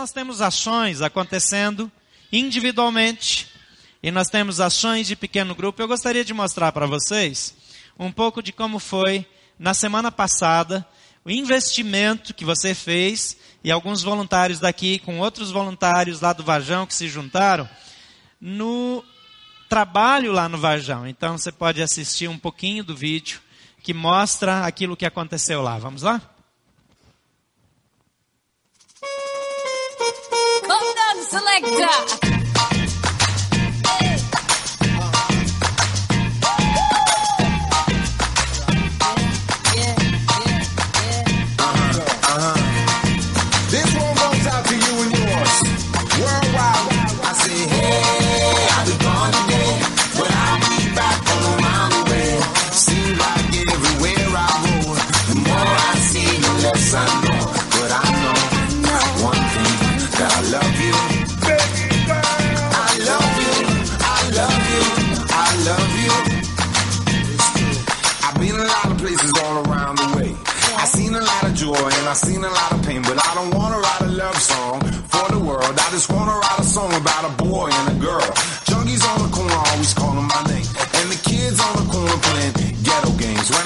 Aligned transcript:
Nós 0.00 0.10
temos 0.10 0.40
ações 0.40 1.00
acontecendo 1.02 1.90
individualmente 2.32 3.48
e 4.02 4.10
nós 4.10 4.26
temos 4.28 4.58
ações 4.58 5.06
de 5.06 5.14
pequeno 5.14 5.54
grupo. 5.54 5.80
Eu 5.80 5.86
gostaria 5.86 6.24
de 6.24 6.34
mostrar 6.34 6.72
para 6.72 6.84
vocês 6.84 7.54
um 7.96 8.10
pouco 8.10 8.42
de 8.42 8.52
como 8.52 8.80
foi 8.80 9.24
na 9.56 9.72
semana 9.72 10.10
passada 10.10 10.84
o 11.24 11.30
investimento 11.30 12.34
que 12.34 12.44
você 12.44 12.74
fez 12.74 13.36
e 13.62 13.70
alguns 13.70 14.02
voluntários 14.02 14.58
daqui 14.58 14.98
com 14.98 15.20
outros 15.20 15.52
voluntários 15.52 16.20
lá 16.20 16.32
do 16.32 16.42
Varjão 16.42 16.86
que 16.86 16.94
se 16.94 17.06
juntaram 17.06 17.68
no 18.40 19.04
trabalho 19.68 20.32
lá 20.32 20.48
no 20.48 20.58
Varjão. 20.58 21.06
Então 21.06 21.38
você 21.38 21.52
pode 21.52 21.80
assistir 21.80 22.28
um 22.28 22.36
pouquinho 22.36 22.82
do 22.82 22.96
vídeo 22.96 23.40
que 23.80 23.94
mostra 23.94 24.66
aquilo 24.66 24.96
que 24.96 25.06
aconteceu 25.06 25.62
lá. 25.62 25.78
Vamos 25.78 26.02
lá? 26.02 26.33
Selector. 31.34 32.33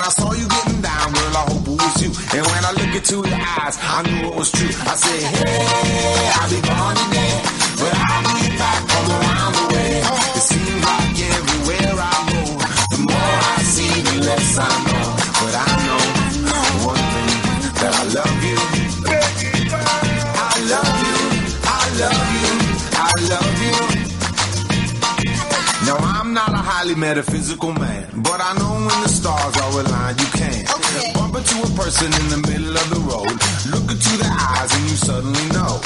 I 0.08 0.10
saw 0.10 0.32
you 0.32 0.48
getting 0.48 0.80
down, 0.80 1.12
girl, 1.12 1.36
I 1.36 1.44
hope 1.52 1.68
it 1.68 1.76
was 1.76 2.00
you. 2.00 2.08
And 2.38 2.46
when 2.46 2.64
I 2.64 2.72
look 2.72 2.96
into 2.96 3.28
your 3.28 3.40
eyes, 3.60 3.76
I 3.78 4.00
knew 4.08 4.28
it 4.28 4.34
was 4.34 4.50
true. 4.50 4.68
I 4.88 4.96
said, 4.96 5.20
hey, 5.36 6.30
I'll 6.32 6.48
be 6.48 6.66
gone 6.66 7.17
metaphysical 26.98 27.72
man, 27.72 28.10
but 28.26 28.40
I 28.42 28.58
know 28.58 28.74
when 28.74 28.98
the 29.06 29.08
stars 29.08 29.56
are 29.56 29.70
aligned, 29.70 30.18
you 30.20 30.26
can. 30.34 30.66
Okay. 30.66 31.12
Bump 31.14 31.36
into 31.38 31.56
a 31.62 31.70
person 31.78 32.10
in 32.10 32.26
the 32.34 32.42
middle 32.50 32.74
of 32.74 32.86
the 32.90 33.00
road, 33.06 33.30
look 33.70 33.86
into 33.86 34.12
their 34.18 34.34
eyes 34.34 34.70
and 34.74 34.84
you 34.90 34.96
suddenly 34.98 35.46
know. 35.54 35.78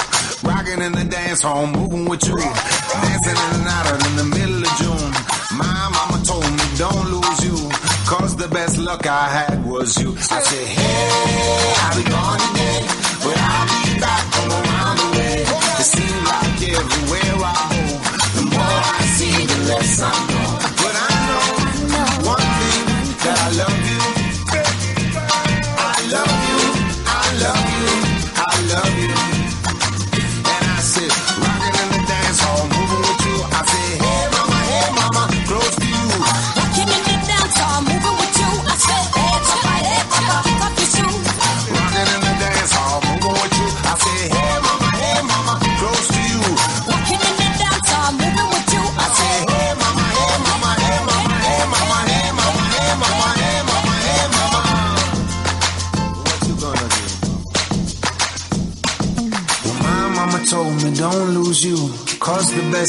Rocking 0.42 0.80
in 0.80 0.92
the 0.92 1.04
dance 1.04 1.42
hall, 1.42 1.66
moving 1.66 2.08
with 2.08 2.24
you, 2.26 2.36
dancing 2.36 3.38
in 3.44 3.50
and 3.60 3.68
out 3.68 4.00
in 4.08 4.16
the 4.16 4.24
middle 4.24 4.64
of 4.64 4.72
June. 4.80 5.12
My 5.52 5.68
mama 5.92 6.24
told 6.24 6.48
me 6.48 6.64
don't 6.80 7.06
lose 7.12 7.40
you, 7.44 7.60
cause 8.08 8.34
the 8.34 8.48
best 8.48 8.78
luck 8.78 9.06
I 9.06 9.28
had 9.28 9.64
was 9.68 9.92
you. 10.00 10.16
I 10.16 10.40
said, 10.40 10.66
hey, 10.66 11.74
I'll 11.84 11.96
be 12.00 12.04
gone 12.08 12.40
today, 12.40 12.80
but 13.20 13.36
I'll 13.36 13.68
be 13.84 14.00
back 14.00 14.24
from 14.32 14.48
around 14.48 14.96
the 14.96 15.08
way. 15.20 15.44
It 15.76 15.88
seems 15.92 16.22
like 16.24 16.56
everywhere 16.72 17.36
I 17.44 17.71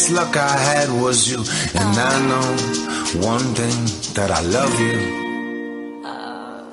best 0.03 0.11
luck 0.11 0.35
I 0.35 0.57
had 0.57 0.89
was 0.89 1.27
you. 1.29 1.39
And 1.75 1.97
I 1.97 2.19
know 2.27 3.27
one 3.27 3.53
thing 3.53 4.13
that 4.15 4.31
I 4.31 4.41
love 4.41 4.79
you. 4.79 6.03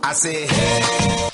I 0.02 0.12
said, 0.14 0.50
hey. 0.50 1.30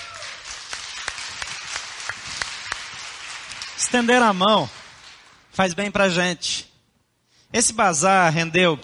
Estender 3.78 4.22
a 4.22 4.32
mão 4.32 4.68
faz 5.50 5.72
bem 5.72 5.90
pra 5.90 6.08
gente. 6.08 6.66
Esse 7.52 7.72
bazar 7.72 8.32
rendeu, 8.32 8.78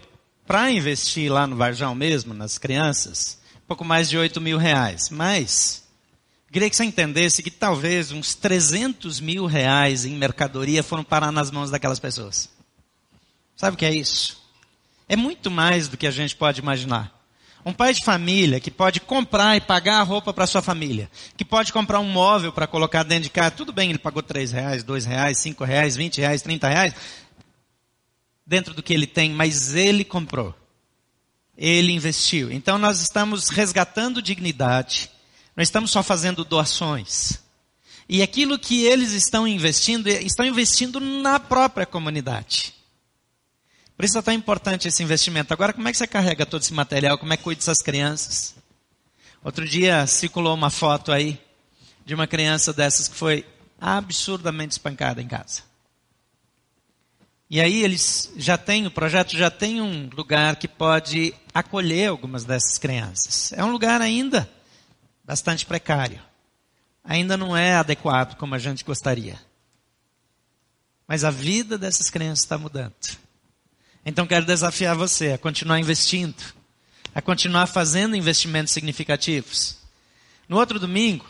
para 0.47 0.71
investir 0.71 1.31
lá 1.31 1.47
no 1.47 1.56
Varjão 1.56 1.94
mesmo, 1.94 2.33
nas 2.33 2.56
crianças, 2.56 3.39
pouco 3.67 3.84
mais 3.84 4.09
de 4.09 4.17
8 4.17 4.41
mil 4.41 4.56
reais. 4.56 5.11
Mas, 5.11 5.83
queria 6.50 6.71
que 6.71 6.77
você 6.77 6.84
entendesse 6.84 7.43
que 7.43 7.50
talvez 7.50 8.12
uns 8.12 8.34
300 8.34 9.21
mil 9.21 9.44
reais 9.44 10.06
em 10.06 10.17
mercadoria 10.17 10.83
foram 10.83 11.05
parar 11.05 11.33
nas 11.33 11.50
mãos 11.50 11.71
daquelas 11.71 11.99
pessoas. 11.99 12.49
Sabe 13.62 13.77
o 13.77 13.78
que 13.78 13.87
é 13.87 13.95
isso? 13.95 14.43
É 15.09 15.15
muito 15.15 15.49
mais 15.49 15.87
do 15.87 15.97
que 15.97 16.09
a 16.09 16.11
gente 16.11 16.34
pode 16.34 16.61
imaginar. 16.61 17.17
Um 17.65 17.73
pai 17.73 17.95
de 17.95 18.05
família 18.05 18.59
que 18.59 18.73
pode 18.73 18.99
comprar 18.99 19.56
e 19.56 19.61
pagar 19.61 20.00
a 20.00 20.03
roupa 20.03 20.34
para 20.34 20.49
sua 20.49 20.61
família, 20.61 21.09
que 21.37 21.45
pode 21.45 21.73
comprar 21.73 22.00
um 22.00 22.09
móvel 22.09 22.53
para 22.53 22.67
colocar 22.67 23.05
dentro 23.05 23.23
de 23.23 23.31
casa, 23.31 23.53
tudo 23.53 23.73
bem, 23.73 23.91
ele 23.91 24.00
pagou 24.00 24.21
três 24.21 24.50
reais, 24.50 24.83
dois 24.83 25.05
reais, 25.05 25.39
cinco 25.39 25.62
reais, 25.62 25.95
vinte 25.95 26.21
reais, 26.21 26.43
trinta 26.43 26.69
reais, 26.69 26.93
dentro 28.45 28.75
do 28.75 28.83
que 28.83 28.93
ele 28.93 29.06
tem, 29.06 29.31
mas 29.31 29.77
ele 29.77 30.03
comprou, 30.03 30.53
ele 31.56 31.93
investiu. 31.93 32.50
Então 32.50 32.79
nós 32.79 33.00
estamos 33.00 33.49
resgatando 33.49 34.21
dignidade, 34.21 35.09
nós 35.56 35.69
estamos 35.69 35.93
só 35.93 36.03
fazendo 36.03 36.44
doações. 36.44 37.39
E 38.09 38.23
aquilo 38.23 38.59
que 38.59 38.83
eles 38.83 39.12
estão 39.12 39.47
investindo, 39.47 40.09
estão 40.09 40.44
investindo 40.44 40.99
na 40.99 41.39
própria 41.39 41.87
comunidade. 41.87 42.81
Por 44.03 44.07
isso 44.07 44.19
é 44.19 44.23
tão 44.23 44.35
importante 44.35 44.89
esse 44.89 45.01
investimento. 45.01 45.53
Agora, 45.55 45.73
como 45.73 45.87
é 45.87 45.93
que 45.93 45.97
você 45.97 46.09
carrega 46.09 46.45
todo 46.45 46.61
esse 46.61 46.75
material? 46.75 47.17
Como 47.17 47.33
é 47.33 47.37
que 47.37 47.45
cuida 47.45 47.61
dessas 47.61 47.79
crianças? 47.79 48.53
Outro 49.45 49.65
dia 49.65 50.05
circulou 50.09 50.53
uma 50.57 50.71
foto 50.71 51.13
aí 51.13 51.41
de 52.05 52.12
uma 52.12 52.27
criança 52.27 52.73
dessas 52.73 53.07
que 53.07 53.15
foi 53.15 53.47
absurdamente 53.81 54.73
espancada 54.73 55.23
em 55.23 55.29
casa. 55.29 55.62
E 57.49 57.61
aí 57.61 57.85
eles 57.85 58.32
já 58.37 58.59
têm, 58.59 58.88
o 58.88 58.91
projeto 58.91 59.37
já 59.38 59.53
tem 59.53 59.81
um 59.81 60.11
lugar 60.12 60.56
que 60.56 60.67
pode 60.67 61.32
acolher 61.55 62.09
algumas 62.09 62.43
dessas 62.43 62.79
crianças. 62.79 63.53
É 63.53 63.62
um 63.62 63.71
lugar 63.71 64.03
ainda 64.03 64.50
bastante 65.25 65.65
precário. 65.65 66.21
Ainda 67.05 67.37
não 67.37 67.56
é 67.56 67.76
adequado 67.76 68.37
como 68.37 68.56
a 68.56 68.59
gente 68.59 68.82
gostaria. 68.82 69.38
Mas 71.06 71.23
a 71.23 71.31
vida 71.31 71.79
dessas 71.79 72.11
crianças 72.11 72.41
está 72.41 72.59
mudando. 72.59 72.97
Então 74.04 74.26
quero 74.26 74.44
desafiar 74.44 74.96
você 74.96 75.32
a 75.32 75.38
continuar 75.38 75.78
investindo, 75.78 76.34
a 77.14 77.22
continuar 77.22 77.66
fazendo 77.66 78.16
investimentos 78.16 78.72
significativos. 78.72 79.76
No 80.49 80.58
outro 80.58 80.78
domingo, 80.78 81.25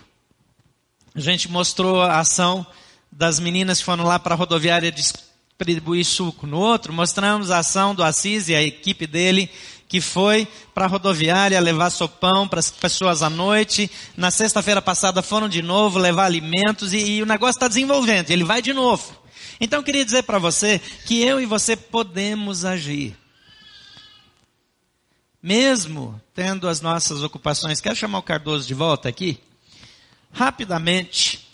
a 1.14 1.20
gente 1.20 1.50
mostrou 1.50 2.00
a 2.00 2.18
ação 2.18 2.66
das 3.10 3.38
meninas 3.38 3.78
que 3.78 3.84
foram 3.84 4.04
lá 4.04 4.18
para 4.18 4.34
a 4.34 4.38
rodoviária 4.38 4.90
distribuir 4.90 6.04
suco. 6.04 6.46
No 6.46 6.58
outro, 6.58 6.92
mostramos 6.92 7.50
a 7.50 7.58
ação 7.58 7.94
do 7.94 8.02
Assis 8.02 8.48
e 8.48 8.54
a 8.54 8.62
equipe 8.62 9.06
dele 9.06 9.50
que 9.86 10.00
foi 10.00 10.48
para 10.74 10.86
a 10.86 10.88
rodoviária 10.88 11.60
levar 11.60 11.90
sopão 11.90 12.48
para 12.48 12.58
as 12.58 12.70
pessoas 12.70 13.22
à 13.22 13.28
noite. 13.28 13.90
Na 14.16 14.30
sexta-feira 14.30 14.80
passada 14.80 15.20
foram 15.20 15.50
de 15.50 15.60
novo 15.60 15.98
levar 15.98 16.24
alimentos 16.24 16.94
e, 16.94 16.96
e 16.96 17.22
o 17.22 17.26
negócio 17.26 17.56
está 17.56 17.68
desenvolvendo. 17.68 18.30
Ele 18.30 18.42
vai 18.42 18.62
de 18.62 18.72
novo. 18.72 19.21
Então 19.64 19.78
eu 19.78 19.84
queria 19.84 20.04
dizer 20.04 20.24
para 20.24 20.40
você 20.40 20.80
que 21.06 21.22
eu 21.22 21.40
e 21.40 21.46
você 21.46 21.76
podemos 21.76 22.64
agir. 22.64 23.16
Mesmo 25.40 26.20
tendo 26.34 26.68
as 26.68 26.80
nossas 26.80 27.22
ocupações. 27.22 27.80
Quero 27.80 27.94
chamar 27.94 28.18
o 28.18 28.24
Cardoso 28.24 28.66
de 28.66 28.74
volta 28.74 29.08
aqui? 29.08 29.38
Rapidamente, 30.32 31.48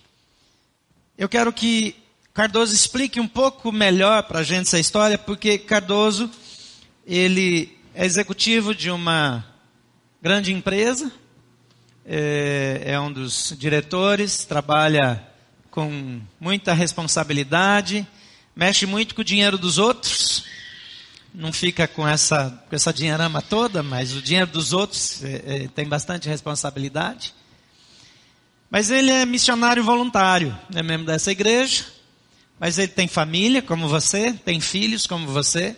eu 1.18 1.28
quero 1.28 1.52
que 1.52 1.96
Cardoso 2.32 2.74
explique 2.74 3.20
um 3.20 3.28
pouco 3.28 3.70
melhor 3.70 4.22
para 4.22 4.38
a 4.38 4.42
gente 4.42 4.68
essa 4.68 4.78
história, 4.78 5.18
porque 5.18 5.58
Cardoso, 5.58 6.30
ele 7.06 7.76
é 7.94 8.06
executivo 8.06 8.74
de 8.74 8.90
uma 8.90 9.44
grande 10.22 10.50
empresa, 10.50 11.12
é, 12.06 12.84
é 12.86 12.98
um 12.98 13.12
dos 13.12 13.54
diretores, 13.58 14.46
trabalha 14.46 15.28
com 15.70 16.20
muita 16.40 16.72
responsabilidade, 16.74 18.06
mexe 18.54 18.86
muito 18.86 19.14
com 19.14 19.20
o 19.20 19.24
dinheiro 19.24 19.56
dos 19.56 19.78
outros, 19.78 20.44
não 21.34 21.52
fica 21.52 21.86
com 21.86 22.06
essa, 22.06 22.50
com 22.68 22.74
essa 22.74 22.92
dinheirama 22.92 23.40
toda, 23.40 23.82
mas 23.82 24.14
o 24.14 24.22
dinheiro 24.22 24.50
dos 24.50 24.72
outros 24.72 25.22
é, 25.22 25.42
é, 25.46 25.68
tem 25.68 25.86
bastante 25.86 26.28
responsabilidade. 26.28 27.34
Mas 28.70 28.90
ele 28.90 29.10
é 29.10 29.24
missionário 29.24 29.82
voluntário, 29.84 30.58
é 30.74 30.82
membro 30.82 31.06
dessa 31.06 31.30
igreja, 31.30 31.86
mas 32.58 32.78
ele 32.78 32.88
tem 32.88 33.06
família 33.06 33.62
como 33.62 33.88
você, 33.88 34.32
tem 34.32 34.60
filhos 34.60 35.06
como 35.06 35.26
você, 35.28 35.76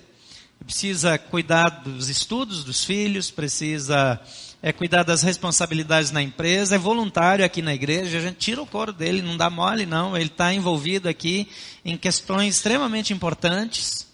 precisa 0.65 1.19
cuidar 1.19 1.69
dos 1.69 2.09
estudos 2.09 2.65
dos 2.65 2.85
filhos, 2.85 3.31
precisa 3.31 4.21
é, 4.63 4.73
cuidar 4.73 5.03
das 5.03 5.23
responsabilidades 5.23 6.11
na 6.11 6.23
empresa, 6.23 6.75
é 6.75 6.79
voluntário 6.79 7.45
aqui 7.45 7.63
na 7.63 7.75
igreja, 7.75 8.19
a 8.19 8.21
gente 8.21 8.37
tira 8.37 8.61
o 8.61 8.67
couro 8.67 8.93
dele, 8.93 9.23
não 9.23 9.37
dá 9.37 9.49
mole 9.49 9.87
não, 9.87 10.17
ele 10.17 10.27
está 10.27 10.53
envolvido 10.53 11.09
aqui 11.09 11.49
em 11.85 11.97
questões 11.97 12.57
extremamente 12.57 13.13
importantes. 13.13 14.07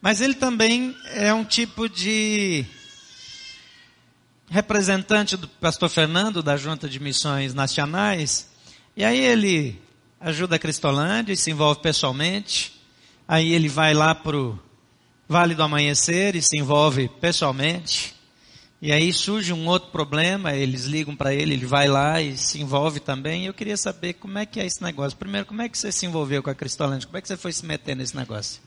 Mas 0.00 0.20
ele 0.20 0.34
também 0.34 0.96
é 1.06 1.34
um 1.34 1.44
tipo 1.44 1.88
de 1.88 2.64
representante 4.48 5.36
do 5.36 5.46
pastor 5.46 5.90
Fernando, 5.90 6.42
da 6.42 6.56
Junta 6.56 6.88
de 6.88 6.98
Missões 6.98 7.52
Nacionais, 7.52 8.48
e 8.96 9.04
aí 9.04 9.18
ele 9.20 9.80
ajuda 10.20 10.56
a 10.56 10.58
Cristolândia 10.58 11.32
e 11.32 11.36
se 11.36 11.50
envolve 11.50 11.80
pessoalmente. 11.80 12.80
Aí 13.26 13.52
ele 13.52 13.68
vai 13.68 13.92
lá 13.92 14.14
para 14.14 14.36
o 14.36 14.58
Vale 15.28 15.54
do 15.54 15.62
Amanhecer 15.62 16.34
e 16.34 16.40
se 16.40 16.56
envolve 16.56 17.08
pessoalmente. 17.20 18.16
E 18.80 18.90
aí 18.90 19.12
surge 19.12 19.52
um 19.52 19.66
outro 19.66 19.90
problema, 19.90 20.54
eles 20.54 20.84
ligam 20.84 21.14
para 21.14 21.34
ele, 21.34 21.52
ele 21.52 21.66
vai 21.66 21.86
lá 21.86 22.22
e 22.22 22.36
se 22.38 22.60
envolve 22.60 22.98
também. 22.98 23.44
Eu 23.44 23.52
queria 23.52 23.76
saber 23.76 24.14
como 24.14 24.38
é 24.38 24.46
que 24.46 24.58
é 24.58 24.64
esse 24.64 24.82
negócio. 24.82 25.18
Primeiro, 25.18 25.46
como 25.46 25.60
é 25.60 25.68
que 25.68 25.76
você 25.76 25.92
se 25.92 26.06
envolveu 26.06 26.42
com 26.42 26.48
a 26.48 26.54
Cristolândia? 26.54 27.06
Como 27.06 27.18
é 27.18 27.20
que 27.20 27.28
você 27.28 27.36
foi 27.36 27.52
se 27.52 27.66
meter 27.66 27.94
nesse 27.94 28.16
negócio? 28.16 28.62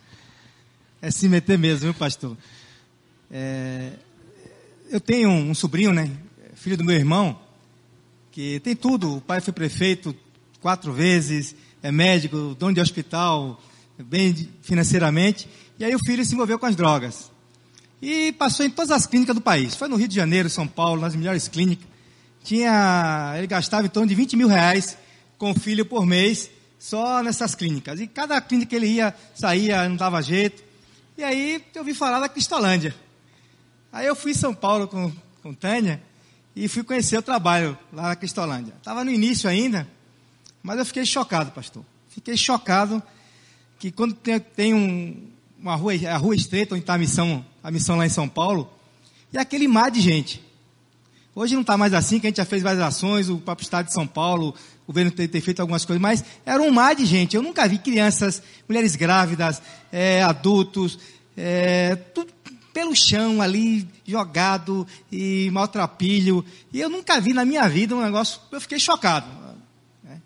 É 1.02 1.10
se 1.10 1.28
meter 1.28 1.58
mesmo, 1.58 1.80
viu, 1.80 1.94
pastor? 1.94 2.38
É, 3.32 3.94
eu 4.92 5.00
tenho 5.00 5.30
um 5.30 5.56
sobrinho, 5.56 5.94
né? 5.94 6.12
Filho 6.54 6.78
do 6.78 6.84
meu 6.84 6.96
irmão, 6.96 7.40
que 8.32 8.60
tem 8.60 8.76
tudo. 8.76 9.18
O 9.18 9.22
pai 9.22 9.42
foi 9.42 9.54
prefeito 9.54 10.16
quatro 10.60 10.94
vezes, 10.94 11.56
é 11.82 11.92
médico, 11.92 12.56
dono 12.60 12.76
de 12.76 12.82
hospital, 12.82 13.60
bem 13.98 14.50
financeiramente. 14.62 15.48
E 15.82 15.84
aí 15.84 15.96
o 15.96 16.00
filho 16.06 16.24
se 16.24 16.36
envolveu 16.36 16.60
com 16.60 16.68
as 16.68 16.76
drogas. 16.76 17.32
E 18.00 18.34
passou 18.34 18.64
em 18.64 18.70
todas 18.70 18.92
as 18.92 19.08
clínicas 19.08 19.34
do 19.34 19.42
país. 19.42 19.74
Foi 19.74 19.88
no 19.88 19.96
Rio 19.96 20.08
de 20.08 20.14
Janeiro, 20.14 20.48
São 20.48 20.68
Paulo, 20.68 21.02
nas 21.02 21.16
melhores 21.16 21.48
clínicas. 21.48 21.88
Tinha, 22.44 23.34
ele 23.36 23.48
gastava 23.48 23.88
em 23.88 23.90
torno 23.90 24.08
de 24.08 24.14
20 24.14 24.38
mil 24.38 24.48
reais 24.48 24.96
com 25.40 25.50
o 25.50 25.60
filho 25.60 25.84
por 25.84 26.06
mês, 26.06 26.52
só 26.78 27.24
nessas 27.24 27.56
clínicas. 27.56 28.00
E 28.00 28.06
cada 28.06 28.40
clínica 28.40 28.70
que 28.70 28.76
ele 28.76 28.90
ia, 28.90 29.16
saía, 29.34 29.90
não 29.90 29.96
dava 29.96 30.22
jeito. 30.22 30.64
E 31.18 31.24
aí 31.24 31.64
eu 31.74 31.82
ouvi 31.82 31.96
falar 31.96 32.20
da 32.20 32.30
Cristolândia. 32.30 32.94
Aí 33.92 34.06
eu 34.06 34.16
fui 34.16 34.34
em 34.34 34.36
São 34.36 34.54
Paulo 34.54 34.88
com, 34.88 35.12
com 35.42 35.52
Tânia 35.52 36.00
e 36.56 36.68
fui 36.68 36.84
conhecer 36.84 37.18
o 37.18 37.24
trabalho 37.24 37.76
lá 37.92 38.10
na 38.10 38.16
Cristolândia. 38.16 38.76
Estava 38.78 39.04
no 39.04 39.10
início 39.10 39.50
ainda, 39.50 39.88
mas 40.62 40.78
eu 40.78 40.86
fiquei 40.86 41.08
chocado, 41.08 41.50
pastor. 41.50 41.84
Fiquei 42.08 42.38
chocado 42.38 43.02
que 43.80 43.92
quando 43.92 44.14
tem, 44.14 44.40
tem 44.40 44.74
um, 44.76 45.31
uma 45.62 45.76
rua, 45.76 45.94
a 46.10 46.18
rua 46.18 46.36
estreita, 46.36 46.74
onde 46.74 46.84
está 46.84 46.96
a 46.96 46.98
missão, 46.98 47.46
a 47.64 47.70
missão 47.70 47.96
lá 47.96 48.06
em 48.06 48.10
São 48.10 48.28
Paulo, 48.28 48.70
e 49.32 49.38
aquele 49.38 49.68
mar 49.68 49.92
de 49.92 50.02
gente. 50.02 50.44
Hoje 51.34 51.54
não 51.54 51.62
está 51.62 51.78
mais 51.78 51.94
assim, 51.94 52.20
que 52.20 52.28
a 52.28 52.30
gente 52.30 52.38
já 52.38 52.46
fez 52.46 52.62
várias 52.62 52.82
ações, 52.82 53.30
o 53.30 53.38
próprio 53.38 53.64
Estado 53.64 53.86
de 53.86 53.94
São 53.94 54.06
Paulo, 54.06 54.54
o 54.84 54.88
governo 54.88 55.12
tem, 55.12 55.28
tem 55.28 55.40
feito 55.40 55.62
algumas 55.62 55.86
coisas, 55.86 56.02
mas 56.02 56.26
era 56.46 56.62
um 56.62 56.72
mar 56.72 56.94
de 56.94 57.06
gente. 57.06 57.36
Eu 57.36 57.42
nunca 57.42 57.68
vi 57.68 57.78
crianças, 57.78 58.44
mulheres 58.68 58.96
grávidas, 58.96 59.62
é, 59.92 60.22
adultos, 60.24 61.00
é, 61.38 61.96
tudo 61.96 62.34
pelo 62.74 62.96
chão 62.96 63.42
ali, 63.42 63.88
jogado 64.06 64.86
e 65.12 65.50
maltrapilho. 65.52 66.44
E 66.74 66.82
eu 66.82 66.90
nunca 66.90 67.22
vi 67.22 67.34
na 67.34 67.46
minha 67.46 67.68
vida 67.70 67.96
um 67.96 68.02
negócio, 68.02 68.42
eu 68.52 68.60
fiquei 68.60 68.80
chocado. 68.80 69.28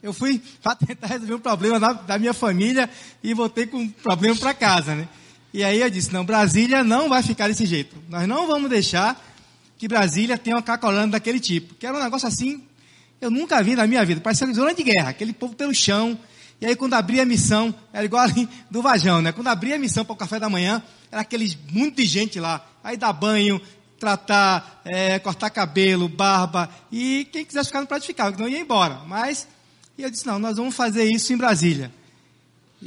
Eu 0.01 0.13
fui 0.13 0.41
para 0.63 0.75
tentar 0.75 1.07
resolver 1.07 1.35
um 1.35 1.39
problema 1.39 1.79
da, 1.79 1.93
da, 1.93 2.17
minha 2.17 2.33
família 2.33 2.89
e 3.23 3.33
voltei 3.33 3.67
com 3.67 3.77
um 3.77 3.89
problema 3.89 4.35
para 4.35 4.53
casa, 4.53 4.95
né? 4.95 5.07
E 5.55 5.63
aí 5.63 5.79
eu 5.79 5.89
disse, 5.89 6.11
não, 6.11 6.25
Brasília 6.25 6.83
não 6.83 7.07
vai 7.07 7.23
ficar 7.23 7.47
desse 7.47 7.65
jeito. 7.65 7.95
Nós 8.09 8.27
não 8.27 8.45
vamos 8.45 8.69
deixar 8.69 9.17
que 9.77 9.87
Brasília 9.87 10.37
tenha 10.37 10.57
uma 10.57 10.61
cacolando 10.61 11.13
daquele 11.13 11.39
tipo. 11.39 11.75
Que 11.75 11.87
era 11.87 11.97
um 11.97 12.03
negócio 12.03 12.27
assim, 12.27 12.61
eu 13.21 13.31
nunca 13.31 13.63
vi 13.63 13.73
na 13.73 13.87
minha 13.87 14.03
vida. 14.03 14.19
Parecia 14.19 14.51
zona 14.51 14.73
de 14.73 14.83
guerra, 14.83 15.11
aquele 15.11 15.31
povo 15.31 15.55
pelo 15.55 15.73
chão. 15.73 16.19
E 16.59 16.65
aí 16.65 16.75
quando 16.75 16.95
abria 16.95 17.23
a 17.23 17.25
missão, 17.25 17.73
era 17.93 18.03
igual 18.03 18.23
ali 18.23 18.49
do 18.69 18.81
Vajão, 18.81 19.21
né? 19.21 19.31
Quando 19.31 19.47
abria 19.47 19.77
a 19.77 19.79
missão 19.79 20.03
para 20.03 20.11
o 20.11 20.17
café 20.17 20.41
da 20.41 20.49
manhã, 20.49 20.83
era 21.09 21.21
aqueles 21.21 21.57
muito 21.71 21.95
de 21.95 22.05
gente 22.05 22.37
lá. 22.37 22.67
Aí 22.83 22.97
dá 22.97 23.13
banho, 23.13 23.61
tratar, 23.97 24.81
é, 24.83 25.19
cortar 25.19 25.49
cabelo, 25.51 26.09
barba. 26.09 26.69
E 26.91 27.29
quem 27.31 27.45
quisesse 27.45 27.69
ficar 27.69 27.79
no 27.79 27.87
prato 27.87 28.05
ficava, 28.05 28.35
não 28.37 28.49
ia 28.49 28.59
embora. 28.59 29.03
Mas, 29.07 29.47
e 29.97 30.03
eu 30.03 30.11
disse, 30.11 30.27
não, 30.27 30.37
nós 30.37 30.57
vamos 30.57 30.75
fazer 30.75 31.05
isso 31.05 31.31
em 31.31 31.37
Brasília. 31.37 31.93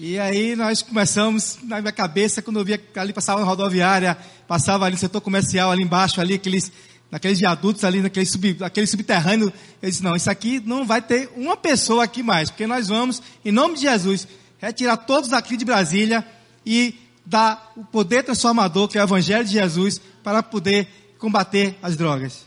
E 0.01 0.17
aí 0.17 0.55
nós 0.55 0.81
começamos, 0.81 1.59
na 1.65 1.81
minha 1.81 1.91
cabeça, 1.91 2.41
quando 2.41 2.61
eu 2.61 2.65
via 2.65 2.81
ali, 2.95 3.13
passava 3.13 3.41
na 3.41 3.47
rodoviária, 3.47 4.17
passava 4.47 4.85
ali 4.85 4.95
no 4.95 5.01
setor 5.01 5.21
comercial, 5.21 5.73
ali 5.73 5.83
embaixo, 5.83 6.21
ali, 6.21 6.35
aqueles, 6.35 6.71
naqueles 7.11 7.41
viadutos 7.41 7.83
ali, 7.83 8.01
naquele, 8.01 8.25
sub, 8.25 8.57
naquele 8.61 8.87
subterrâneo, 8.87 9.53
eu 9.83 9.91
disse, 9.91 10.05
não, 10.05 10.15
isso 10.15 10.31
aqui 10.31 10.63
não 10.65 10.87
vai 10.87 11.03
ter 11.03 11.29
uma 11.35 11.57
pessoa 11.57 12.05
aqui 12.05 12.23
mais, 12.23 12.49
porque 12.49 12.65
nós 12.65 12.87
vamos, 12.87 13.21
em 13.45 13.51
nome 13.51 13.75
de 13.75 13.81
Jesus, 13.81 14.29
retirar 14.59 14.99
todos 14.99 15.33
aqui 15.33 15.57
de 15.57 15.65
Brasília 15.65 16.25
e 16.65 16.95
dá 17.27 17.61
o 17.77 17.85
poder 17.85 18.23
transformador, 18.23 18.87
que 18.87 18.99
é 18.99 19.03
o 19.03 19.05
Evangelho 19.05 19.45
de 19.45 19.51
Jesus, 19.51 20.01
para 20.23 20.45
poder 20.45 20.87
combater 21.19 21.77
as 21.83 21.97
drogas. 21.97 22.47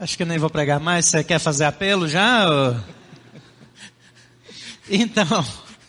Acho 0.00 0.16
que 0.16 0.22
eu 0.22 0.26
nem 0.26 0.38
vou 0.38 0.48
pregar 0.48 0.80
mais. 0.80 1.04
Você 1.04 1.22
quer 1.22 1.38
fazer 1.38 1.66
apelo 1.66 2.08
já? 2.08 2.48
Ou... 2.48 2.95
Então, 4.88 5.44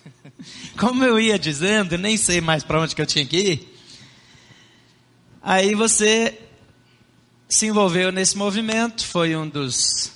como 0.78 1.04
eu 1.04 1.20
ia 1.20 1.38
dizendo, 1.38 1.98
nem 1.98 2.18
sei 2.18 2.42
mais 2.42 2.64
para 2.64 2.82
onde 2.82 2.96
que 2.96 3.02
eu 3.02 3.06
tinha 3.06 3.26
que 3.26 3.38
ir. 3.38 3.78
Aí 5.42 5.76
você 5.76 6.38
se 7.48 7.68
envolveu 7.68 8.12
nesse 8.12 8.38
movimento, 8.38 9.06
foi 9.06 9.36
um 9.36 9.48
dos 9.48 10.12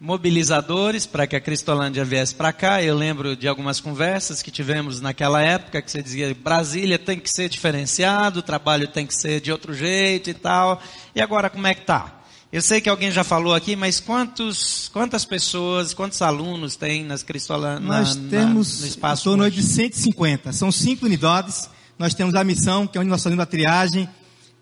mobilizadores 0.00 1.04
para 1.04 1.26
que 1.26 1.36
a 1.36 1.40
Cristolândia 1.40 2.04
viesse 2.04 2.34
para 2.34 2.52
cá. 2.52 2.82
Eu 2.82 2.96
lembro 2.96 3.36
de 3.36 3.48
algumas 3.48 3.80
conversas 3.80 4.42
que 4.42 4.50
tivemos 4.50 5.00
naquela 5.00 5.42
época 5.42 5.82
que 5.82 5.90
você 5.90 6.02
dizia 6.02 6.34
Brasília 6.34 6.98
tem 6.98 7.18
que 7.18 7.28
ser 7.28 7.48
diferenciado, 7.48 8.38
o 8.38 8.42
trabalho 8.42 8.88
tem 8.88 9.06
que 9.06 9.14
ser 9.14 9.40
de 9.40 9.52
outro 9.52 9.74
jeito 9.74 10.30
e 10.30 10.34
tal. 10.34 10.80
E 11.14 11.20
agora 11.20 11.50
como 11.50 11.66
é 11.66 11.74
que 11.74 11.84
tá? 11.84 12.19
Eu 12.52 12.60
sei 12.60 12.80
que 12.80 12.88
alguém 12.88 13.12
já 13.12 13.22
falou 13.22 13.54
aqui, 13.54 13.76
mas 13.76 14.00
quantos, 14.00 14.88
quantas 14.92 15.24
pessoas, 15.24 15.94
quantos 15.94 16.20
alunos 16.20 16.74
tem 16.74 17.04
nas 17.04 17.22
Cristolândias? 17.22 17.88
Nós 17.88 18.16
na, 18.16 18.28
temos 18.28 18.80
no 18.80 18.86
espaço 18.88 19.22
em 19.22 19.24
torno 19.24 19.50
de 19.50 19.62
150. 19.62 20.52
São 20.52 20.72
cinco 20.72 21.06
unidades. 21.06 21.70
Nós 21.96 22.12
temos 22.12 22.34
a 22.34 22.42
missão, 22.42 22.88
que 22.88 22.98
é 22.98 23.00
onde 23.00 23.08
nós 23.08 23.22
fazemos 23.22 23.42
a 23.42 23.46
triagem 23.46 24.08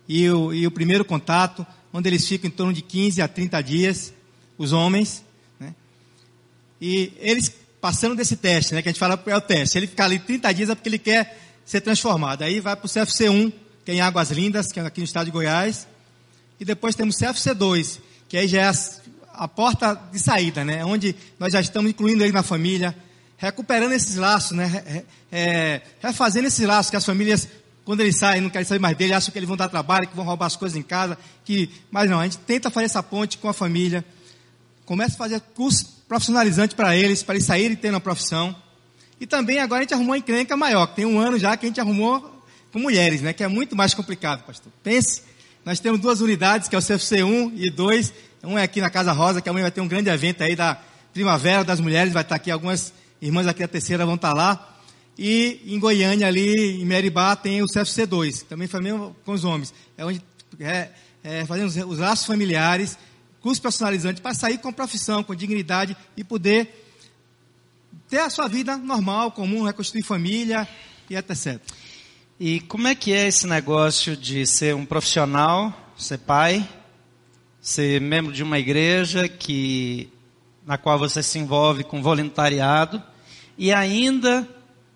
e 0.07 0.29
o, 0.29 0.53
e 0.53 0.67
o 0.67 0.71
primeiro 0.71 1.03
contato, 1.03 1.65
onde 1.91 2.07
eles 2.07 2.27
ficam 2.27 2.47
em 2.47 2.51
torno 2.51 2.71
de 2.71 2.83
15 2.83 3.23
a 3.23 3.27
30 3.27 3.61
dias, 3.63 4.13
os 4.55 4.71
homens. 4.71 5.23
E 6.79 7.11
eles 7.19 7.51
passando 7.81 8.15
desse 8.15 8.35
teste, 8.35 8.73
né, 8.73 8.81
que 8.81 8.89
a 8.89 8.91
gente 8.91 8.99
fala 8.99 9.21
é 9.25 9.35
o 9.35 9.41
teste. 9.41 9.77
Ele 9.77 9.87
ficar 9.87 10.05
ali 10.05 10.19
30 10.19 10.53
dias 10.53 10.69
é 10.69 10.75
porque 10.75 10.89
ele 10.89 10.99
quer 10.99 11.39
ser 11.65 11.81
transformado. 11.81 12.43
Aí 12.43 12.59
vai 12.59 12.75
para 12.75 12.85
o 12.85 12.89
CFC1, 12.89 13.51
que 13.83 13.91
é 13.91 13.95
em 13.95 14.01
Águas 14.01 14.29
Lindas, 14.29 14.71
que 14.71 14.79
é 14.79 14.85
aqui 14.85 14.99
no 14.99 15.05
estado 15.05 15.25
de 15.25 15.31
Goiás. 15.31 15.87
E 16.59 16.65
depois 16.65 16.95
temos 16.95 17.15
o 17.15 17.19
CFC2, 17.19 17.99
que 18.27 18.37
aí 18.37 18.47
já 18.47 18.61
é 18.61 18.65
a, 18.65 18.73
a 19.43 19.47
porta 19.47 19.95
de 20.11 20.19
saída, 20.19 20.63
né, 20.63 20.83
onde 20.83 21.15
nós 21.39 21.53
já 21.53 21.61
estamos 21.61 21.89
incluindo 21.91 22.23
ele 22.23 22.33
na 22.33 22.43
família, 22.43 22.95
recuperando 23.37 23.93
esses 23.93 24.15
laços, 24.15 24.57
né, 24.57 25.03
é, 25.31 25.81
refazendo 26.01 26.47
esses 26.47 26.65
laços 26.65 26.89
que 26.89 26.97
as 26.97 27.05
famílias 27.05 27.47
quando 27.89 28.01
eles 28.01 28.17
saem, 28.17 28.39
não 28.39 28.51
querem 28.51 28.67
saber 28.67 28.79
mais 28.79 28.95
dele, 28.95 29.13
acham 29.13 29.31
que 29.31 29.39
eles 29.39 29.47
vão 29.47 29.57
dar 29.57 29.67
trabalho, 29.67 30.07
que 30.07 30.15
vão 30.15 30.23
roubar 30.23 30.45
as 30.45 30.55
coisas 30.55 30.77
em 30.77 30.83
casa, 30.83 31.17
que, 31.43 31.71
mas 31.89 32.07
não, 32.07 32.19
a 32.19 32.23
gente 32.23 32.37
tenta 32.37 32.69
fazer 32.69 32.85
essa 32.85 33.01
ponte 33.01 33.39
com 33.39 33.49
a 33.49 33.53
família, 33.53 34.05
começa 34.85 35.15
a 35.15 35.17
fazer 35.17 35.41
curso 35.55 36.03
profissionalizante 36.07 36.75
para 36.75 36.95
eles, 36.95 37.23
para 37.23 37.33
eles 37.33 37.47
saírem 37.47 37.75
tendo 37.75 37.97
a 37.97 37.99
profissão. 37.99 38.55
E 39.19 39.25
também 39.25 39.57
agora 39.57 39.79
a 39.79 39.83
gente 39.83 39.93
arrumou 39.95 40.11
uma 40.11 40.19
encrenca 40.19 40.55
maior, 40.55 40.85
que 40.85 40.97
tem 40.97 41.05
um 41.05 41.19
ano 41.19 41.39
já 41.39 41.57
que 41.57 41.65
a 41.65 41.69
gente 41.69 41.81
arrumou 41.81 42.43
com 42.71 42.77
mulheres, 42.77 43.21
né? 43.21 43.33
Que 43.33 43.43
é 43.43 43.47
muito 43.47 43.75
mais 43.75 43.95
complicado, 43.95 44.43
pastor. 44.45 44.71
Pense, 44.83 45.23
nós 45.65 45.79
temos 45.79 45.99
duas 45.99 46.21
unidades, 46.21 46.67
que 46.67 46.75
é 46.75 46.79
o 46.79 46.81
CFC 46.81 47.23
1 47.23 47.53
e 47.55 47.69
2. 47.69 48.13
Um 48.43 48.57
é 48.57 48.63
aqui 48.63 48.79
na 48.79 48.89
Casa 48.89 49.11
Rosa, 49.11 49.41
que 49.41 49.49
amanhã 49.49 49.63
vai 49.63 49.71
ter 49.71 49.81
um 49.81 49.87
grande 49.87 50.09
evento 50.09 50.41
aí 50.41 50.55
da 50.55 50.79
Primavera 51.13 51.63
das 51.63 51.79
Mulheres, 51.79 52.13
vai 52.13 52.23
estar 52.23 52.35
aqui 52.35 52.49
algumas 52.49 52.93
irmãs 53.21 53.47
aqui 53.47 53.61
da 53.61 53.67
terceira 53.67 54.05
vão 54.05 54.15
estar 54.15 54.33
lá. 54.33 54.77
E 55.17 55.61
em 55.65 55.77
Goiânia, 55.79 56.27
ali 56.27 56.81
em 56.81 56.85
Meribá, 56.85 57.35
tem 57.35 57.61
o 57.61 57.67
CFC 57.67 58.05
2, 58.05 58.43
também 58.43 58.67
foi 58.67 58.79
mesmo 58.79 59.15
com 59.25 59.33
os 59.33 59.43
homens. 59.43 59.73
É 59.97 60.05
onde 60.05 60.23
é, 60.59 60.89
é, 61.23 61.45
fazemos 61.45 61.75
os 61.75 61.99
laços 61.99 62.25
familiares, 62.25 62.97
curso 63.41 63.61
personalizante, 63.61 64.21
para 64.21 64.33
sair 64.33 64.57
com 64.59 64.71
profissão, 64.71 65.21
com 65.23 65.35
dignidade 65.35 65.95
e 66.15 66.23
poder 66.23 66.85
ter 68.09 68.19
a 68.19 68.29
sua 68.29 68.47
vida 68.47 68.77
normal, 68.77 69.31
comum, 69.31 69.63
reconstruir 69.63 70.03
família 70.03 70.67
e 71.09 71.15
etc. 71.15 71.59
E 72.39 72.61
como 72.61 72.87
é 72.87 72.95
que 72.95 73.11
é 73.11 73.27
esse 73.27 73.45
negócio 73.45 74.15
de 74.15 74.47
ser 74.47 74.73
um 74.73 74.85
profissional, 74.85 75.93
ser 75.97 76.19
pai, 76.19 76.65
ser 77.59 77.99
membro 77.99 78.31
de 78.31 78.41
uma 78.41 78.57
igreja 78.57 79.27
que 79.27 80.07
na 80.65 80.77
qual 80.77 80.97
você 80.97 81.21
se 81.21 81.37
envolve 81.37 81.83
com 81.83 82.01
voluntariado 82.01 83.03
e 83.57 83.73
ainda 83.73 84.47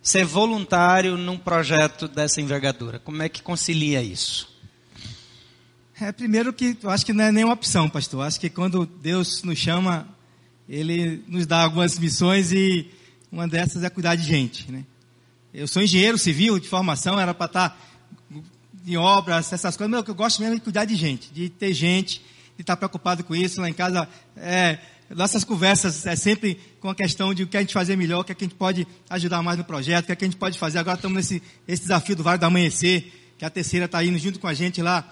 ser 0.02 0.24
voluntário 0.24 1.18
num 1.18 1.38
projeto 1.38 2.08
dessa 2.08 2.40
envergadura? 2.40 2.98
Como 3.00 3.22
é 3.22 3.28
que 3.28 3.42
concilia 3.42 4.02
isso? 4.02 4.48
É, 6.00 6.14
primeiro 6.14 6.54
que 6.54 6.78
eu 6.82 6.90
acho 6.90 7.06
que 7.06 7.12
não 7.12 7.26
é 7.26 7.32
nenhuma 7.34 7.56
opção, 7.56 7.90
pastor. 7.90 8.22
Eu 8.22 8.28
acho 8.28 8.40
que 8.40 8.50
quando 8.50 8.86
Deus 8.86 9.44
nos 9.44 9.60
chama, 9.60 10.08
Ele 10.70 11.22
nos 11.28 11.46
dá 11.46 11.62
algumas 11.62 12.00
missões 12.00 12.54
e 12.54 12.90
uma 13.30 13.50
dessas 13.50 13.84
é 13.84 13.90
cuidar 13.90 14.16
de 14.16 14.24
gente, 14.24 14.72
né? 14.72 14.86
Eu 15.54 15.68
sou 15.68 15.84
engenheiro 15.84 16.18
civil 16.18 16.58
de 16.58 16.68
formação, 16.68 17.20
era 17.20 17.32
para 17.32 17.46
estar 17.46 17.80
em 18.88 18.98
obras, 18.98 19.54
essas 19.54 19.78
coisas, 19.78 19.92
mas 19.92 20.08
eu 20.08 20.16
gosto 20.16 20.42
mesmo 20.42 20.56
de 20.56 20.62
cuidar 20.62 20.84
de 20.86 20.96
gente, 20.96 21.32
de 21.32 21.48
ter 21.48 21.72
gente, 21.74 22.24
de 22.56 22.62
estar 22.62 22.76
preocupado 22.76 23.24
com 23.24 23.36
isso. 23.36 23.62
Lá 23.62 23.70
em 23.70 23.74
casa, 23.74 24.10
é, 24.36 24.80
nossas 25.12 25.44
conversas 25.44 26.08
é 26.08 26.16
sempre 26.16 26.60
com 26.80 26.90
a 26.90 26.96
questão 26.96 27.36
de 27.36 27.44
o 27.44 27.48
que 27.48 27.56
a 27.56 27.60
gente 27.60 27.72
fazer 27.72 27.96
melhor, 27.96 28.22
o 28.22 28.24
que 28.24 28.32
a 28.32 28.36
gente 28.40 28.56
pode 28.56 28.88
ajudar 29.12 29.44
mais 29.44 29.56
no 29.56 29.64
projeto, 29.64 30.06
o 30.06 30.16
que 30.16 30.24
a 30.24 30.28
gente 30.28 30.38
pode 30.38 30.58
fazer. 30.58 30.80
Agora 30.80 30.96
estamos 30.96 31.16
nesse 31.16 31.44
esse 31.68 31.84
desafio 31.84 32.16
do 32.16 32.24
Vale 32.24 32.40
do 32.40 32.46
Amanhecer, 32.46 33.12
que 33.38 33.46
a 33.46 33.50
terceira 33.50 33.86
está 33.86 34.04
indo 34.04 34.18
junto 34.18 34.40
com 34.40 34.48
a 34.48 34.56
gente 34.56 34.82
lá, 34.82 35.08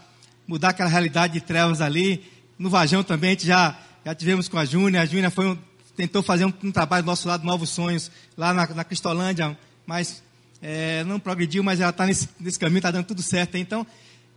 mudar 0.48 0.70
aquela 0.70 0.90
realidade 0.90 1.34
de 1.34 1.42
trevas 1.42 1.82
ali. 1.82 2.26
No 2.58 2.68
Vajão 2.68 3.04
também, 3.04 3.30
a 3.30 3.34
gente 3.34 3.46
já, 3.46 3.80
já 4.04 4.16
tivemos 4.16 4.48
com 4.48 4.58
a 4.58 4.66
Júnia, 4.66 5.02
a 5.02 5.06
Júnia 5.06 5.30
foi 5.30 5.50
um, 5.50 5.58
tentou 5.96 6.24
fazer 6.24 6.46
um, 6.46 6.54
um, 6.64 6.72
trabalho 6.72 7.04
do 7.04 7.08
nosso 7.08 7.28
lado, 7.28 7.46
Novos 7.46 7.70
Sonhos, 7.70 8.10
lá 8.36 8.56
na, 8.56 8.66
na 8.68 8.84
Cristolândia, 8.84 9.56
mas 9.86 10.24
é, 10.62 11.04
não 11.04 11.20
progrediu, 11.20 11.64
mas 11.64 11.80
ela 11.80 11.90
está 11.90 12.06
nesse, 12.06 12.30
nesse 12.40 12.60
caminho, 12.60 12.80
está 12.80 12.92
dando 12.92 13.06
tudo 13.06 13.22
certo. 13.22 13.58
Então, 13.58 13.86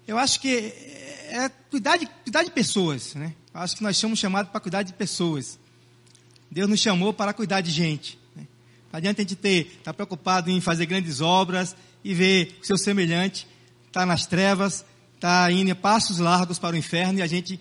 eu 0.07 0.19
acho 0.19 0.41
que 0.41 0.73
é 1.29 1.51
cuidar 1.71 1.97
de, 1.97 2.07
cuidar 2.07 2.43
de 2.43 2.51
pessoas, 2.51 3.15
né? 3.15 3.35
Eu 3.53 3.61
acho 3.61 3.77
que 3.77 3.83
nós 3.83 3.97
somos 3.97 4.19
chamados 4.19 4.51
para 4.51 4.61
cuidar 4.61 4.83
de 4.83 4.93
pessoas. 4.93 5.59
Deus 6.51 6.69
nos 6.69 6.81
chamou 6.81 7.13
para 7.13 7.33
cuidar 7.33 7.61
de 7.61 7.71
gente. 7.71 8.19
Né? 8.35 8.47
Não 8.93 8.99
adianta 8.99 9.21
a 9.21 9.25
gente 9.25 9.37
ter, 9.37 9.67
estar 9.67 9.85
tá 9.85 9.95
preocupado 9.95 10.51
em 10.51 10.61
fazer 10.61 10.87
grandes 10.87 11.21
obras 11.21 11.77
e 12.03 12.15
ver 12.15 12.59
o 12.63 12.67
seu 12.67 12.77
semelhante 12.77 13.47
está 13.87 14.05
nas 14.05 14.27
trevas, 14.27 14.85
está 15.15 15.51
indo 15.53 15.75
passos 15.77 16.19
largos 16.19 16.59
para 16.59 16.75
o 16.75 16.79
inferno 16.79 17.21
e 17.21 17.23
a 17.23 17.27
gente 17.27 17.61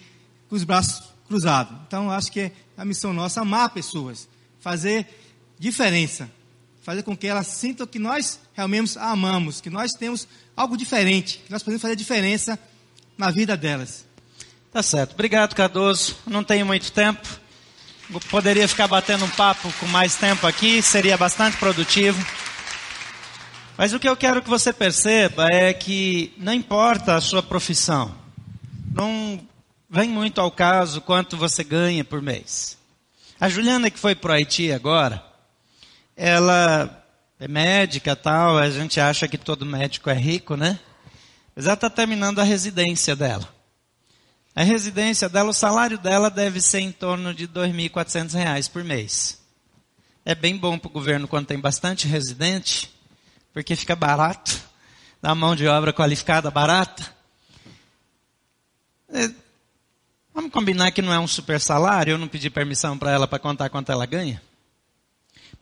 com 0.50 0.55
os 0.55 0.63
braços 0.63 1.03
cruzados. 1.27 1.75
Então, 1.88 2.10
acho 2.10 2.32
que 2.32 2.39
é 2.39 2.51
a 2.75 2.84
missão 2.84 3.13
nossa 3.13 3.41
amar 3.41 3.70
pessoas, 3.70 4.27
fazer 4.60 5.08
diferença, 5.60 6.29
fazer 6.84 7.02
com 7.04 7.16
que 7.16 7.28
elas 7.28 7.48
sintam 7.48 7.88
que 7.88 7.98
nós 7.98 8.40
realmente 8.54 9.00
a 9.00 9.10
amamos, 9.12 9.62
que 9.62 9.70
nós 9.70 9.94
temos 9.94 10.28
algo 10.56 10.78
diferente, 10.78 11.42
que 11.46 11.52
nós 11.52 11.63
podemos 11.63 11.82
fazer 11.82 11.96
diferença 11.96 12.60
na 13.18 13.32
vida 13.32 13.56
delas. 13.56 14.06
Tá 14.72 14.84
certo. 14.84 15.13
Obrigado, 15.13 15.56
Cardoso. 15.56 16.18
Não 16.28 16.44
tenho 16.44 16.66
muito 16.66 16.92
tempo. 16.92 17.28
Poderia 18.30 18.68
ficar 18.68 18.88
batendo 18.88 19.24
um 19.24 19.30
papo 19.30 19.72
com 19.80 19.88
mais 19.88 20.16
tempo 20.16 20.46
aqui, 20.46 20.82
seria 20.82 21.18
bastante 21.18 21.58
produtivo. 21.58 22.24
Mas 23.78 23.94
o 23.94 24.00
que 24.00 24.08
eu 24.08 24.16
quero 24.16 24.42
que 24.42 24.50
você 24.50 24.74
perceba 24.74 25.48
é 25.48 25.74
que 25.74 26.34
não 26.38 26.54
importa 26.54 27.16
a 27.16 27.22
sua 27.22 27.42
profissão, 27.42 28.13
não 28.94 29.40
vem 29.90 30.10
muito 30.10 30.42
ao 30.42 30.52
caso 30.52 31.02
quanto 31.02 31.38
você 31.38 31.63
ganha 31.63 32.04
por 32.04 32.22
mês. 32.22 32.78
A 33.40 33.50
Juliana 33.50 33.90
que 33.90 33.98
foi 33.98 34.13
para 34.13 34.32
o 34.32 34.34
Haiti 34.36 34.72
agora, 34.72 35.24
ela 36.15 37.03
é 37.39 37.48
médica 37.48 38.15
tal, 38.15 38.58
a 38.58 38.70
gente 38.70 39.00
acha 39.00 39.27
que 39.27 39.38
todo 39.38 39.65
médico 39.65 40.10
é 40.10 40.13
rico, 40.13 40.55
né? 40.55 40.79
Mas 41.55 41.65
ela 41.65 41.74
está 41.74 41.89
terminando 41.89 42.39
a 42.39 42.43
residência 42.43 43.15
dela. 43.15 43.48
A 44.55 44.63
residência 44.63 45.27
dela, 45.27 45.50
o 45.50 45.53
salário 45.53 45.98
dela 45.98 46.29
deve 46.29 46.62
ser 46.62 46.79
em 46.79 46.91
torno 46.91 47.34
de 47.34 47.46
R$ 47.46 47.51
2.400 47.53 48.70
por 48.72 48.84
mês. 48.84 49.41
É 50.24 50.36
bem 50.36 50.55
bom 50.55 50.77
para 50.77 50.88
o 50.88 50.91
governo 50.91 51.27
quando 51.27 51.48
tem 51.48 51.60
bastante 51.60 52.08
residente, 52.08 52.93
porque 53.51 53.75
fica 53.75 53.96
barato, 53.96 54.58
dá 55.22 55.34
mão 55.34 55.55
de 55.55 55.67
obra 55.67 55.91
qualificada 55.91 56.50
barata. 56.51 57.03
É, 59.10 59.29
vamos 60.34 60.51
combinar 60.51 60.91
que 60.91 61.01
não 61.01 61.12
é 61.12 61.20
um 61.20 61.27
super 61.27 61.60
salário, 61.60 62.12
eu 62.12 62.17
não 62.17 62.27
pedi 62.27 62.50
permissão 62.50 62.98
para 62.98 63.12
ela 63.12 63.27
para 63.27 63.39
contar 63.39 63.70
quanto 63.70 63.91
ela 63.91 64.05
ganha. 64.05 64.41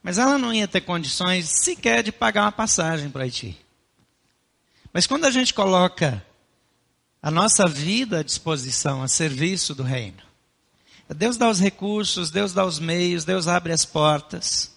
Mas 0.03 0.17
ela 0.17 0.37
não 0.37 0.53
ia 0.53 0.67
ter 0.67 0.81
condições 0.81 1.49
sequer 1.49 2.03
de 2.03 2.11
pagar 2.11 2.43
uma 2.43 2.51
passagem 2.51 3.09
para 3.09 3.23
Haiti. 3.23 3.57
Mas 4.91 5.07
quando 5.07 5.25
a 5.25 5.31
gente 5.31 5.53
coloca 5.53 6.25
a 7.21 7.29
nossa 7.29 7.67
vida 7.67 8.19
à 8.19 8.23
disposição, 8.23 9.03
a 9.03 9.07
serviço 9.07 9.75
do 9.75 9.83
reino, 9.83 10.21
Deus 11.15 11.37
dá 11.37 11.49
os 11.49 11.59
recursos, 11.59 12.31
Deus 12.31 12.53
dá 12.53 12.65
os 12.65 12.79
meios, 12.79 13.25
Deus 13.25 13.47
abre 13.47 13.73
as 13.73 13.85
portas. 13.85 14.71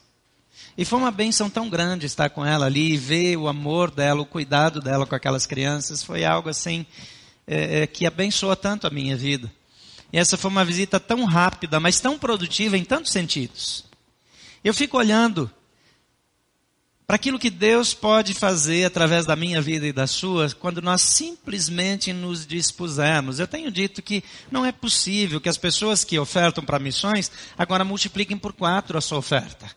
E 0.76 0.84
foi 0.84 0.98
uma 0.98 1.10
bênção 1.10 1.48
tão 1.48 1.68
grande 1.68 2.06
estar 2.06 2.30
com 2.30 2.44
ela 2.44 2.66
ali 2.66 2.94
e 2.94 2.96
ver 2.96 3.36
o 3.36 3.46
amor 3.46 3.90
dela, 3.90 4.20
o 4.20 4.26
cuidado 4.26 4.80
dela 4.80 5.06
com 5.06 5.14
aquelas 5.14 5.46
crianças. 5.46 6.02
Foi 6.02 6.24
algo 6.24 6.48
assim 6.48 6.84
é, 7.46 7.82
é, 7.82 7.86
que 7.86 8.06
abençoou 8.06 8.56
tanto 8.56 8.86
a 8.86 8.90
minha 8.90 9.16
vida. 9.16 9.50
E 10.12 10.18
essa 10.18 10.36
foi 10.36 10.50
uma 10.50 10.64
visita 10.64 10.98
tão 10.98 11.24
rápida, 11.24 11.78
mas 11.78 12.00
tão 12.00 12.18
produtiva 12.18 12.76
em 12.76 12.84
tantos 12.84 13.12
sentidos. 13.12 13.84
Eu 14.64 14.72
fico 14.72 14.96
olhando 14.96 15.50
para 17.06 17.16
aquilo 17.16 17.38
que 17.38 17.50
Deus 17.50 17.92
pode 17.92 18.32
fazer 18.32 18.86
através 18.86 19.26
da 19.26 19.36
minha 19.36 19.60
vida 19.60 19.86
e 19.86 19.92
da 19.92 20.06
sua, 20.06 20.50
quando 20.52 20.80
nós 20.80 21.02
simplesmente 21.02 22.12
nos 22.12 22.46
dispusermos. 22.46 23.38
Eu 23.38 23.46
tenho 23.46 23.70
dito 23.70 24.00
que 24.00 24.24
não 24.50 24.64
é 24.64 24.72
possível 24.72 25.40
que 25.40 25.48
as 25.48 25.58
pessoas 25.58 26.02
que 26.02 26.18
ofertam 26.18 26.64
para 26.64 26.78
missões 26.78 27.30
agora 27.58 27.84
multipliquem 27.84 28.38
por 28.38 28.54
quatro 28.54 28.96
a 28.96 29.02
sua 29.02 29.18
oferta. 29.18 29.70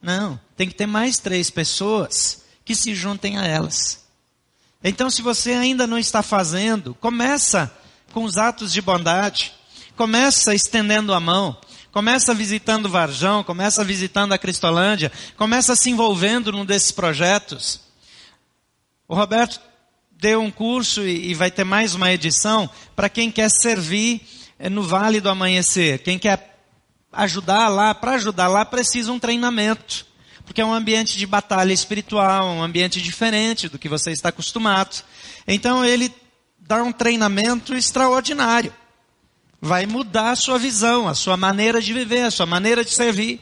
Não, 0.00 0.38
tem 0.56 0.68
que 0.68 0.74
ter 0.74 0.86
mais 0.86 1.18
três 1.18 1.50
pessoas 1.50 2.44
que 2.64 2.74
se 2.74 2.94
juntem 2.94 3.38
a 3.38 3.46
elas. 3.46 4.04
Então, 4.84 5.10
se 5.10 5.22
você 5.22 5.52
ainda 5.52 5.86
não 5.86 5.98
está 5.98 6.22
fazendo, 6.22 6.94
começa 6.94 7.74
com 8.12 8.24
os 8.24 8.36
atos 8.36 8.72
de 8.72 8.80
bondade, 8.80 9.52
começa 9.96 10.54
estendendo 10.54 11.12
a 11.12 11.20
mão, 11.20 11.58
Começa 11.92 12.32
visitando 12.32 12.88
Varjão, 12.88 13.42
começa 13.42 13.82
visitando 13.82 14.32
a 14.32 14.38
Cristolândia, 14.38 15.10
começa 15.36 15.74
se 15.74 15.90
envolvendo 15.90 16.52
num 16.52 16.64
desses 16.64 16.92
projetos. 16.92 17.80
O 19.08 19.14
Roberto 19.14 19.60
deu 20.12 20.40
um 20.40 20.52
curso 20.52 21.02
e, 21.02 21.30
e 21.30 21.34
vai 21.34 21.50
ter 21.50 21.64
mais 21.64 21.96
uma 21.96 22.12
edição 22.12 22.70
para 22.94 23.08
quem 23.08 23.28
quer 23.28 23.50
servir 23.50 24.22
eh, 24.56 24.70
no 24.70 24.84
Vale 24.84 25.20
do 25.20 25.28
Amanhecer. 25.28 26.00
Quem 26.00 26.16
quer 26.16 26.56
ajudar 27.12 27.66
lá, 27.66 27.92
para 27.92 28.12
ajudar 28.12 28.46
lá 28.46 28.64
precisa 28.64 29.10
um 29.10 29.18
treinamento. 29.18 30.06
Porque 30.44 30.60
é 30.60 30.64
um 30.64 30.72
ambiente 30.72 31.18
de 31.18 31.26
batalha 31.26 31.72
espiritual, 31.72 32.46
um 32.46 32.62
ambiente 32.62 33.02
diferente 33.02 33.68
do 33.68 33.78
que 33.80 33.88
você 33.88 34.12
está 34.12 34.28
acostumado. 34.28 35.02
Então 35.44 35.84
ele 35.84 36.14
dá 36.56 36.84
um 36.84 36.92
treinamento 36.92 37.74
extraordinário 37.74 38.72
vai 39.60 39.86
mudar 39.86 40.30
a 40.30 40.36
sua 40.36 40.58
visão, 40.58 41.06
a 41.06 41.14
sua 41.14 41.36
maneira 41.36 41.80
de 41.80 41.92
viver, 41.92 42.22
a 42.22 42.30
sua 42.30 42.46
maneira 42.46 42.84
de 42.84 42.92
servir. 42.92 43.40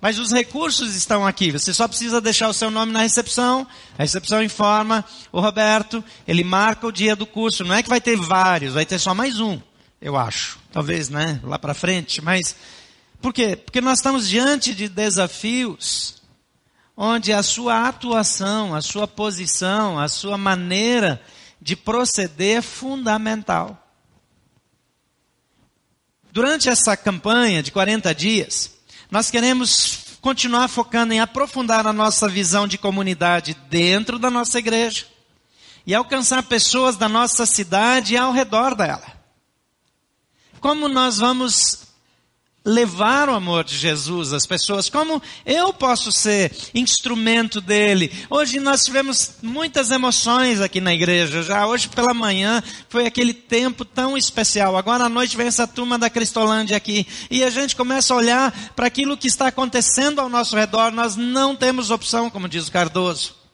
Mas 0.00 0.18
os 0.18 0.30
recursos 0.30 0.94
estão 0.94 1.26
aqui. 1.26 1.50
Você 1.50 1.72
só 1.72 1.88
precisa 1.88 2.20
deixar 2.20 2.48
o 2.48 2.52
seu 2.52 2.70
nome 2.70 2.92
na 2.92 3.00
recepção. 3.00 3.66
A 3.98 4.02
recepção 4.02 4.42
informa 4.42 5.04
o 5.32 5.40
Roberto. 5.40 6.04
Ele 6.28 6.44
marca 6.44 6.86
o 6.86 6.92
dia 6.92 7.16
do 7.16 7.24
curso. 7.24 7.64
Não 7.64 7.74
é 7.74 7.82
que 7.82 7.88
vai 7.88 8.00
ter 8.00 8.16
vários, 8.16 8.74
vai 8.74 8.84
ter 8.84 8.98
só 8.98 9.14
mais 9.14 9.40
um, 9.40 9.58
eu 10.00 10.16
acho. 10.16 10.58
Talvez, 10.70 11.08
né? 11.08 11.40
Lá 11.42 11.58
para 11.58 11.72
frente. 11.72 12.20
Mas 12.20 12.54
por 13.22 13.32
quê? 13.32 13.56
Porque 13.56 13.80
nós 13.80 13.98
estamos 13.98 14.28
diante 14.28 14.74
de 14.74 14.88
desafios 14.88 16.16
onde 16.96 17.32
a 17.32 17.42
sua 17.42 17.88
atuação, 17.88 18.74
a 18.74 18.80
sua 18.80 19.06
posição, 19.06 19.98
a 19.98 20.08
sua 20.08 20.38
maneira 20.38 21.20
de 21.60 21.76
proceder 21.76 22.58
é 22.58 22.62
fundamental. 22.62 23.85
Durante 26.36 26.68
essa 26.68 26.94
campanha 26.98 27.62
de 27.62 27.72
40 27.72 28.14
dias, 28.14 28.70
nós 29.10 29.30
queremos 29.30 30.18
continuar 30.20 30.68
focando 30.68 31.14
em 31.14 31.18
aprofundar 31.18 31.86
a 31.86 31.94
nossa 31.94 32.28
visão 32.28 32.68
de 32.68 32.76
comunidade 32.76 33.56
dentro 33.70 34.18
da 34.18 34.30
nossa 34.30 34.58
igreja 34.58 35.06
e 35.86 35.94
alcançar 35.94 36.42
pessoas 36.42 36.94
da 36.94 37.08
nossa 37.08 37.46
cidade 37.46 38.12
e 38.12 38.16
ao 38.18 38.32
redor 38.32 38.74
dela. 38.74 39.06
Como 40.60 40.88
nós 40.88 41.16
vamos 41.16 41.85
levar 42.66 43.28
o 43.28 43.34
amor 43.34 43.62
de 43.62 43.78
Jesus 43.78 44.32
às 44.32 44.44
pessoas, 44.44 44.90
como 44.90 45.22
eu 45.46 45.72
posso 45.72 46.10
ser 46.10 46.50
instrumento 46.74 47.60
dele. 47.60 48.12
Hoje 48.28 48.58
nós 48.58 48.84
tivemos 48.84 49.36
muitas 49.40 49.92
emoções 49.92 50.60
aqui 50.60 50.80
na 50.80 50.92
igreja, 50.92 51.44
já 51.44 51.64
hoje 51.64 51.88
pela 51.88 52.12
manhã 52.12 52.60
foi 52.88 53.06
aquele 53.06 53.32
tempo 53.32 53.84
tão 53.84 54.18
especial. 54.18 54.76
Agora 54.76 55.04
à 55.04 55.08
noite 55.08 55.36
vem 55.36 55.46
essa 55.46 55.66
turma 55.66 55.96
da 55.96 56.10
Cristolândia 56.10 56.76
aqui 56.76 57.06
e 57.30 57.44
a 57.44 57.50
gente 57.50 57.76
começa 57.76 58.12
a 58.12 58.16
olhar 58.16 58.72
para 58.74 58.88
aquilo 58.88 59.16
que 59.16 59.28
está 59.28 59.46
acontecendo 59.46 60.20
ao 60.20 60.28
nosso 60.28 60.56
redor. 60.56 60.90
Nós 60.90 61.14
não 61.14 61.54
temos 61.54 61.92
opção, 61.92 62.28
como 62.28 62.48
diz 62.48 62.66
o 62.66 62.72
Cardoso. 62.72 63.45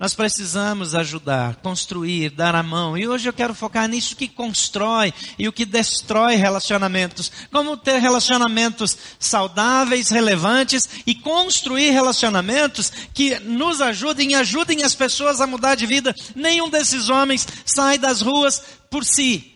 Nós 0.00 0.14
precisamos 0.14 0.94
ajudar, 0.94 1.56
construir, 1.56 2.30
dar 2.30 2.54
a 2.54 2.62
mão. 2.62 2.96
E 2.96 3.06
hoje 3.06 3.28
eu 3.28 3.34
quero 3.34 3.52
focar 3.52 3.86
nisso 3.86 4.16
que 4.16 4.26
constrói 4.26 5.12
e 5.38 5.46
o 5.46 5.52
que 5.52 5.66
destrói 5.66 6.36
relacionamentos. 6.36 7.30
Como 7.52 7.76
ter 7.76 7.98
relacionamentos 7.98 8.96
saudáveis, 9.18 10.08
relevantes 10.08 10.88
e 11.06 11.14
construir 11.14 11.90
relacionamentos 11.90 12.90
que 13.12 13.38
nos 13.40 13.82
ajudem 13.82 14.30
e 14.30 14.34
ajudem 14.36 14.82
as 14.84 14.94
pessoas 14.94 15.38
a 15.38 15.46
mudar 15.46 15.74
de 15.74 15.84
vida. 15.84 16.14
Nenhum 16.34 16.70
desses 16.70 17.10
homens 17.10 17.46
sai 17.66 17.98
das 17.98 18.22
ruas 18.22 18.62
por 18.88 19.04
si. 19.04 19.52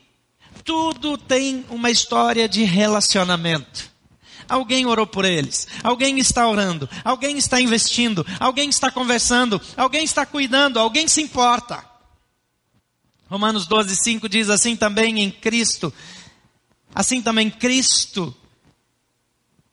Tudo 0.62 1.16
tem 1.16 1.64
uma 1.70 1.90
história 1.90 2.46
de 2.46 2.64
relacionamento. 2.64 3.93
Alguém 4.48 4.86
orou 4.86 5.06
por 5.06 5.24
eles, 5.24 5.66
alguém 5.82 6.18
está 6.18 6.48
orando, 6.48 6.88
alguém 7.02 7.38
está 7.38 7.60
investindo, 7.60 8.26
alguém 8.38 8.68
está 8.68 8.90
conversando, 8.90 9.60
alguém 9.76 10.04
está 10.04 10.26
cuidando, 10.26 10.78
alguém 10.78 11.08
se 11.08 11.22
importa. 11.22 11.84
Romanos 13.28 13.66
12, 13.66 13.96
5 13.96 14.28
diz 14.28 14.50
assim 14.50 14.76
também 14.76 15.20
em 15.20 15.30
Cristo, 15.30 15.92
assim 16.94 17.20
também 17.20 17.50
Cristo, 17.50 18.34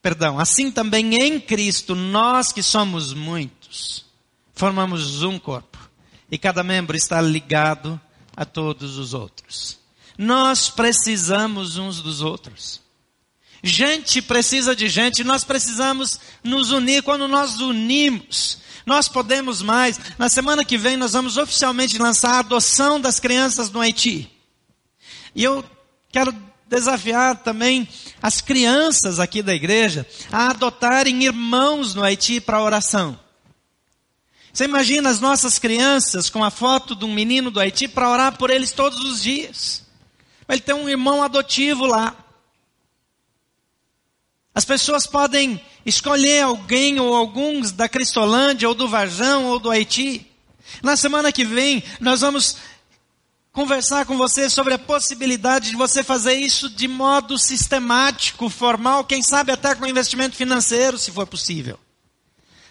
perdão, 0.02 0.40
assim 0.40 0.72
também 0.72 1.16
em 1.16 1.40
Cristo, 1.40 1.94
nós 1.94 2.52
que 2.52 2.64
somos 2.64 3.14
muitos, 3.14 4.06
formamos 4.54 5.22
um 5.22 5.38
corpo, 5.38 5.78
e 6.32 6.38
cada 6.38 6.64
membro 6.64 6.98
está 6.98 7.22
ligado 7.22 8.00
a 8.36 8.46
todos 8.46 8.98
os 8.98 9.14
outros. 9.14 9.80
Nós 10.18 10.70
precisamos 10.70 11.78
uns 11.78 12.02
dos 12.02 12.22
outros. 12.22 12.81
Gente 13.64 14.22
precisa 14.22 14.76
de 14.76 14.90
gente, 14.90 15.24
nós 15.24 15.44
precisamos 15.44 16.20
nos 16.44 16.72
unir. 16.72 17.04
Quando 17.04 17.28
nós 17.28 17.60
unimos, 17.60 18.58
nós 18.86 19.08
podemos 19.08 19.62
mais. 19.62 20.00
Na 20.18 20.30
semana 20.30 20.66
que 20.66 20.78
vem, 20.78 20.98
nós 20.98 21.14
vamos 21.14 21.38
oficialmente 21.38 22.00
lançar 22.00 22.36
a 22.36 22.40
adoção 22.40 23.00
das 23.00 23.20
crianças 23.20 23.70
no 23.70 23.80
Haiti. 23.80 24.30
E 25.36 25.44
eu 25.44 25.64
quero 26.12 26.36
desafiar 26.68 27.36
também 27.44 27.88
as 28.22 28.42
crianças 28.42 29.20
aqui 29.20 29.44
da 29.44 29.54
igreja 29.54 30.08
a 30.32 30.50
adotarem 30.50 31.24
irmãos 31.24 31.94
no 31.94 32.04
Haiti 32.04 32.40
para 32.40 32.62
oração. 32.62 33.20
Você 34.54 34.66
imagina 34.66 35.10
as 35.10 35.20
nossas 35.20 35.60
crianças 35.60 36.30
com 36.30 36.44
a 36.44 36.50
foto 36.50 36.96
de 36.96 37.06
um 37.06 37.14
menino 37.14 37.52
do 37.52 37.60
Haiti 37.60 37.88
para 37.88 38.10
orar 38.10 38.38
por 38.38 38.50
eles 38.50 38.72
todos 38.72 39.00
os 39.00 39.22
dias. 39.22 39.84
Ele 40.48 40.60
tem 40.60 40.76
um 40.76 40.90
irmão 40.90 41.24
adotivo 41.24 41.86
lá. 41.86 42.16
As 44.54 44.66
pessoas 44.66 45.08
podem 45.08 45.62
escolher 45.86 46.44
alguém 46.44 47.00
ou 47.00 47.16
alguns 47.16 47.72
da 47.72 47.88
Cristolândia, 47.88 48.68
ou 48.68 48.76
do 48.76 48.88
Varjão, 48.88 49.46
ou 49.46 49.60
do 49.60 49.70
Haiti. 49.70 50.28
Na 50.84 50.96
semana 50.96 51.32
que 51.32 51.46
vem, 51.46 51.84
nós 52.00 52.22
vamos 52.22 52.58
conversar 53.54 54.06
com 54.06 54.18
você 54.18 54.50
sobre 54.50 54.74
a 54.74 54.80
possibilidade 54.80 55.72
de 55.72 55.76
você 55.76 56.04
fazer 56.04 56.34
isso 56.34 56.70
de 56.70 56.88
modo 56.88 57.38
sistemático, 57.38 58.50
formal, 58.50 59.04
quem 59.04 59.22
sabe 59.22 59.52
até 59.52 59.76
com 59.76 59.86
investimento 59.86 60.36
financeiro, 60.36 60.98
se 60.98 61.12
for 61.12 61.28
possível. 61.28 61.80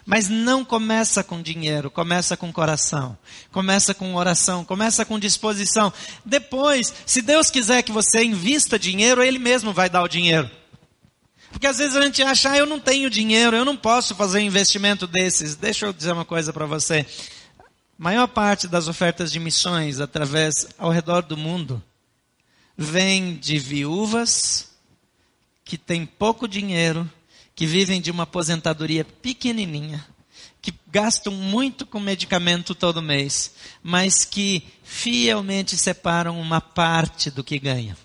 Mas 0.07 0.29
não 0.29 0.64
começa 0.64 1.23
com 1.23 1.43
dinheiro, 1.43 1.90
começa 1.90 2.37
com 2.37 2.53
coração, 2.53 3.16
começa 3.53 3.95
com 3.95 4.14
oração, 4.14 4.64
começa 4.64 5.05
com 5.05 5.19
disposição. 5.19 5.93
Depois, 6.25 6.93
se 7.07 7.21
Deus 7.23 7.51
quiser 7.51 7.83
que 7.83 7.93
você 7.93 8.25
invista 8.25 8.79
dinheiro, 8.79 9.23
Ele 9.23 9.38
mesmo 9.38 9.73
vai 9.73 9.88
dar 9.88 10.03
o 10.03 10.09
dinheiro. 10.09 10.51
Porque 11.51 11.67
às 11.67 11.79
vezes 11.79 11.97
a 11.97 12.03
gente 12.03 12.23
acha, 12.23 12.53
ah, 12.53 12.57
eu 12.57 12.67
não 12.67 12.79
tenho 12.79 13.11
dinheiro, 13.11 13.57
eu 13.57 13.65
não 13.65 13.77
posso 13.77 14.15
fazer 14.15 14.39
um 14.39 14.43
investimento 14.43 15.07
desses. 15.07 15.57
Deixa 15.57 15.87
eu 15.87 15.93
dizer 15.93 16.13
uma 16.13 16.25
coisa 16.25 16.53
para 16.53 16.67
você. 16.67 17.05
A 17.59 17.65
maior 17.99 18.29
parte 18.29 18.69
das 18.69 18.89
ofertas 18.89 19.31
de 19.33 19.41
missões 19.41 20.01
através 20.01 20.69
ao 20.79 20.91
redor 20.91 21.23
do 21.23 21.37
mundo 21.37 21.83
vem 22.77 23.37
de 23.37 23.59
viúvas 23.59 24.71
que 25.65 25.77
têm 25.77 26.07
pouco 26.07 26.49
dinheiro, 26.49 27.11
que 27.55 27.67
vivem 27.67 28.01
de 28.01 28.11
uma 28.11 28.23
aposentadoria 28.23 29.05
pequenininha, 29.05 30.07
que 30.63 30.73
gastam 30.91 31.33
muito 31.33 31.85
com 31.85 32.01
medicamento 32.01 32.75
todo 32.75 33.03
mês, 33.03 33.53
mas 33.83 34.25
que 34.25 34.63
fielmente 34.83 35.77
separam 35.77 36.41
uma 36.41 36.61
parte 36.61 37.31
do 37.31 37.45
que 37.45 37.59
ganham 37.59 37.97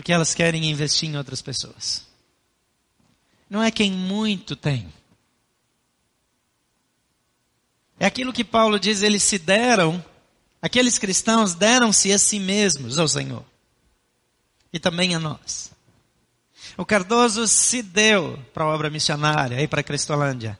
porque 0.00 0.14
elas 0.14 0.32
querem 0.32 0.70
investir 0.70 1.10
em 1.10 1.18
outras 1.18 1.42
pessoas. 1.42 2.06
Não 3.50 3.62
é 3.62 3.70
quem 3.70 3.92
muito 3.92 4.56
tem. 4.56 4.90
É 7.98 8.06
aquilo 8.06 8.32
que 8.32 8.42
Paulo 8.42 8.80
diz, 8.80 9.02
eles 9.02 9.22
se 9.22 9.38
deram, 9.38 10.02
aqueles 10.62 10.98
cristãos 10.98 11.52
deram-se 11.52 12.10
a 12.14 12.18
si 12.18 12.40
mesmos 12.40 12.98
ao 12.98 13.06
Senhor. 13.06 13.44
E 14.72 14.80
também 14.80 15.14
a 15.14 15.18
nós. 15.18 15.70
O 16.78 16.86
Cardoso 16.86 17.46
se 17.46 17.82
deu 17.82 18.42
para 18.54 18.64
a 18.64 18.68
obra 18.68 18.88
missionária 18.88 19.60
e 19.60 19.68
para 19.68 19.82
a 19.82 19.84
Cristolândia. 19.84 20.58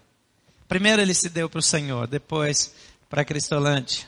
Primeiro 0.68 1.00
ele 1.00 1.14
se 1.14 1.30
deu 1.30 1.48
para 1.48 1.60
o 1.60 1.62
Senhor, 1.62 2.06
depois 2.06 2.74
para 3.08 3.22
a 3.22 3.24
Cristolândia. 3.24 4.06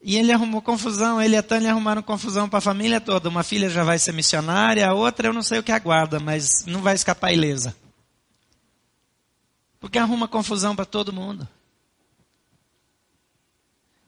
E 0.00 0.16
ele 0.16 0.32
arrumou 0.32 0.62
confusão, 0.62 1.20
ele 1.20 1.34
e 1.34 1.38
a 1.38 1.42
Tânia 1.42 1.70
arrumaram 1.70 2.02
confusão 2.02 2.48
para 2.48 2.58
a 2.58 2.62
família 2.62 3.00
toda. 3.00 3.28
Uma 3.28 3.42
filha 3.42 3.68
já 3.68 3.82
vai 3.82 3.98
ser 3.98 4.12
missionária, 4.12 4.88
a 4.88 4.94
outra 4.94 5.28
eu 5.28 5.32
não 5.32 5.42
sei 5.42 5.58
o 5.58 5.62
que 5.62 5.72
aguarda, 5.72 6.20
mas 6.20 6.64
não 6.66 6.80
vai 6.80 6.94
escapar 6.94 7.32
ilesa. 7.32 7.74
Porque 9.80 9.98
arruma 9.98 10.28
confusão 10.28 10.74
para 10.74 10.84
todo 10.84 11.12
mundo. 11.12 11.48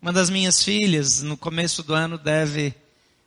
Uma 0.00 0.12
das 0.12 0.30
minhas 0.30 0.62
filhas, 0.62 1.22
no 1.22 1.36
começo 1.36 1.82
do 1.82 1.92
ano, 1.92 2.16
deve 2.16 2.74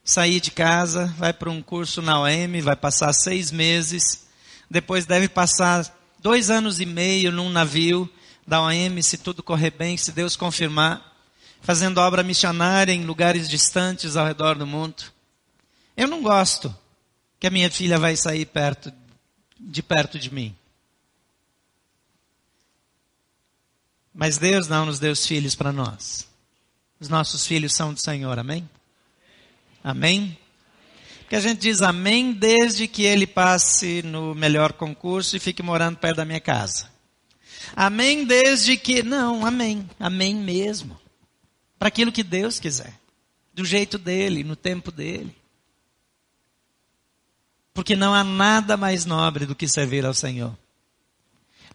sair 0.03 0.39
de 0.39 0.51
casa, 0.51 1.13
vai 1.17 1.31
para 1.31 1.49
um 1.49 1.61
curso 1.61 2.01
na 2.01 2.19
OM, 2.19 2.61
vai 2.61 2.75
passar 2.75 3.13
seis 3.13 3.51
meses, 3.51 4.25
depois 4.69 5.05
deve 5.05 5.29
passar 5.29 5.85
dois 6.19 6.49
anos 6.49 6.79
e 6.79 6.85
meio 6.85 7.31
num 7.31 7.49
navio 7.49 8.09
da 8.45 8.61
OM, 8.61 9.01
se 9.01 9.17
tudo 9.17 9.43
correr 9.43 9.71
bem, 9.71 9.95
se 9.97 10.11
Deus 10.11 10.35
confirmar 10.35 11.12
fazendo 11.63 11.99
obra 11.99 12.21
missionária 12.21 12.91
em 12.91 13.05
lugares 13.05 13.49
distantes 13.49 14.15
ao 14.17 14.27
redor 14.27 14.55
do 14.55 14.67
mundo. 14.67 15.03
Eu 15.95 16.07
não 16.07 16.21
gosto 16.21 16.75
que 17.39 17.47
a 17.47 17.49
minha 17.49 17.71
filha 17.71 17.97
vai 17.97 18.15
sair 18.15 18.45
perto 18.45 18.93
de 19.57 19.81
perto 19.81 20.19
de 20.19 20.31
mim. 20.31 20.53
Mas 24.13 24.37
Deus 24.37 24.67
não 24.67 24.85
nos 24.85 24.99
deu 24.99 25.13
os 25.13 25.25
filhos 25.25 25.55
para 25.55 25.71
nós. 25.71 26.27
Os 26.99 27.07
nossos 27.09 27.47
filhos 27.47 27.73
são 27.73 27.93
do 27.93 27.99
Senhor, 27.99 28.37
amém? 28.37 28.69
Amém? 29.83 30.37
Porque 31.19 31.35
a 31.35 31.39
gente 31.39 31.61
diz 31.61 31.81
amém 31.81 32.33
desde 32.33 32.87
que 32.87 33.03
ele 33.03 33.25
passe 33.25 34.03
no 34.03 34.35
melhor 34.35 34.73
concurso 34.73 35.35
e 35.35 35.39
fique 35.39 35.63
morando 35.63 35.97
perto 35.97 36.17
da 36.17 36.25
minha 36.25 36.39
casa. 36.39 36.91
Amém 37.75 38.25
desde 38.25 38.77
que. 38.77 39.01
Não, 39.01 39.45
amém. 39.45 39.89
Amém 39.99 40.35
mesmo 40.35 41.02
para 41.83 41.89
aquilo 41.89 42.13
que 42.13 42.23
Deus 42.23 42.61
quiser, 42.61 42.97
do 43.53 43.65
jeito 43.65 43.97
dele, 43.97 44.41
no 44.41 44.55
tempo 44.55 44.89
dele. 44.89 45.35
Porque 47.73 47.93
não 47.93 48.13
há 48.13 48.23
nada 48.23 48.77
mais 48.77 49.03
nobre 49.03 49.45
do 49.45 49.53
que 49.53 49.67
servir 49.67 50.05
ao 50.05 50.13
Senhor. 50.13 50.57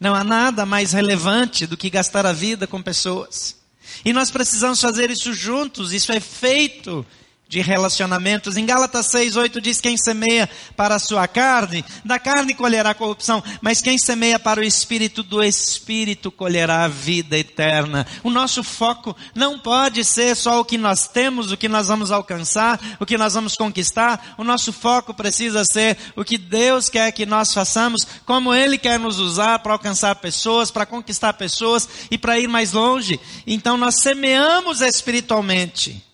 Não 0.01 0.15
há 0.15 0.25
nada 0.25 0.65
mais 0.65 0.95
relevante 0.95 1.67
do 1.67 1.77
que 1.77 1.91
gastar 1.91 2.25
a 2.25 2.33
vida 2.33 2.67
com 2.67 2.81
pessoas. 2.81 3.59
E 4.03 4.11
nós 4.15 4.31
precisamos 4.31 4.81
fazer 4.81 5.11
isso 5.11 5.35
juntos, 5.35 5.93
isso 5.93 6.11
é 6.11 6.21
feito 6.21 7.05
de 7.49 7.61
relacionamentos. 7.61 8.57
Em 8.57 8.67
Gálatas 8.67 9.07
6, 9.07 9.37
8 9.37 9.61
diz: 9.61 9.81
Quem 9.81 9.97
semeia 9.97 10.49
para 10.77 10.97
a 10.97 10.99
sua 10.99 11.27
carne, 11.27 11.85
da 12.05 12.19
carne 12.19 12.55
colherá 12.55 12.93
corrupção, 12.93 13.43
mas 13.63 13.81
quem 13.81 13.97
semeia 13.97 14.39
para 14.39 14.61
o 14.61 14.65
espírito, 14.65 15.23
do 15.23 15.43
espírito 15.43 16.31
colherá 16.31 16.85
a 16.85 16.89
vida 16.89 17.39
eterna. 17.39 18.07
O 18.23 18.31
nosso 18.31 18.63
foco 18.63 19.17
não 19.35 19.59
pode 19.59 20.05
ser 20.05 20.37
só 20.37 20.61
o 20.61 20.65
que 20.65 20.77
nós 20.77 21.09
temos, 21.09 21.51
o 21.51 21.57
que 21.57 21.69
nós 21.69 21.89
vamos 21.89 22.11
alcançar, 22.11 22.79
o 23.01 23.07
que 23.07 23.17
nós 23.17 23.33
vamos 23.33 23.57
conquistar. 23.57 24.35
O 24.37 24.45
nosso 24.45 24.73
foco 24.73 25.15
precisa 25.15 25.65
ser 25.65 25.97
o 26.15 26.25
que 26.25 26.37
Deus 26.37 26.91
quer 26.91 27.11
que 27.13 27.25
nós 27.25 27.55
façamos, 27.55 28.07
como 28.27 28.55
Ele 28.55 28.77
quer 28.77 28.99
nos 28.99 29.19
usar 29.19 29.61
para 29.61 29.73
alcançar 29.73 30.15
pessoas, 30.17 30.71
para 30.71 30.85
conquistar 30.85 31.33
pessoas 31.33 31.89
e 32.11 32.19
para 32.19 32.39
ir 32.39 32.47
mais 32.47 32.73
longe. 32.73 33.19
Então 33.47 33.79
nós 33.79 34.03
semeamos 34.03 34.83
espiritualmente 34.83 36.08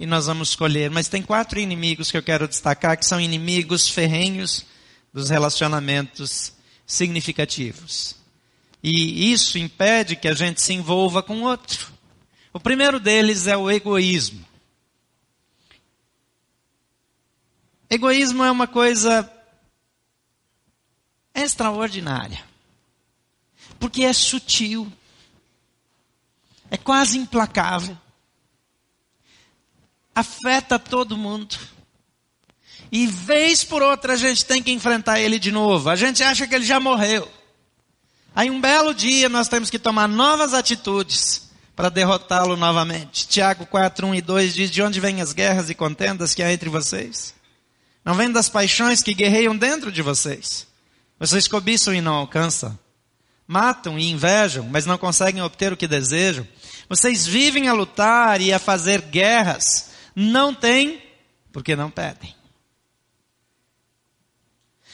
e 0.00 0.06
nós 0.06 0.24
vamos 0.24 0.48
escolher. 0.48 0.90
Mas 0.90 1.08
tem 1.08 1.22
quatro 1.22 1.60
inimigos 1.60 2.10
que 2.10 2.16
eu 2.16 2.22
quero 2.22 2.48
destacar, 2.48 2.96
que 2.96 3.04
são 3.04 3.20
inimigos 3.20 3.86
ferrenhos 3.86 4.64
dos 5.12 5.28
relacionamentos 5.28 6.54
significativos. 6.86 8.16
E 8.82 9.30
isso 9.30 9.58
impede 9.58 10.16
que 10.16 10.26
a 10.26 10.32
gente 10.32 10.62
se 10.62 10.72
envolva 10.72 11.22
com 11.22 11.42
outro. 11.42 11.92
O 12.50 12.58
primeiro 12.58 12.98
deles 12.98 13.46
é 13.46 13.54
o 13.54 13.70
egoísmo. 13.70 14.42
Egoísmo 17.90 18.42
é 18.42 18.50
uma 18.50 18.66
coisa 18.66 19.30
extraordinária. 21.34 22.42
Porque 23.78 24.02
é 24.02 24.14
sutil. 24.14 24.90
É 26.70 26.78
quase 26.78 27.18
implacável 27.18 27.98
afeta 30.20 30.78
todo 30.78 31.16
mundo. 31.16 31.56
E 32.92 33.06
vez 33.06 33.62
por 33.62 33.82
outra 33.82 34.14
a 34.14 34.16
gente 34.16 34.44
tem 34.44 34.62
que 34.62 34.72
enfrentar 34.72 35.20
ele 35.20 35.38
de 35.38 35.52
novo. 35.52 35.90
A 35.90 35.96
gente 35.96 36.22
acha 36.22 36.46
que 36.46 36.54
ele 36.54 36.64
já 36.64 36.80
morreu. 36.80 37.30
Aí 38.34 38.50
um 38.50 38.60
belo 38.60 38.94
dia 38.94 39.28
nós 39.28 39.48
temos 39.48 39.70
que 39.70 39.78
tomar 39.78 40.08
novas 40.08 40.54
atitudes 40.54 41.50
para 41.74 41.88
derrotá-lo 41.88 42.56
novamente. 42.56 43.26
Tiago 43.26 43.66
4, 43.66 44.06
1 44.06 44.14
e 44.16 44.20
2 44.20 44.54
diz, 44.54 44.70
de 44.70 44.82
onde 44.82 45.00
vêm 45.00 45.20
as 45.20 45.32
guerras 45.32 45.70
e 45.70 45.74
contendas 45.74 46.34
que 46.34 46.42
há 46.42 46.52
entre 46.52 46.68
vocês? 46.68 47.34
Não 48.04 48.14
vem 48.14 48.30
das 48.30 48.48
paixões 48.48 49.02
que 49.02 49.14
guerreiam 49.14 49.56
dentro 49.56 49.92
de 49.92 50.02
vocês. 50.02 50.66
Vocês 51.18 51.46
cobiçam 51.46 51.94
e 51.94 52.00
não 52.00 52.14
alcançam. 52.14 52.78
Matam 53.46 53.98
e 53.98 54.10
invejam, 54.10 54.64
mas 54.70 54.86
não 54.86 54.96
conseguem 54.96 55.42
obter 55.42 55.72
o 55.72 55.76
que 55.76 55.88
desejam. 55.88 56.46
Vocês 56.88 57.26
vivem 57.26 57.68
a 57.68 57.72
lutar 57.72 58.40
e 58.40 58.52
a 58.52 58.58
fazer 58.58 59.00
guerras 59.02 59.89
não 60.14 60.54
têm 60.54 61.02
porque 61.52 61.74
não 61.74 61.90
pedem. 61.90 62.34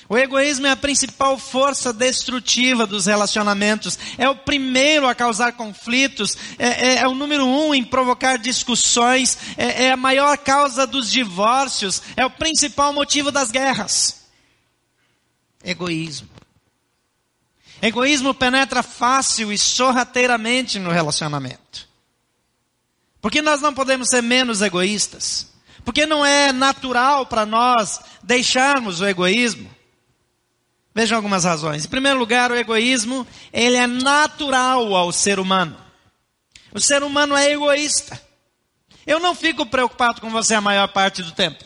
O 0.09 0.17
egoísmo 0.17 0.67
é 0.67 0.71
a 0.71 0.77
principal 0.77 1.37
força 1.37 1.93
destrutiva 1.93 2.87
dos 2.87 3.07
relacionamentos. 3.07 3.99
É 4.17 4.29
o 4.29 4.37
primeiro 4.37 5.09
a 5.09 5.15
causar 5.15 5.53
conflitos. 5.53 6.37
É, 6.59 6.67
é, 6.67 6.97
é 6.99 7.09
o 7.09 7.15
número 7.15 7.45
um 7.45 7.75
em 7.75 7.83
provocar 7.83 8.37
discussões. 8.37 9.37
É, 9.57 9.87
é 9.87 9.93
a 9.93 9.97
maior 9.97 10.39
causa 10.39 10.87
dos 10.87 11.11
divórcios. 11.11 12.03
É 12.17 12.25
o 12.25 12.31
principal 12.31 12.93
motivo 12.93 13.33
das 13.33 13.51
guerras. 13.51 14.27
Egoísmo. 15.65 16.29
Egoísmo 17.83 18.33
penetra 18.33 18.83
fácil 18.83 19.53
e 19.53 19.59
sorrateiramente 19.59 20.79
no 20.79 20.91
relacionamento. 20.91 21.86
Porque 23.21 23.43
nós 23.43 23.61
não 23.61 23.75
podemos 23.75 24.09
ser 24.09 24.23
menos 24.23 24.63
egoístas? 24.63 25.53
Porque 25.85 26.07
não 26.07 26.25
é 26.25 26.53
natural 26.53 27.27
para 27.27 27.47
nós 27.47 28.01
deixarmos 28.23 29.01
o 29.01 29.07
egoísmo? 29.07 29.71
Vejam 30.95 31.17
algumas 31.17 31.45
razões. 31.45 31.85
Em 31.85 31.89
primeiro 31.89 32.19
lugar, 32.19 32.51
o 32.51 32.57
egoísmo, 32.57 33.27
ele 33.53 33.77
é 33.77 33.87
natural 33.87 34.95
ao 34.97 35.13
ser 35.13 35.39
humano. 35.39 35.77
O 36.73 36.81
ser 36.81 37.03
humano 37.03 37.37
é 37.37 37.53
egoísta. 37.53 38.21
Eu 39.07 39.21
não 39.21 39.35
fico 39.35 39.65
preocupado 39.65 40.21
com 40.21 40.31
você 40.31 40.55
a 40.55 40.61
maior 40.61 40.89
parte 40.89 41.23
do 41.23 41.33
tempo. 41.33 41.65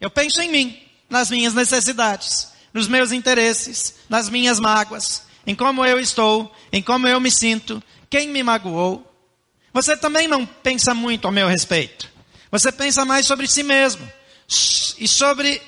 Eu 0.00 0.10
penso 0.10 0.40
em 0.40 0.50
mim, 0.50 0.82
nas 1.08 1.30
minhas 1.30 1.54
necessidades, 1.54 2.52
nos 2.72 2.88
meus 2.88 3.12
interesses, 3.12 3.96
nas 4.08 4.28
minhas 4.28 4.60
mágoas, 4.60 5.24
em 5.46 5.54
como 5.54 5.84
eu 5.84 5.98
estou, 5.98 6.54
em 6.72 6.82
como 6.82 7.08
eu 7.08 7.20
me 7.20 7.30
sinto, 7.30 7.82
quem 8.08 8.28
me 8.28 8.42
magoou, 8.42 9.11
você 9.72 9.96
também 9.96 10.28
não 10.28 10.44
pensa 10.44 10.92
muito 10.92 11.26
ao 11.26 11.32
meu 11.32 11.48
respeito. 11.48 12.10
Você 12.50 12.70
pensa 12.70 13.04
mais 13.04 13.26
sobre 13.26 13.46
si 13.46 13.62
mesmo. 13.62 14.06
E 14.98 15.08
sobre. 15.08 15.62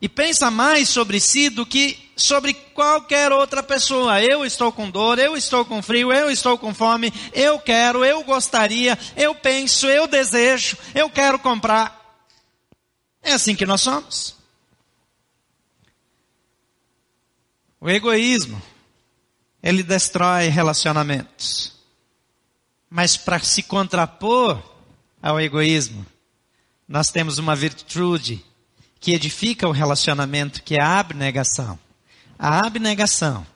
E 0.00 0.08
pensa 0.08 0.50
mais 0.50 0.88
sobre 0.88 1.18
si 1.18 1.48
do 1.48 1.64
que 1.64 2.12
sobre 2.14 2.52
qualquer 2.52 3.32
outra 3.32 3.62
pessoa. 3.62 4.22
Eu 4.22 4.44
estou 4.44 4.70
com 4.70 4.90
dor, 4.90 5.18
eu 5.18 5.36
estou 5.36 5.64
com 5.64 5.82
frio, 5.82 6.12
eu 6.12 6.30
estou 6.30 6.58
com 6.58 6.74
fome, 6.74 7.12
eu 7.32 7.58
quero, 7.58 8.04
eu 8.04 8.22
gostaria, 8.22 8.98
eu 9.16 9.34
penso, 9.34 9.86
eu 9.86 10.06
desejo, 10.06 10.76
eu 10.94 11.08
quero 11.08 11.38
comprar. 11.38 11.96
É 13.22 13.32
assim 13.32 13.56
que 13.56 13.66
nós 13.66 13.80
somos. 13.80 14.36
O 17.80 17.88
egoísmo 17.88 18.60
ele 19.62 19.82
destrói 19.82 20.48
relacionamentos. 20.48 21.72
Mas 22.88 23.16
para 23.16 23.38
se 23.40 23.62
contrapor 23.62 24.62
ao 25.20 25.40
egoísmo, 25.40 26.06
nós 26.88 27.10
temos 27.10 27.38
uma 27.38 27.54
virtude 27.54 28.42
que 29.00 29.12
edifica 29.12 29.68
o 29.68 29.72
relacionamento, 29.72 30.62
que 30.62 30.74
é 30.74 30.82
a 30.82 30.98
abnegação. 30.98 31.78
A 32.38 32.66
abnegação, 32.66 33.46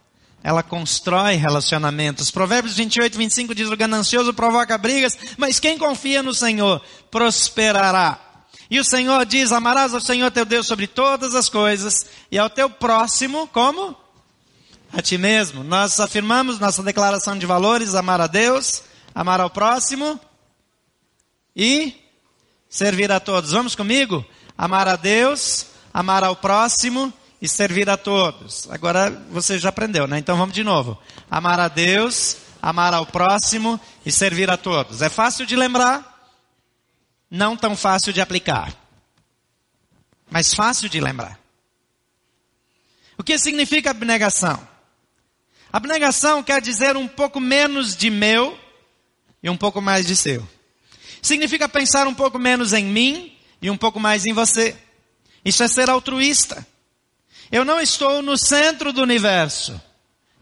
ela 0.42 0.62
constrói 0.62 1.36
relacionamentos. 1.36 2.30
Provérbios 2.30 2.76
28, 2.76 3.16
25 3.16 3.54
diz: 3.54 3.70
O 3.70 3.76
ganancioso 3.76 4.34
provoca 4.34 4.76
brigas, 4.76 5.16
mas 5.38 5.58
quem 5.58 5.78
confia 5.78 6.22
no 6.22 6.34
Senhor 6.34 6.82
prosperará. 7.10 8.20
E 8.68 8.78
o 8.78 8.84
Senhor 8.84 9.24
diz: 9.24 9.52
Amarás 9.52 9.94
ao 9.94 10.00
Senhor 10.00 10.30
teu 10.30 10.44
Deus 10.44 10.66
sobre 10.66 10.86
todas 10.86 11.34
as 11.34 11.48
coisas, 11.48 12.06
e 12.30 12.38
ao 12.38 12.50
teu 12.50 12.68
próximo, 12.68 13.46
como? 13.48 13.96
A 14.92 15.00
ti 15.00 15.16
mesmo. 15.16 15.64
Nós 15.64 15.98
afirmamos 15.98 16.58
nossa 16.58 16.82
declaração 16.82 17.38
de 17.38 17.46
valores, 17.46 17.94
amar 17.94 18.20
a 18.20 18.26
Deus, 18.26 18.82
amar 19.14 19.40
ao 19.40 19.48
próximo 19.48 20.20
e 21.56 21.96
servir 22.68 23.10
a 23.10 23.18
todos. 23.18 23.52
Vamos 23.52 23.74
comigo? 23.74 24.24
Amar 24.56 24.86
a 24.86 24.96
Deus, 24.96 25.66
amar 25.92 26.22
ao 26.22 26.36
próximo 26.36 27.12
e 27.40 27.48
servir 27.48 27.88
a 27.88 27.96
todos. 27.96 28.70
Agora 28.70 29.10
você 29.30 29.58
já 29.58 29.70
aprendeu, 29.70 30.06
né? 30.06 30.18
Então 30.18 30.36
vamos 30.36 30.54
de 30.54 30.62
novo. 30.62 30.98
Amar 31.30 31.58
a 31.58 31.68
Deus, 31.68 32.36
amar 32.60 32.92
ao 32.92 33.06
próximo 33.06 33.80
e 34.04 34.12
servir 34.12 34.50
a 34.50 34.56
todos. 34.56 35.00
É 35.00 35.08
fácil 35.08 35.46
de 35.46 35.56
lembrar? 35.56 36.10
Não 37.30 37.56
tão 37.56 37.74
fácil 37.74 38.12
de 38.12 38.20
aplicar. 38.20 38.74
Mas 40.30 40.52
fácil 40.54 40.88
de 40.88 41.00
lembrar. 41.00 41.38
O 43.16 43.24
que 43.24 43.38
significa 43.38 43.90
abnegação? 43.90 44.71
Abnegação 45.72 46.42
quer 46.42 46.60
dizer 46.60 46.96
um 46.96 47.08
pouco 47.08 47.40
menos 47.40 47.96
de 47.96 48.10
meu 48.10 48.58
e 49.42 49.48
um 49.48 49.56
pouco 49.56 49.80
mais 49.80 50.06
de 50.06 50.14
seu. 50.14 50.46
Significa 51.22 51.68
pensar 51.68 52.06
um 52.06 52.14
pouco 52.14 52.38
menos 52.38 52.72
em 52.72 52.84
mim 52.84 53.36
e 53.60 53.70
um 53.70 53.76
pouco 53.76 53.98
mais 53.98 54.26
em 54.26 54.32
você. 54.32 54.76
Isso 55.44 55.62
é 55.62 55.68
ser 55.68 55.88
altruísta. 55.88 56.66
Eu 57.50 57.64
não 57.64 57.80
estou 57.80 58.20
no 58.20 58.36
centro 58.36 58.92
do 58.92 59.02
universo. 59.02 59.80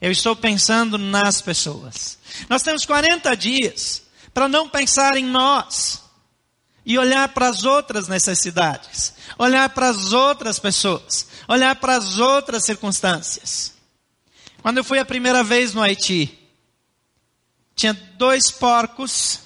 Eu 0.01 0.11
estou 0.11 0.35
pensando 0.35 0.97
nas 0.99 1.41
pessoas. 1.41 2.19
Nós 2.49 2.63
temos 2.63 2.85
40 2.87 3.37
dias 3.37 4.03
para 4.33 4.49
não 4.49 4.69
pensar 4.69 5.17
em 5.17 5.25
nós 5.25 6.01
e 6.85 6.99
olhar 6.99 7.29
para 7.29 7.49
as 7.49 7.65
outras 7.65 8.09
necessidades, 8.09 9.13
olhar 9.39 9.69
para 9.69 9.91
as 9.91 10.13
outras 10.13 10.59
pessoas, 10.59 11.27
olhar 11.47 11.77
para 11.77 11.97
as 11.97 12.19
outras 12.19 12.65
circunstâncias. 12.65 13.75
Quando 14.63 14.77
eu 14.77 14.85
fui 14.85 14.99
a 14.99 15.05
primeira 15.05 15.43
vez 15.43 15.73
no 15.73 15.81
Haiti, 15.81 16.39
tinha 17.75 17.95
dois 17.95 18.51
porcos, 18.51 19.41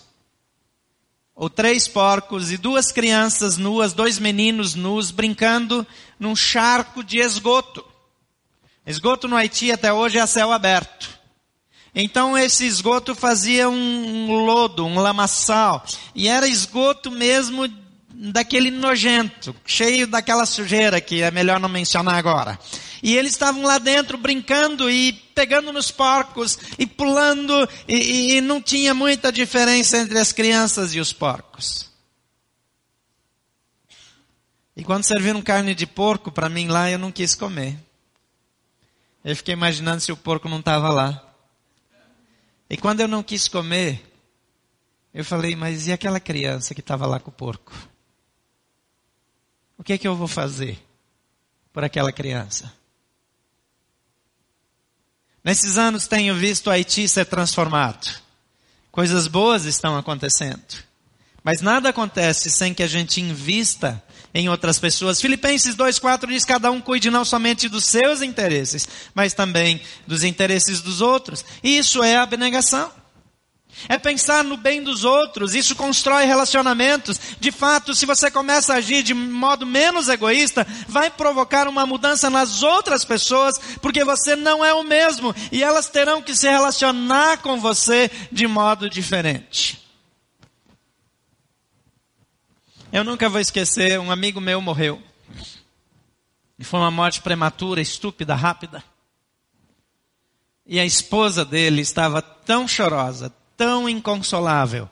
ou 1.36 1.48
três 1.48 1.86
porcos, 1.86 2.50
e 2.50 2.56
duas 2.56 2.90
crianças 2.90 3.56
nuas, 3.56 3.92
dois 3.92 4.18
meninos 4.18 4.74
nus, 4.74 5.12
brincando 5.12 5.86
num 6.18 6.34
charco 6.34 7.04
de 7.04 7.18
esgoto. 7.18 7.84
Esgoto 8.84 9.28
no 9.28 9.36
Haiti 9.36 9.70
até 9.70 9.92
hoje 9.92 10.18
é 10.18 10.20
a 10.20 10.26
céu 10.26 10.52
aberto. 10.52 11.08
Então 11.94 12.36
esse 12.36 12.66
esgoto 12.66 13.14
fazia 13.14 13.68
um 13.68 14.44
lodo, 14.44 14.84
um 14.84 14.98
lamaçal. 14.98 15.84
E 16.12 16.26
era 16.26 16.48
esgoto 16.48 17.08
mesmo 17.08 17.68
daquele 18.16 18.70
nojento, 18.70 19.54
cheio 19.66 20.06
daquela 20.06 20.46
sujeira 20.46 21.00
que 21.00 21.22
é 21.22 21.30
melhor 21.30 21.58
não 21.58 21.68
mencionar 21.68 22.14
agora. 22.14 22.58
E 23.02 23.16
eles 23.16 23.32
estavam 23.32 23.62
lá 23.62 23.78
dentro 23.78 24.16
brincando 24.16 24.88
e 24.88 25.12
pegando 25.34 25.72
nos 25.72 25.90
porcos 25.90 26.58
e 26.78 26.86
pulando, 26.86 27.68
e, 27.88 28.36
e, 28.36 28.40
não 28.40 28.62
tinha 28.62 28.94
muita 28.94 29.32
diferença 29.32 29.98
entre 29.98 30.18
as 30.18 30.32
crianças 30.32 30.94
e 30.94 31.00
os 31.00 31.12
porcos. 31.12 31.90
E 34.76 34.82
quando 34.82 35.04
serviram 35.04 35.42
carne 35.42 35.74
de 35.74 35.86
porco 35.86 36.32
para 36.32 36.48
mim 36.48 36.68
lá, 36.68 36.90
eu 36.90 36.98
não 36.98 37.12
quis 37.12 37.34
comer. 37.34 37.78
Eu 39.24 39.36
fiquei 39.36 39.54
imaginando 39.54 40.00
se 40.00 40.12
o 40.12 40.16
porco 40.16 40.48
não 40.48 40.60
estava 40.60 40.90
lá. 40.90 41.22
E 42.70 42.76
quando 42.76 43.00
eu 43.00 43.08
não 43.08 43.22
quis 43.22 43.48
comer, 43.48 44.02
eu 45.12 45.24
falei, 45.24 45.54
mas 45.54 45.86
e 45.86 45.92
aquela 45.92 46.18
criança 46.18 46.74
que 46.74 46.80
estava 46.80 47.06
lá 47.06 47.20
com 47.20 47.30
o 47.30 47.34
porco? 47.34 47.72
O 49.84 49.86
que 49.86 49.92
é 49.92 49.98
que 49.98 50.08
eu 50.08 50.16
vou 50.16 50.26
fazer 50.26 50.82
por 51.70 51.84
aquela 51.84 52.10
criança? 52.10 52.72
Nesses 55.44 55.76
anos 55.76 56.06
tenho 56.06 56.34
visto 56.34 56.70
Haiti 56.70 57.06
ser 57.06 57.26
transformado. 57.26 58.18
Coisas 58.90 59.26
boas 59.26 59.66
estão 59.66 59.94
acontecendo. 59.94 60.82
Mas 61.42 61.60
nada 61.60 61.90
acontece 61.90 62.48
sem 62.48 62.72
que 62.72 62.82
a 62.82 62.86
gente 62.86 63.20
invista 63.20 64.02
em 64.32 64.48
outras 64.48 64.78
pessoas. 64.78 65.20
Filipenses 65.20 65.76
2,4 65.76 66.28
diz: 66.28 66.46
cada 66.46 66.70
um 66.70 66.80
cuide 66.80 67.10
não 67.10 67.22
somente 67.22 67.68
dos 67.68 67.84
seus 67.84 68.22
interesses, 68.22 68.88
mas 69.14 69.34
também 69.34 69.82
dos 70.06 70.24
interesses 70.24 70.80
dos 70.80 71.02
outros. 71.02 71.44
Isso 71.62 72.02
é 72.02 72.16
abnegação. 72.16 72.90
É 73.88 73.98
pensar 73.98 74.42
no 74.44 74.56
bem 74.56 74.82
dos 74.82 75.04
outros, 75.04 75.54
isso 75.54 75.76
constrói 75.76 76.24
relacionamentos. 76.24 77.20
De 77.38 77.52
fato, 77.52 77.94
se 77.94 78.06
você 78.06 78.30
começa 78.30 78.72
a 78.72 78.76
agir 78.76 79.02
de 79.02 79.14
modo 79.14 79.66
menos 79.66 80.08
egoísta, 80.08 80.66
vai 80.88 81.10
provocar 81.10 81.68
uma 81.68 81.84
mudança 81.84 82.30
nas 82.30 82.62
outras 82.62 83.04
pessoas, 83.04 83.58
porque 83.82 84.04
você 84.04 84.36
não 84.36 84.64
é 84.64 84.72
o 84.72 84.82
mesmo 84.82 85.34
e 85.50 85.62
elas 85.62 85.88
terão 85.88 86.22
que 86.22 86.34
se 86.34 86.48
relacionar 86.48 87.38
com 87.38 87.60
você 87.60 88.10
de 88.30 88.46
modo 88.46 88.88
diferente. 88.88 89.82
Eu 92.92 93.02
nunca 93.02 93.28
vou 93.28 93.40
esquecer, 93.40 93.98
um 93.98 94.10
amigo 94.10 94.40
meu 94.40 94.60
morreu. 94.60 95.02
E 96.56 96.62
foi 96.62 96.78
uma 96.78 96.90
morte 96.90 97.20
prematura, 97.20 97.80
estúpida, 97.80 98.34
rápida. 98.34 98.84
E 100.64 100.78
a 100.78 100.84
esposa 100.84 101.44
dele 101.44 101.82
estava 101.82 102.22
tão 102.22 102.66
chorosa, 102.68 103.32
tão 103.56 103.88
inconsolável, 103.88 104.88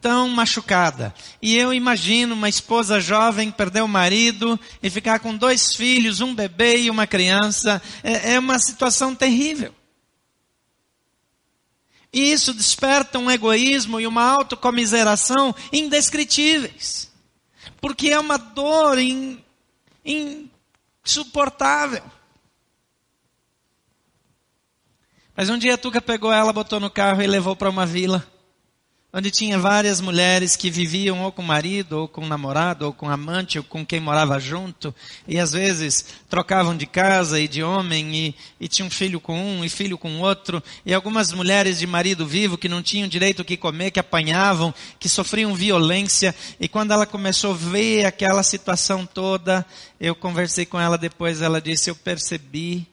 tão 0.00 0.28
machucada. 0.28 1.14
E 1.40 1.56
eu 1.56 1.72
imagino 1.72 2.34
uma 2.34 2.48
esposa 2.48 3.00
jovem 3.00 3.50
perder 3.50 3.82
o 3.82 3.88
marido 3.88 4.58
e 4.82 4.88
ficar 4.88 5.18
com 5.18 5.36
dois 5.36 5.74
filhos, 5.74 6.20
um 6.20 6.34
bebê 6.34 6.82
e 6.82 6.90
uma 6.90 7.06
criança. 7.06 7.82
É, 8.02 8.34
é 8.34 8.38
uma 8.38 8.58
situação 8.58 9.14
terrível. 9.14 9.74
E 12.12 12.32
isso 12.32 12.54
desperta 12.54 13.18
um 13.18 13.30
egoísmo 13.30 14.00
e 14.00 14.06
uma 14.06 14.22
autocomiseração 14.22 15.54
indescritíveis. 15.72 17.10
Porque 17.80 18.08
é 18.08 18.18
uma 18.18 18.38
dor 18.38 18.98
in, 18.98 19.38
insuportável. 20.04 22.02
Mas 25.36 25.50
um 25.50 25.58
dia 25.58 25.74
a 25.74 25.76
Tuca 25.78 26.00
pegou 26.00 26.32
ela, 26.32 26.50
botou 26.50 26.80
no 26.80 26.88
carro 26.88 27.20
e 27.20 27.26
levou 27.26 27.54
para 27.54 27.68
uma 27.68 27.84
vila, 27.84 28.26
onde 29.12 29.30
tinha 29.30 29.58
várias 29.58 30.00
mulheres 30.00 30.56
que 30.56 30.70
viviam 30.70 31.22
ou 31.24 31.30
com 31.30 31.42
marido, 31.42 31.98
ou 31.98 32.08
com 32.08 32.26
namorado, 32.26 32.86
ou 32.86 32.92
com 32.94 33.10
amante, 33.10 33.58
ou 33.58 33.64
com 33.64 33.84
quem 33.84 34.00
morava 34.00 34.40
junto, 34.40 34.94
e 35.28 35.38
às 35.38 35.52
vezes 35.52 36.06
trocavam 36.30 36.74
de 36.74 36.86
casa 36.86 37.38
e 37.38 37.46
de 37.46 37.62
homem, 37.62 38.16
e, 38.16 38.34
e 38.58 38.66
tinham 38.66 38.88
filho 38.88 39.20
com 39.20 39.38
um 39.38 39.62
e 39.62 39.68
filho 39.68 39.98
com 39.98 40.20
outro, 40.20 40.62
e 40.86 40.94
algumas 40.94 41.30
mulheres 41.34 41.78
de 41.78 41.86
marido 41.86 42.26
vivo 42.26 42.56
que 42.56 42.66
não 42.66 42.82
tinham 42.82 43.06
direito 43.06 43.40
o 43.40 43.44
que 43.44 43.58
comer, 43.58 43.90
que 43.90 44.00
apanhavam, 44.00 44.72
que 44.98 45.06
sofriam 45.06 45.54
violência, 45.54 46.34
e 46.58 46.66
quando 46.66 46.92
ela 46.92 47.04
começou 47.04 47.50
a 47.50 47.56
ver 47.56 48.06
aquela 48.06 48.42
situação 48.42 49.04
toda, 49.04 49.66
eu 50.00 50.14
conversei 50.14 50.64
com 50.64 50.80
ela 50.80 50.96
depois, 50.96 51.42
ela 51.42 51.60
disse, 51.60 51.90
eu 51.90 51.94
percebi 51.94 52.88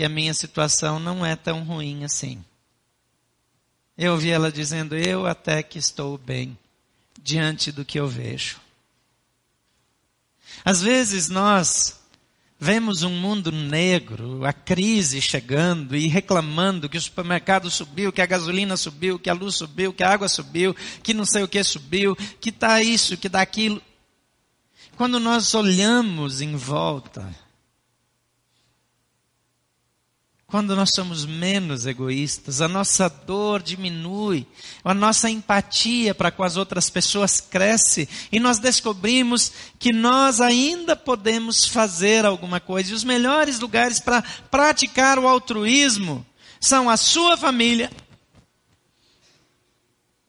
que 0.00 0.04
a 0.04 0.08
minha 0.08 0.32
situação 0.32 0.98
não 0.98 1.26
é 1.26 1.36
tão 1.36 1.62
ruim 1.62 2.04
assim. 2.04 2.42
Eu 3.98 4.12
ouvi 4.12 4.30
ela 4.30 4.50
dizendo: 4.50 4.96
Eu 4.96 5.26
até 5.26 5.62
que 5.62 5.78
estou 5.78 6.16
bem 6.16 6.56
diante 7.22 7.70
do 7.70 7.84
que 7.84 8.00
eu 8.00 8.08
vejo. 8.08 8.58
Às 10.64 10.80
vezes 10.80 11.28
nós 11.28 12.00
vemos 12.58 13.02
um 13.02 13.10
mundo 13.10 13.52
negro, 13.52 14.42
a 14.46 14.54
crise 14.54 15.20
chegando 15.20 15.94
e 15.94 16.06
reclamando 16.06 16.88
que 16.88 16.96
o 16.96 17.02
supermercado 17.02 17.70
subiu, 17.70 18.10
que 18.10 18.22
a 18.22 18.26
gasolina 18.26 18.78
subiu, 18.78 19.18
que 19.18 19.28
a 19.28 19.34
luz 19.34 19.56
subiu, 19.56 19.92
que 19.92 20.02
a 20.02 20.10
água 20.10 20.28
subiu, 20.28 20.74
que 21.02 21.12
não 21.12 21.26
sei 21.26 21.42
o 21.42 21.48
que 21.48 21.62
subiu, 21.62 22.16
que 22.40 22.48
está 22.48 22.82
isso, 22.82 23.18
que 23.18 23.28
dá 23.28 23.42
aquilo. 23.42 23.82
Quando 24.96 25.20
nós 25.20 25.52
olhamos 25.52 26.40
em 26.40 26.56
volta, 26.56 27.28
quando 30.50 30.74
nós 30.74 30.90
somos 30.92 31.24
menos 31.24 31.86
egoístas, 31.86 32.60
a 32.60 32.66
nossa 32.66 33.08
dor 33.08 33.62
diminui, 33.62 34.44
a 34.82 34.92
nossa 34.92 35.30
empatia 35.30 36.12
para 36.12 36.32
com 36.32 36.42
as 36.42 36.56
outras 36.56 36.90
pessoas 36.90 37.40
cresce 37.40 38.08
e 38.32 38.40
nós 38.40 38.58
descobrimos 38.58 39.52
que 39.78 39.92
nós 39.92 40.40
ainda 40.40 40.96
podemos 40.96 41.66
fazer 41.66 42.26
alguma 42.26 42.58
coisa. 42.58 42.90
E 42.90 42.94
os 42.94 43.04
melhores 43.04 43.60
lugares 43.60 44.00
para 44.00 44.22
praticar 44.50 45.20
o 45.20 45.28
altruísmo 45.28 46.26
são 46.60 46.90
a 46.90 46.96
sua 46.96 47.36
família, 47.36 47.90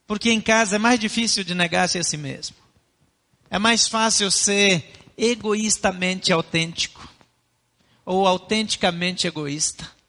porque 0.06 0.32
em 0.32 0.40
casa 0.40 0.76
é 0.76 0.80
mais 0.80 1.00
difícil 1.00 1.44
de 1.44 1.56
negar-se 1.56 1.98
a 1.98 2.04
si 2.04 2.16
mesmo. 2.16 2.56
É 3.50 3.58
mais 3.58 3.88
fácil 3.88 4.30
ser 4.30 4.88
egoístamente 5.18 6.32
autêntico 6.32 7.10
ou 8.06 8.28
autenticamente 8.28 9.26
egoísta. 9.26 10.01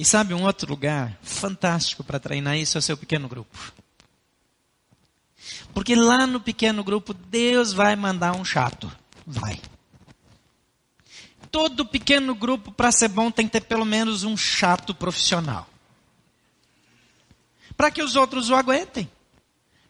E 0.00 0.04
sabe 0.06 0.32
um 0.32 0.44
outro 0.44 0.66
lugar 0.70 1.14
fantástico 1.22 2.02
para 2.02 2.18
treinar 2.18 2.56
isso 2.56 2.78
é 2.78 2.80
o 2.80 2.82
seu 2.82 2.96
pequeno 2.96 3.28
grupo. 3.28 3.70
Porque 5.74 5.94
lá 5.94 6.26
no 6.26 6.40
pequeno 6.40 6.82
grupo 6.82 7.12
Deus 7.12 7.74
vai 7.74 7.94
mandar 7.96 8.34
um 8.34 8.42
chato. 8.42 8.90
Vai. 9.26 9.60
Todo 11.50 11.84
pequeno 11.84 12.34
grupo 12.34 12.72
para 12.72 12.90
ser 12.90 13.08
bom 13.08 13.30
tem 13.30 13.44
que 13.44 13.52
ter 13.52 13.60
pelo 13.60 13.84
menos 13.84 14.24
um 14.24 14.38
chato 14.38 14.94
profissional. 14.94 15.68
Para 17.76 17.90
que 17.90 18.02
os 18.02 18.16
outros 18.16 18.48
o 18.48 18.54
aguentem. 18.54 19.06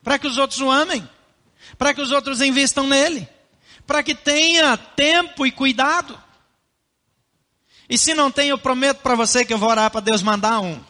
Para 0.03 0.19
que 0.19 0.27
os 0.27 0.39
outros 0.39 0.61
o 0.61 0.69
amem. 0.69 1.09
Para 1.79 1.95
que 1.95 2.01
os 2.01 2.11
outros 2.11 2.41
investam 2.41 2.89
nele. 2.89 3.29
Para 3.87 4.03
que 4.03 4.17
tenha 4.17 4.77
tempo 4.77 5.47
e 5.47 5.53
cuidado. 5.53 6.21
E 7.91 7.99
se 7.99 8.15
não 8.15 8.31
tem, 8.31 8.51
eu 8.51 8.59
prometo 8.59 8.99
para 8.99 9.17
você 9.17 9.45
que 9.45 9.53
eu 9.53 9.59
vou 9.59 9.69
orar 9.69 9.91
para 9.91 10.01
Deus 10.01 10.23
mandar 10.23 10.61
um. 10.61 10.81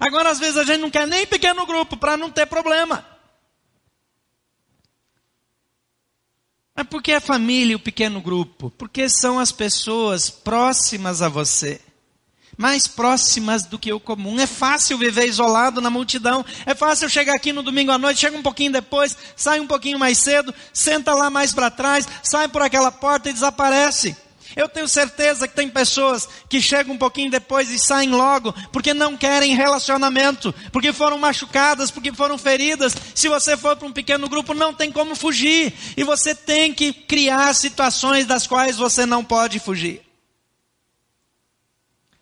Agora, 0.00 0.30
às 0.30 0.38
vezes, 0.38 0.56
a 0.56 0.64
gente 0.64 0.80
não 0.80 0.90
quer 0.90 1.06
nem 1.06 1.26
pequeno 1.26 1.66
grupo 1.66 1.94
para 1.94 2.16
não 2.16 2.30
ter 2.30 2.46
problema. 2.46 3.06
Mas 6.74 6.86
por 6.86 7.02
que 7.02 7.12
a 7.12 7.20
família 7.20 7.72
e 7.72 7.76
o 7.76 7.80
pequeno 7.80 8.22
grupo? 8.22 8.70
Porque 8.70 9.10
são 9.10 9.38
as 9.38 9.52
pessoas 9.52 10.30
próximas 10.30 11.20
a 11.20 11.28
você 11.28 11.78
mais 12.58 12.88
próximas 12.88 13.64
do 13.64 13.78
que 13.78 13.92
o 13.92 14.00
comum. 14.00 14.38
É 14.38 14.46
fácil 14.46 14.98
viver 14.98 15.26
isolado 15.26 15.80
na 15.80 15.88
multidão. 15.88 16.44
É 16.66 16.74
fácil 16.74 17.08
chegar 17.08 17.34
aqui 17.34 17.52
no 17.52 17.62
domingo 17.62 17.92
à 17.92 17.96
noite, 17.96 18.20
chega 18.20 18.36
um 18.36 18.42
pouquinho 18.42 18.72
depois, 18.72 19.16
sai 19.36 19.60
um 19.60 19.66
pouquinho 19.66 19.98
mais 19.98 20.18
cedo, 20.18 20.52
senta 20.72 21.14
lá 21.14 21.30
mais 21.30 21.52
para 21.52 21.70
trás, 21.70 22.06
sai 22.22 22.48
por 22.48 22.60
aquela 22.60 22.90
porta 22.90 23.30
e 23.30 23.32
desaparece. 23.32 24.16
Eu 24.56 24.68
tenho 24.68 24.88
certeza 24.88 25.46
que 25.46 25.54
tem 25.54 25.68
pessoas 25.68 26.28
que 26.48 26.60
chegam 26.60 26.94
um 26.94 26.98
pouquinho 26.98 27.30
depois 27.30 27.70
e 27.70 27.78
saem 27.78 28.10
logo, 28.10 28.52
porque 28.72 28.92
não 28.92 29.16
querem 29.16 29.54
relacionamento, 29.54 30.52
porque 30.72 30.92
foram 30.92 31.18
machucadas, 31.18 31.90
porque 31.90 32.12
foram 32.12 32.36
feridas. 32.36 32.96
Se 33.14 33.28
você 33.28 33.56
for 33.56 33.76
para 33.76 33.86
um 33.86 33.92
pequeno 33.92 34.28
grupo, 34.28 34.54
não 34.54 34.74
tem 34.74 34.90
como 34.90 35.14
fugir. 35.14 35.72
E 35.96 36.02
você 36.02 36.34
tem 36.34 36.72
que 36.72 36.92
criar 36.92 37.54
situações 37.54 38.26
das 38.26 38.46
quais 38.46 38.76
você 38.76 39.06
não 39.06 39.22
pode 39.22 39.60
fugir. 39.60 40.07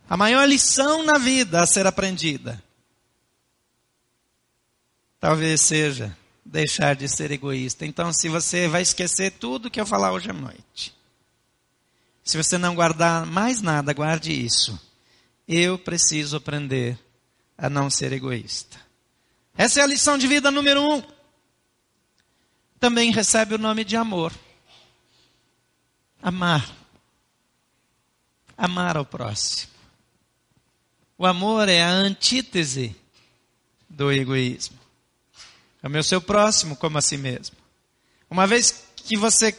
A 0.09 0.17
maior 0.17 0.47
lição 0.49 1.03
na 1.03 1.19
vida 1.19 1.63
a 1.63 1.67
ser 1.67 1.87
aprendida 1.87 2.63
talvez 5.19 5.61
seja 5.63 6.17
deixar 6.45 6.95
de 6.95 7.09
ser 7.09 7.33
egoísta. 7.33 7.85
Então, 7.85 8.13
se 8.13 8.29
você 8.29 8.69
vai 8.69 8.83
esquecer 8.83 9.33
tudo 9.33 9.71
que 9.71 9.81
eu 9.81 9.87
falar 9.87 10.13
hoje 10.13 10.31
à 10.31 10.33
noite, 10.33 10.95
se 12.23 12.37
você 12.37 12.57
não 12.57 12.75
guardar 12.75 13.27
mais 13.27 13.61
nada, 13.61 13.93
guarde 13.93 14.33
isso. 14.33 14.79
Eu 15.49 15.79
preciso 15.79 16.37
aprender 16.37 16.99
a 17.59 17.69
não 17.69 17.91
ser 17.91 18.13
egoísta. 18.13 18.81
Essa 19.57 19.81
é 19.81 19.83
a 19.83 19.87
lição 19.87 20.17
de 20.17 20.27
vida 20.27 20.51
número 20.51 20.81
um. 20.83 21.03
Também 22.79 23.11
recebe 23.11 23.55
o 23.55 23.59
nome 23.59 23.85
de 23.85 23.97
amor. 23.97 24.33
Amar. 26.23 26.69
Amar 28.57 28.97
ao 28.97 29.05
próximo. 29.05 29.76
O 31.19 31.25
amor 31.25 31.69
é 31.69 31.83
a 31.83 31.91
antítese 31.91 32.95
do 33.89 34.13
egoísmo. 34.13 34.79
Ame 35.83 35.99
o 35.99 36.05
seu 36.05 36.21
próximo 36.21 36.77
como 36.77 36.99
a 36.99 37.03
si 37.03 37.17
mesmo. 37.17 37.57
Uma 38.29 38.47
vez 38.47 38.85
que 38.97 39.17
você 39.17 39.57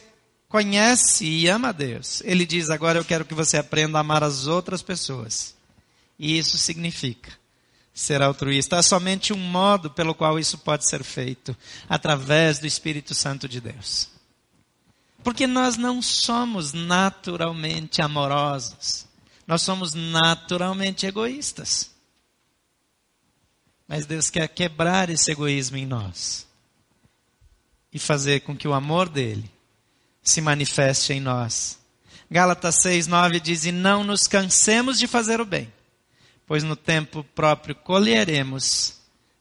conhece 0.48 1.24
e 1.24 1.48
ama 1.48 1.68
a 1.68 1.72
Deus, 1.72 2.22
Ele 2.24 2.46
diz: 2.46 2.70
agora 2.70 2.98
eu 2.98 3.04
quero 3.04 3.24
que 3.24 3.34
você 3.34 3.56
aprenda 3.56 3.98
a 3.98 4.02
amar 4.02 4.22
as 4.22 4.46
outras 4.46 4.82
pessoas. 4.82 5.54
E 6.18 6.38
isso 6.38 6.58
significa 6.58 7.32
ser 7.92 8.22
altruísta. 8.22 8.78
Há 8.78 8.82
somente 8.82 9.32
um 9.32 9.38
modo 9.38 9.90
pelo 9.90 10.14
qual 10.14 10.38
isso 10.38 10.58
pode 10.58 10.88
ser 10.88 11.02
feito 11.02 11.56
através 11.88 12.58
do 12.58 12.66
Espírito 12.66 13.14
Santo 13.14 13.48
de 13.48 13.60
Deus. 13.60 14.08
Porque 15.24 15.46
nós 15.46 15.76
não 15.76 16.00
somos 16.00 16.72
naturalmente 16.72 18.00
amorosos. 18.00 19.07
Nós 19.48 19.62
somos 19.62 19.94
naturalmente 19.94 21.06
egoístas. 21.06 21.90
Mas 23.88 24.04
Deus 24.04 24.28
quer 24.28 24.46
quebrar 24.46 25.08
esse 25.08 25.30
egoísmo 25.30 25.78
em 25.78 25.86
nós 25.86 26.46
e 27.90 27.98
fazer 27.98 28.40
com 28.40 28.54
que 28.54 28.68
o 28.68 28.74
amor 28.74 29.08
dele 29.08 29.50
se 30.22 30.42
manifeste 30.42 31.14
em 31.14 31.20
nós. 31.20 31.78
Gálatas 32.30 32.82
6, 32.82 33.06
9 33.06 33.40
diz: 33.40 33.64
E 33.64 33.72
não 33.72 34.04
nos 34.04 34.24
cansemos 34.24 34.98
de 34.98 35.06
fazer 35.06 35.40
o 35.40 35.46
bem, 35.46 35.72
pois 36.46 36.62
no 36.62 36.76
tempo 36.76 37.24
próprio 37.34 37.74
colheremos 37.74 38.97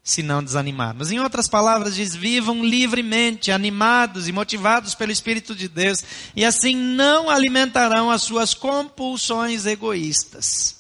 se 0.08 0.24
não 0.24 0.42
desanimarmos. 0.42 1.12
Em 1.12 1.20
outras 1.20 1.50
palavras, 1.50 1.94
diz: 1.94 2.16
vivam 2.16 2.64
livremente, 2.64 3.52
animados 3.52 4.30
e 4.30 4.32
motivados 4.32 4.96
pelo 4.96 5.12
Espírito 5.12 5.54
de 5.54 5.68
Deus, 5.68 6.02
e 6.34 6.46
assim 6.46 6.78
não 6.78 7.30
alimentarão 7.30 8.10
as 8.10 8.22
suas 8.22 8.54
compulsões 8.54 9.66
egoístas. 9.66 10.78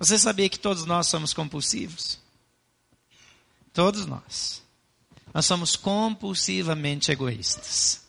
Você 0.00 0.18
sabia 0.18 0.48
que 0.48 0.58
todos 0.58 0.84
nós 0.84 1.06
somos 1.06 1.32
compulsivos? 1.32 2.18
Todos 3.72 4.04
nós. 4.04 4.60
Nós 5.32 5.46
somos 5.46 5.76
compulsivamente 5.76 7.12
egoístas. 7.12 8.00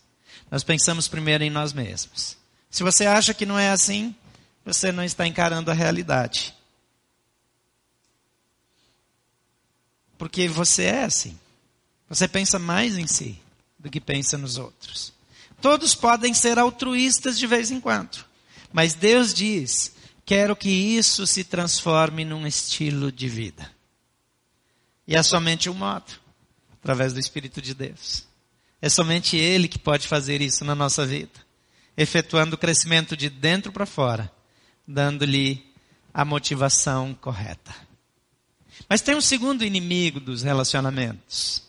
Nós 0.50 0.64
pensamos 0.64 1.08
primeiro 1.08 1.44
em 1.44 1.52
nós 1.52 1.72
mesmos. 1.72 2.36
Se 2.68 2.82
você 2.82 3.06
acha 3.06 3.32
que 3.32 3.46
não 3.46 3.60
é 3.60 3.70
assim, 3.70 4.16
você 4.66 4.92
não 4.92 5.04
está 5.04 5.28
encarando 5.28 5.70
a 5.70 5.76
realidade. 5.76 6.56
Porque 10.22 10.48
você 10.48 10.84
é 10.84 11.04
assim. 11.06 11.36
Você 12.08 12.28
pensa 12.28 12.60
mais 12.60 12.96
em 12.96 13.08
si 13.08 13.42
do 13.80 13.90
que 13.90 14.00
pensa 14.00 14.38
nos 14.38 14.60
outros. 14.60 15.12
Todos 15.60 15.96
podem 15.96 16.32
ser 16.32 16.60
altruístas 16.60 17.40
de 17.40 17.48
vez 17.48 17.72
em 17.72 17.82
quando. 17.82 18.24
Mas 18.72 18.94
Deus 18.94 19.34
diz: 19.34 19.96
quero 20.24 20.56
que 20.56 20.70
isso 20.70 21.26
se 21.26 21.44
transforme 21.44 22.24
num 22.24 22.46
estilo 22.46 23.12
de 23.12 23.28
vida. 23.28 23.72
E 25.08 25.16
é 25.16 25.24
somente 25.24 25.72
um 25.72 25.74
modo 25.74 26.14
através 26.74 27.14
do 27.14 27.20
Espírito 27.20 27.60
de 27.60 27.74
Deus. 27.74 28.24
É 28.80 28.90
somente 28.90 29.36
Ele 29.36 29.68
que 29.68 29.80
pode 29.80 30.08
fazer 30.08 30.40
isso 30.40 30.64
na 30.64 30.76
nossa 30.76 31.04
vida, 31.04 31.34
efetuando 31.98 32.56
o 32.56 32.60
crescimento 32.60 33.18
de 33.18 33.28
dentro 33.28 33.72
para 33.72 33.88
fora, 33.88 34.32
dando-lhe 34.88 35.74
a 36.14 36.24
motivação 36.24 37.12
correta. 37.20 37.74
Mas 38.92 39.00
tem 39.00 39.16
um 39.16 39.22
segundo 39.22 39.64
inimigo 39.64 40.20
dos 40.20 40.42
relacionamentos, 40.42 41.64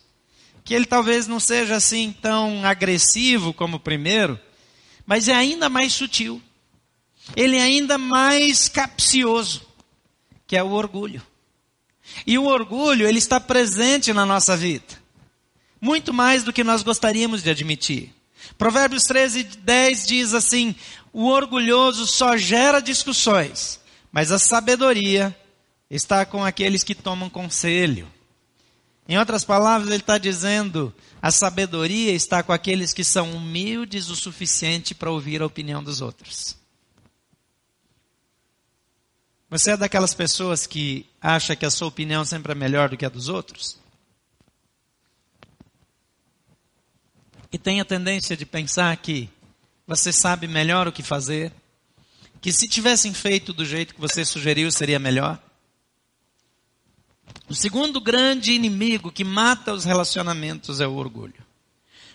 que 0.65 0.73
ele 0.73 0.83
talvez 0.83 1.25
não 1.25 1.39
seja 1.39 1.77
assim 1.77 2.13
tão 2.21 2.65
agressivo 2.65 3.53
como 3.53 3.77
o 3.77 3.79
primeiro, 3.79 4.37
mas 5.05 5.29
é 5.29 5.33
ainda 5.33 5.69
mais 5.69 5.93
sutil. 5.93 6.41
Ele 7.33 7.55
é 7.55 7.61
ainda 7.61 7.97
mais 7.97 8.67
capcioso, 8.67 9.65
que 10.45 10.57
é 10.57 10.61
o 10.61 10.71
orgulho. 10.71 11.21
E 12.27 12.37
o 12.37 12.43
orgulho, 12.43 13.07
ele 13.07 13.19
está 13.19 13.39
presente 13.39 14.11
na 14.11 14.25
nossa 14.25 14.57
vida 14.57 15.01
muito 15.79 16.13
mais 16.13 16.43
do 16.43 16.51
que 16.51 16.61
nós 16.61 16.83
gostaríamos 16.83 17.41
de 17.41 17.49
admitir. 17.49 18.13
Provérbios 18.57 19.03
13, 19.03 19.43
10 19.43 20.07
diz 20.07 20.33
assim: 20.33 20.75
o 21.13 21.27
orgulhoso 21.27 22.05
só 22.05 22.35
gera 22.35 22.81
discussões, 22.81 23.79
mas 24.11 24.29
a 24.29 24.37
sabedoria 24.37 25.33
está 25.89 26.25
com 26.25 26.43
aqueles 26.43 26.83
que 26.83 26.95
tomam 26.95 27.29
conselho. 27.29 28.07
Em 29.07 29.17
outras 29.17 29.43
palavras, 29.43 29.89
ele 29.89 30.01
está 30.01 30.17
dizendo: 30.17 30.93
a 31.21 31.31
sabedoria 31.31 32.11
está 32.11 32.41
com 32.41 32.51
aqueles 32.51 32.93
que 32.93 33.03
são 33.03 33.33
humildes 33.33 34.09
o 34.09 34.15
suficiente 34.15 34.95
para 34.95 35.11
ouvir 35.11 35.41
a 35.41 35.45
opinião 35.45 35.83
dos 35.83 36.01
outros. 36.01 36.57
Você 39.49 39.71
é 39.71 39.77
daquelas 39.77 40.13
pessoas 40.13 40.65
que 40.65 41.05
acha 41.21 41.55
que 41.55 41.65
a 41.65 41.71
sua 41.71 41.87
opinião 41.87 42.25
sempre 42.25 42.53
é 42.53 42.55
melhor 42.55 42.89
do 42.89 42.97
que 42.97 43.05
a 43.05 43.09
dos 43.09 43.29
outros? 43.29 43.83
e 47.53 47.57
tem 47.59 47.79
a 47.79 47.85
tendência 47.85 48.35
de 48.35 48.47
pensar 48.47 48.97
que 48.97 49.29
você 49.85 50.11
sabe 50.11 50.47
melhor 50.47 50.87
o 50.87 50.91
que 50.91 51.03
fazer, 51.03 51.53
que 52.41 52.51
se 52.51 52.67
tivessem 52.67 53.13
feito 53.13 53.53
do 53.53 53.63
jeito 53.63 53.93
que 53.93 54.01
você 54.01 54.25
sugeriu 54.25 54.71
seria 54.71 54.97
melhor. 54.97 55.39
O 57.53 57.55
segundo 57.55 58.01
grande 58.01 58.51
inimigo 58.51 59.11
que 59.11 59.23
mata 59.23 59.73
os 59.73 59.85
relacionamentos 59.85 60.79
é 60.79 60.87
o 60.87 60.95
orgulho. 60.95 61.35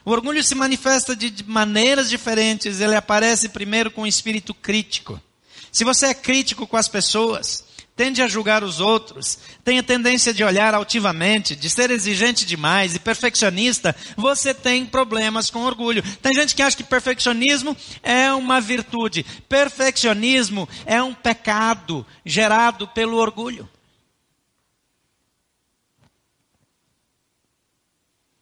O 0.04 0.10
orgulho 0.10 0.42
se 0.42 0.52
manifesta 0.52 1.14
de 1.14 1.44
maneiras 1.46 2.10
diferentes, 2.10 2.80
ele 2.80 2.96
aparece 2.96 3.48
primeiro 3.48 3.88
com 3.88 4.02
o 4.02 4.06
espírito 4.08 4.52
crítico. 4.52 5.22
Se 5.70 5.84
você 5.84 6.06
é 6.06 6.14
crítico 6.14 6.66
com 6.66 6.76
as 6.76 6.88
pessoas, 6.88 7.64
tende 7.94 8.20
a 8.20 8.26
julgar 8.26 8.64
os 8.64 8.80
outros, 8.80 9.38
tem 9.62 9.78
a 9.78 9.82
tendência 9.84 10.34
de 10.34 10.42
olhar 10.42 10.74
altivamente, 10.74 11.54
de 11.54 11.70
ser 11.70 11.92
exigente 11.92 12.44
demais 12.44 12.96
e 12.96 12.98
perfeccionista, 12.98 13.94
você 14.16 14.52
tem 14.52 14.84
problemas 14.84 15.50
com 15.50 15.60
orgulho. 15.60 16.02
Tem 16.20 16.34
gente 16.34 16.52
que 16.52 16.62
acha 16.62 16.76
que 16.76 16.82
perfeccionismo 16.82 17.76
é 18.02 18.32
uma 18.32 18.60
virtude. 18.60 19.24
Perfeccionismo 19.48 20.68
é 20.84 21.00
um 21.00 21.14
pecado 21.14 22.04
gerado 22.24 22.88
pelo 22.88 23.18
orgulho. 23.18 23.68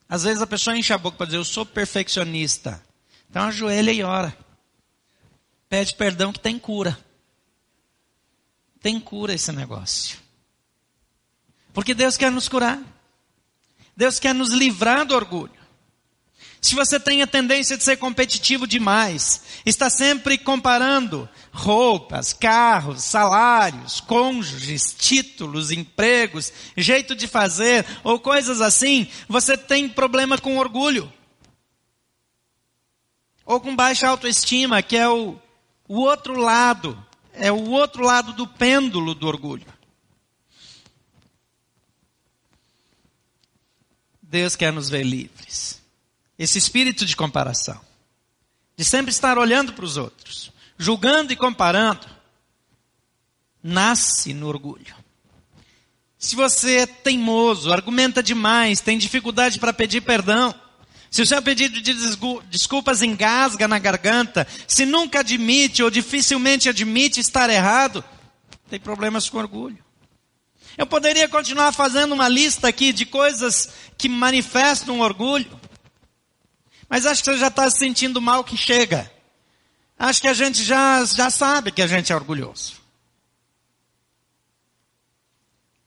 Às 0.09 0.23
vezes 0.23 0.42
a 0.42 0.47
pessoa 0.47 0.77
enche 0.77 0.92
a 0.92 0.99
boca 0.99 1.16
para 1.16 1.27
dizer, 1.27 1.38
eu 1.38 1.45
sou 1.45 1.66
perfeccionista. 1.66 2.83
Então 3.29 3.42
ajoelha 3.42 3.92
e 3.92 4.03
ora. 4.03 4.37
Pede 5.69 5.95
perdão 5.95 6.33
que 6.33 6.40
tem 6.40 6.59
cura 6.59 6.97
tem 8.87 9.01
cura 9.01 9.35
esse 9.35 9.51
negócio. 9.51 10.16
Porque 11.75 11.92
Deus 11.92 12.16
quer 12.16 12.31
nos 12.31 12.49
curar. 12.49 12.81
Deus 13.97 14.21
quer 14.21 14.33
nos 14.33 14.51
livrar 14.51 15.05
do 15.05 15.12
orgulho. 15.12 15.51
Se 16.66 16.74
você 16.74 16.98
tem 16.98 17.22
a 17.22 17.29
tendência 17.29 17.76
de 17.76 17.85
ser 17.85 17.96
competitivo 17.96 18.66
demais, 18.66 19.40
está 19.64 19.88
sempre 19.88 20.37
comparando 20.37 21.29
roupas, 21.52 22.33
carros, 22.33 23.05
salários, 23.05 24.00
cônjuges, 24.00 24.92
títulos, 24.92 25.70
empregos, 25.70 26.52
jeito 26.76 27.14
de 27.14 27.29
fazer 27.29 27.87
ou 28.02 28.18
coisas 28.18 28.61
assim, 28.61 29.07
você 29.29 29.57
tem 29.57 29.88
problema 29.88 30.38
com 30.38 30.59
orgulho. 30.59 31.12
Ou 33.44 33.61
com 33.61 33.76
baixa 33.76 34.09
autoestima, 34.09 34.83
que 34.83 34.96
é 34.96 35.09
o, 35.09 35.38
o 35.87 36.00
outro 36.00 36.37
lado 36.37 37.00
é 37.33 37.52
o 37.52 37.70
outro 37.70 38.02
lado 38.02 38.33
do 38.33 38.44
pêndulo 38.44 39.14
do 39.14 39.29
orgulho. 39.29 39.72
Deus 44.20 44.57
quer 44.57 44.72
nos 44.72 44.88
ver 44.88 45.05
livres. 45.05 45.86
Esse 46.38 46.59
espírito 46.59 47.07
de 47.07 47.16
comparação, 47.16 47.81
de 48.77 48.85
sempre 48.85 49.11
estar 49.11 49.38
olhando 49.38 49.72
para 49.72 49.85
os 49.85 49.96
outros, 49.96 50.53
julgando 50.77 51.33
e 51.33 51.37
comparando, 51.37 52.07
nasce 53.62 54.35
no 54.35 54.46
orgulho. 54.46 54.94
Se 56.18 56.37
você 56.37 56.79
é 56.79 56.87
teimoso, 56.87 57.72
argumenta 57.72 58.22
demais, 58.22 58.81
tem 58.81 58.99
dificuldade 58.99 59.59
para 59.59 59.72
pedir 59.72 60.03
perdão, 60.03 60.55
se 61.11 61.22
o 61.22 61.27
seu 61.27 61.40
pedido 61.40 61.81
de 61.81 61.94
desculpas 62.51 63.01
engasga 63.01 63.66
na 63.66 63.79
garganta, 63.79 64.46
se 64.66 64.85
nunca 64.85 65.20
admite 65.20 65.83
ou 65.83 65.90
dificilmente 65.90 66.68
admite 66.68 67.20
estar 67.20 67.49
errado, 67.49 68.04
tem 68.69 68.79
problemas 68.79 69.29
com 69.31 69.38
orgulho. 69.38 69.79
Eu 70.77 70.87
poderia 70.87 71.27
continuar 71.29 71.73
fazendo 71.73 72.13
uma 72.13 72.29
lista 72.29 72.69
aqui 72.69 72.92
de 72.92 73.06
coisas 73.06 73.71
que 73.96 74.08
manifestam 74.08 75.00
orgulho, 75.00 75.48
mas 76.89 77.07
acho 77.07 77.23
que 77.23 77.31
você 77.31 77.39
já 77.39 77.49
está 77.49 77.69
se 77.71 77.79
sentindo 77.79 78.21
mal 78.21 78.45
que 78.45 78.57
chega. 78.57 79.11
Acho 79.99 80.21
que 80.21 80.29
a 80.29 80.35
gente 80.35 80.63
já, 80.63 81.05
já 81.05 81.31
sabe 81.31 81.73
que 81.73 81.83
a 81.83 81.87
gente 81.87 82.13
é 82.13 82.17
orgulhoso. 82.17 82.75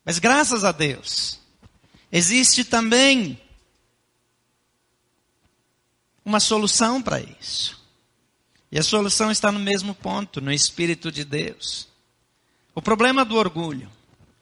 Mas 0.04 0.18
graças 0.18 0.64
a 0.64 0.72
Deus, 0.72 1.38
existe 2.10 2.64
também 2.64 3.40
uma 6.24 6.40
solução 6.40 7.00
para 7.00 7.20
isso. 7.20 7.80
E 8.72 8.78
a 8.78 8.82
solução 8.82 9.30
está 9.30 9.50
no 9.50 9.58
mesmo 9.58 9.94
ponto, 9.94 10.40
no 10.40 10.52
Espírito 10.52 11.10
de 11.10 11.24
Deus. 11.24 11.88
O 12.74 12.80
problema 12.80 13.24
do 13.24 13.36
orgulho, 13.36 13.90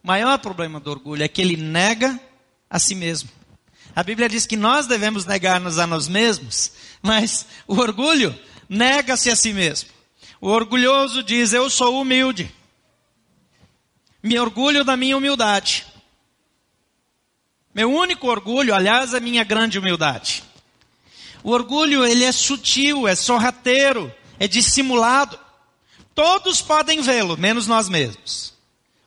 o 0.03 0.07
maior 0.07 0.39
problema 0.39 0.79
do 0.79 0.91
orgulho 0.91 1.23
é 1.23 1.29
que 1.29 1.41
ele 1.41 1.57
nega 1.57 2.21
a 2.69 2.79
si 2.79 2.95
mesmo. 2.95 3.31
A 3.99 4.05
Bíblia 4.05 4.29
diz 4.29 4.47
que 4.47 4.57
nós 4.57 4.87
devemos 4.87 5.25
negar-nos 5.25 5.77
a 5.77 5.85
nós 5.85 6.07
mesmos, 6.07 6.71
mas 7.03 7.45
o 7.67 7.81
orgulho 7.81 8.33
nega-se 8.69 9.29
a 9.29 9.35
si 9.35 9.53
mesmo. 9.53 9.89
O 10.41 10.51
orgulhoso 10.51 11.21
diz: 11.21 11.53
Eu 11.53 11.69
sou 11.69 12.01
humilde. 12.01 12.49
Me 14.23 14.39
orgulho 14.39 14.85
da 14.85 14.97
minha 14.97 15.17
humildade. 15.17 15.85
Meu 17.75 17.93
único 17.93 18.29
orgulho, 18.29 18.73
aliás, 18.73 19.15
é 19.15 19.19
minha 19.19 19.43
grande 19.43 19.81
humildade. 19.81 20.45
O 21.43 21.51
orgulho, 21.51 22.05
ele 22.05 22.23
é 22.23 22.31
sutil, 22.31 23.09
é 23.09 23.17
sorrateiro, 23.17 24.15
é 24.39 24.47
dissimulado. 24.47 25.37
Todos 26.15 26.63
podem 26.63 27.01
vê-lo, 27.01 27.37
menos 27.37 27.67
nós 27.67 27.89
mesmos. 27.89 28.55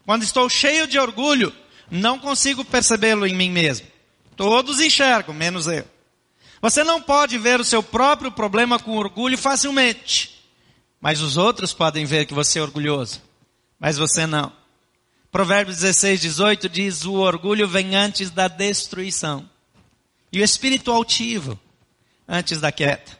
Quando 0.06 0.24
estou 0.24 0.50
cheio 0.50 0.86
de 0.86 1.00
orgulho, 1.00 1.56
não 1.90 2.20
consigo 2.20 2.66
percebê-lo 2.66 3.26
em 3.26 3.34
mim 3.34 3.52
mesmo. 3.52 3.91
Todos 4.36 4.80
enxergam, 4.80 5.34
menos 5.34 5.68
eu. 5.68 5.86
Você 6.62 6.84
não 6.84 7.02
pode 7.02 7.38
ver 7.38 7.60
o 7.60 7.66
seu 7.66 7.82
próprio 7.82 8.32
problema 8.32 8.78
com 8.78 8.98
orgulho 8.98 9.38
facilmente. 9.38 10.42
Mas 11.00 11.20
os 11.20 11.36
outros 11.36 11.74
podem 11.74 12.06
ver 12.06 12.26
que 12.26 12.34
você 12.34 12.60
é 12.60 12.62
orgulhoso. 12.62 13.22
Mas 13.80 13.98
você 13.98 14.28
não. 14.28 14.54
Provérbios 15.32 15.78
16, 15.78 16.22
18 16.22 16.70
diz: 16.70 17.06
O 17.06 17.14
orgulho 17.14 17.68
vem 17.68 17.96
antes 17.96 18.30
da 18.30 18.48
destruição. 18.48 19.50
E 20.32 20.40
o 20.40 20.44
espírito 20.44 20.92
altivo 20.92 21.60
antes 22.28 22.62
da 22.62 22.72
queda. 22.72 23.20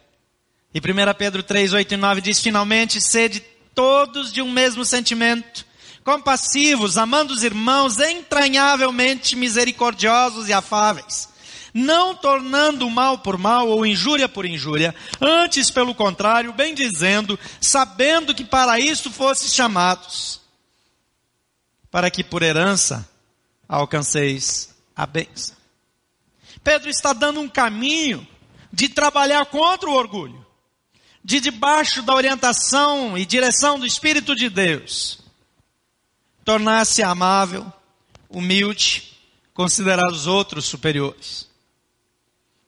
E 0.72 0.78
1 0.78 1.14
Pedro 1.18 1.42
3, 1.42 1.72
8 1.72 1.94
e 1.94 1.96
9 1.96 2.20
diz: 2.20 2.40
Finalmente, 2.40 3.00
sede 3.00 3.42
todos 3.74 4.32
de 4.32 4.40
um 4.40 4.50
mesmo 4.50 4.84
sentimento, 4.84 5.66
compassivos, 6.04 6.98
amando 6.98 7.32
os 7.32 7.42
irmãos, 7.42 7.98
entranhavelmente 7.98 9.36
misericordiosos 9.36 10.48
e 10.48 10.52
afáveis, 10.52 11.28
não 11.72 12.14
tornando 12.14 12.88
mal 12.90 13.18
por 13.18 13.38
mal 13.38 13.68
ou 13.68 13.86
injúria 13.86 14.28
por 14.28 14.44
injúria, 14.44 14.94
antes, 15.20 15.70
pelo 15.70 15.94
contrário, 15.94 16.52
bem 16.52 16.74
dizendo, 16.74 17.38
sabendo 17.60 18.34
que 18.34 18.44
para 18.44 18.78
isso 18.78 19.10
fostes 19.10 19.54
chamados, 19.54 20.40
para 21.90 22.10
que 22.10 22.24
por 22.24 22.42
herança 22.42 23.08
alcanceis 23.68 24.74
a 24.94 25.06
bênção. 25.06 25.56
Pedro 26.62 26.90
está 26.90 27.12
dando 27.12 27.40
um 27.40 27.48
caminho 27.48 28.26
de 28.72 28.88
trabalhar 28.88 29.46
contra 29.46 29.88
o 29.88 29.94
orgulho, 29.94 30.44
de 31.24 31.40
debaixo 31.40 32.02
da 32.02 32.14
orientação 32.14 33.16
e 33.16 33.24
direção 33.24 33.78
do 33.78 33.86
Espírito 33.86 34.34
de 34.34 34.48
Deus, 34.48 35.21
tornar-se 36.44 37.02
amável, 37.02 37.70
humilde, 38.28 39.12
considerar 39.54 40.10
os 40.10 40.26
outros 40.26 40.64
superiores. 40.64 41.50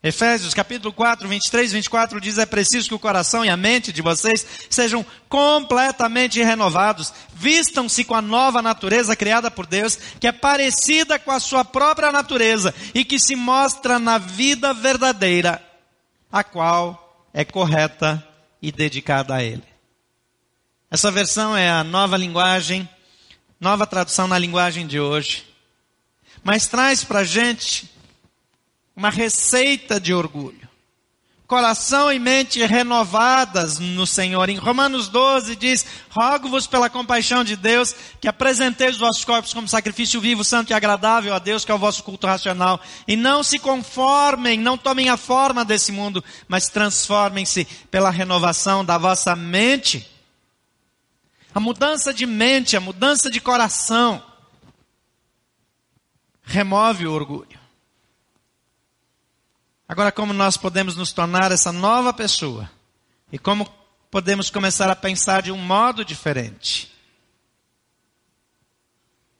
Efésios 0.05 0.53
capítulo 0.53 0.93
4, 0.93 1.27
23 1.27 1.71
e 1.71 1.73
24 1.73 2.21
diz: 2.21 2.37
É 2.37 2.45
preciso 2.45 2.87
que 2.87 2.93
o 2.93 2.99
coração 2.99 3.43
e 3.43 3.49
a 3.49 3.57
mente 3.57 3.91
de 3.91 4.03
vocês 4.03 4.45
sejam 4.69 5.03
completamente 5.27 6.43
renovados, 6.43 7.11
vistam-se 7.33 8.03
com 8.03 8.13
a 8.13 8.21
nova 8.21 8.61
natureza 8.61 9.15
criada 9.15 9.49
por 9.49 9.65
Deus, 9.65 9.97
que 10.19 10.27
é 10.27 10.31
parecida 10.31 11.17
com 11.17 11.31
a 11.31 11.39
sua 11.39 11.65
própria 11.65 12.11
natureza 12.11 12.71
e 12.93 13.03
que 13.03 13.17
se 13.17 13.35
mostra 13.35 13.97
na 13.97 14.19
vida 14.19 14.75
verdadeira, 14.75 15.59
a 16.31 16.43
qual 16.43 17.27
é 17.33 17.43
correta 17.43 18.23
e 18.61 18.71
dedicada 18.71 19.33
a 19.33 19.43
Ele. 19.43 19.63
Essa 20.91 21.09
versão 21.09 21.57
é 21.57 21.67
a 21.67 21.83
nova 21.83 22.15
linguagem, 22.15 22.87
nova 23.59 23.87
tradução 23.87 24.27
na 24.27 24.37
linguagem 24.37 24.85
de 24.85 24.99
hoje, 24.99 25.45
mas 26.43 26.67
traz 26.67 27.03
para 27.03 27.19
a 27.19 27.23
gente 27.23 27.89
uma 28.95 29.09
receita 29.09 29.99
de 29.99 30.13
orgulho. 30.13 30.65
Coração 31.47 32.11
e 32.11 32.17
mente 32.17 32.65
renovadas 32.65 33.77
no 33.77 34.07
Senhor. 34.07 34.49
Em 34.49 34.57
Romanos 34.57 35.07
12 35.07 35.55
diz: 35.55 35.85
Rogo-vos 36.09 36.65
pela 36.65 36.89
compaixão 36.89 37.43
de 37.43 37.55
Deus 37.55 37.93
que 38.19 38.27
apresenteis 38.27 38.95
os 38.95 38.99
vossos 38.99 39.23
corpos 39.23 39.53
como 39.53 39.67
sacrifício 39.67 40.19
vivo, 40.19 40.43
santo 40.43 40.71
e 40.71 40.73
agradável 40.73 41.35
a 41.35 41.39
Deus, 41.39 41.63
que 41.63 41.71
é 41.71 41.75
o 41.75 41.79
vosso 41.79 42.03
culto 42.03 42.25
racional. 42.25 42.81
E 43.07 43.15
não 43.15 43.43
se 43.43 43.59
conformem, 43.59 44.57
não 44.57 44.75
tomem 44.75 45.09
a 45.09 45.17
forma 45.17 45.63
desse 45.63 45.91
mundo, 45.91 46.23
mas 46.47 46.67
transformem-se 46.67 47.65
pela 47.91 48.09
renovação 48.09 48.83
da 48.83 48.97
vossa 48.97 49.35
mente. 49.35 50.14
A 51.55 51.59
mudança 51.61 52.13
de 52.13 52.25
mente, 52.25 52.75
a 52.75 52.81
mudança 52.81 53.29
de 53.29 53.39
coração, 53.39 54.21
remove 56.43 57.07
o 57.07 57.13
orgulho. 57.13 57.57
Agora, 59.87 60.11
como 60.11 60.33
nós 60.33 60.57
podemos 60.57 60.97
nos 60.97 61.13
tornar 61.13 61.53
essa 61.53 61.71
nova 61.71 62.11
pessoa? 62.11 62.69
E 63.31 63.39
como 63.39 63.65
podemos 64.11 64.49
começar 64.49 64.89
a 64.89 64.95
pensar 64.97 65.43
de 65.43 65.51
um 65.53 65.57
modo 65.57 66.03
diferente? 66.03 66.93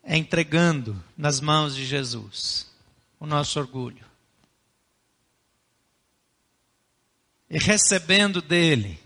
É 0.01 0.15
entregando 0.15 1.03
nas 1.17 1.41
mãos 1.41 1.75
de 1.75 1.83
Jesus 1.85 2.71
o 3.19 3.27
nosso 3.27 3.59
orgulho. 3.59 4.05
E 7.49 7.59
recebendo 7.59 8.41
dele 8.41 8.97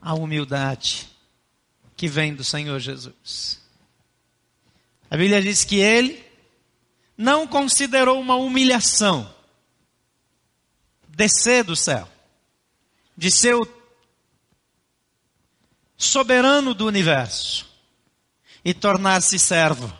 a 0.00 0.14
humildade 0.14 1.15
que 1.96 2.06
vem 2.08 2.34
do 2.34 2.44
Senhor 2.44 2.78
Jesus. 2.78 3.60
A 5.10 5.16
Bíblia 5.16 5.40
diz 5.40 5.64
que 5.64 5.76
ele 5.76 6.24
não 7.16 7.46
considerou 7.46 8.20
uma 8.20 8.36
humilhação 8.36 9.32
descer 11.08 11.64
do 11.64 11.74
céu, 11.74 12.06
de 13.16 13.30
ser 13.30 13.54
o 13.54 13.66
soberano 15.96 16.74
do 16.74 16.86
universo 16.86 17.66
e 18.62 18.74
tornar-se 18.74 19.38
servo 19.38 19.90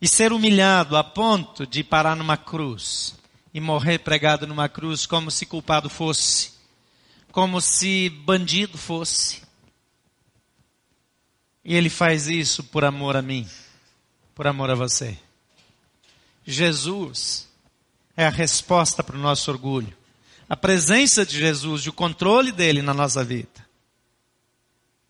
e 0.00 0.08
ser 0.08 0.32
humilhado 0.32 0.96
a 0.96 1.04
ponto 1.04 1.66
de 1.66 1.84
parar 1.84 2.16
numa 2.16 2.36
cruz 2.36 3.14
e 3.54 3.60
morrer 3.60 3.98
pregado 3.98 4.46
numa 4.46 4.68
cruz 4.68 5.06
como 5.06 5.30
se 5.30 5.46
culpado 5.46 5.88
fosse, 5.88 6.52
como 7.30 7.60
se 7.60 8.08
bandido 8.08 8.76
fosse. 8.76 9.47
E 11.64 11.74
ele 11.74 11.90
faz 11.90 12.26
isso 12.28 12.64
por 12.64 12.84
amor 12.84 13.16
a 13.16 13.22
mim, 13.22 13.48
por 14.34 14.46
amor 14.46 14.70
a 14.70 14.74
você. 14.74 15.18
Jesus 16.46 17.48
é 18.16 18.26
a 18.26 18.30
resposta 18.30 19.02
para 19.02 19.16
o 19.16 19.20
nosso 19.20 19.50
orgulho. 19.50 19.96
A 20.48 20.56
presença 20.56 21.26
de 21.26 21.38
Jesus 21.38 21.82
e 21.82 21.88
o 21.90 21.92
controle 21.92 22.52
dele 22.52 22.80
na 22.80 22.94
nossa 22.94 23.22
vida 23.22 23.66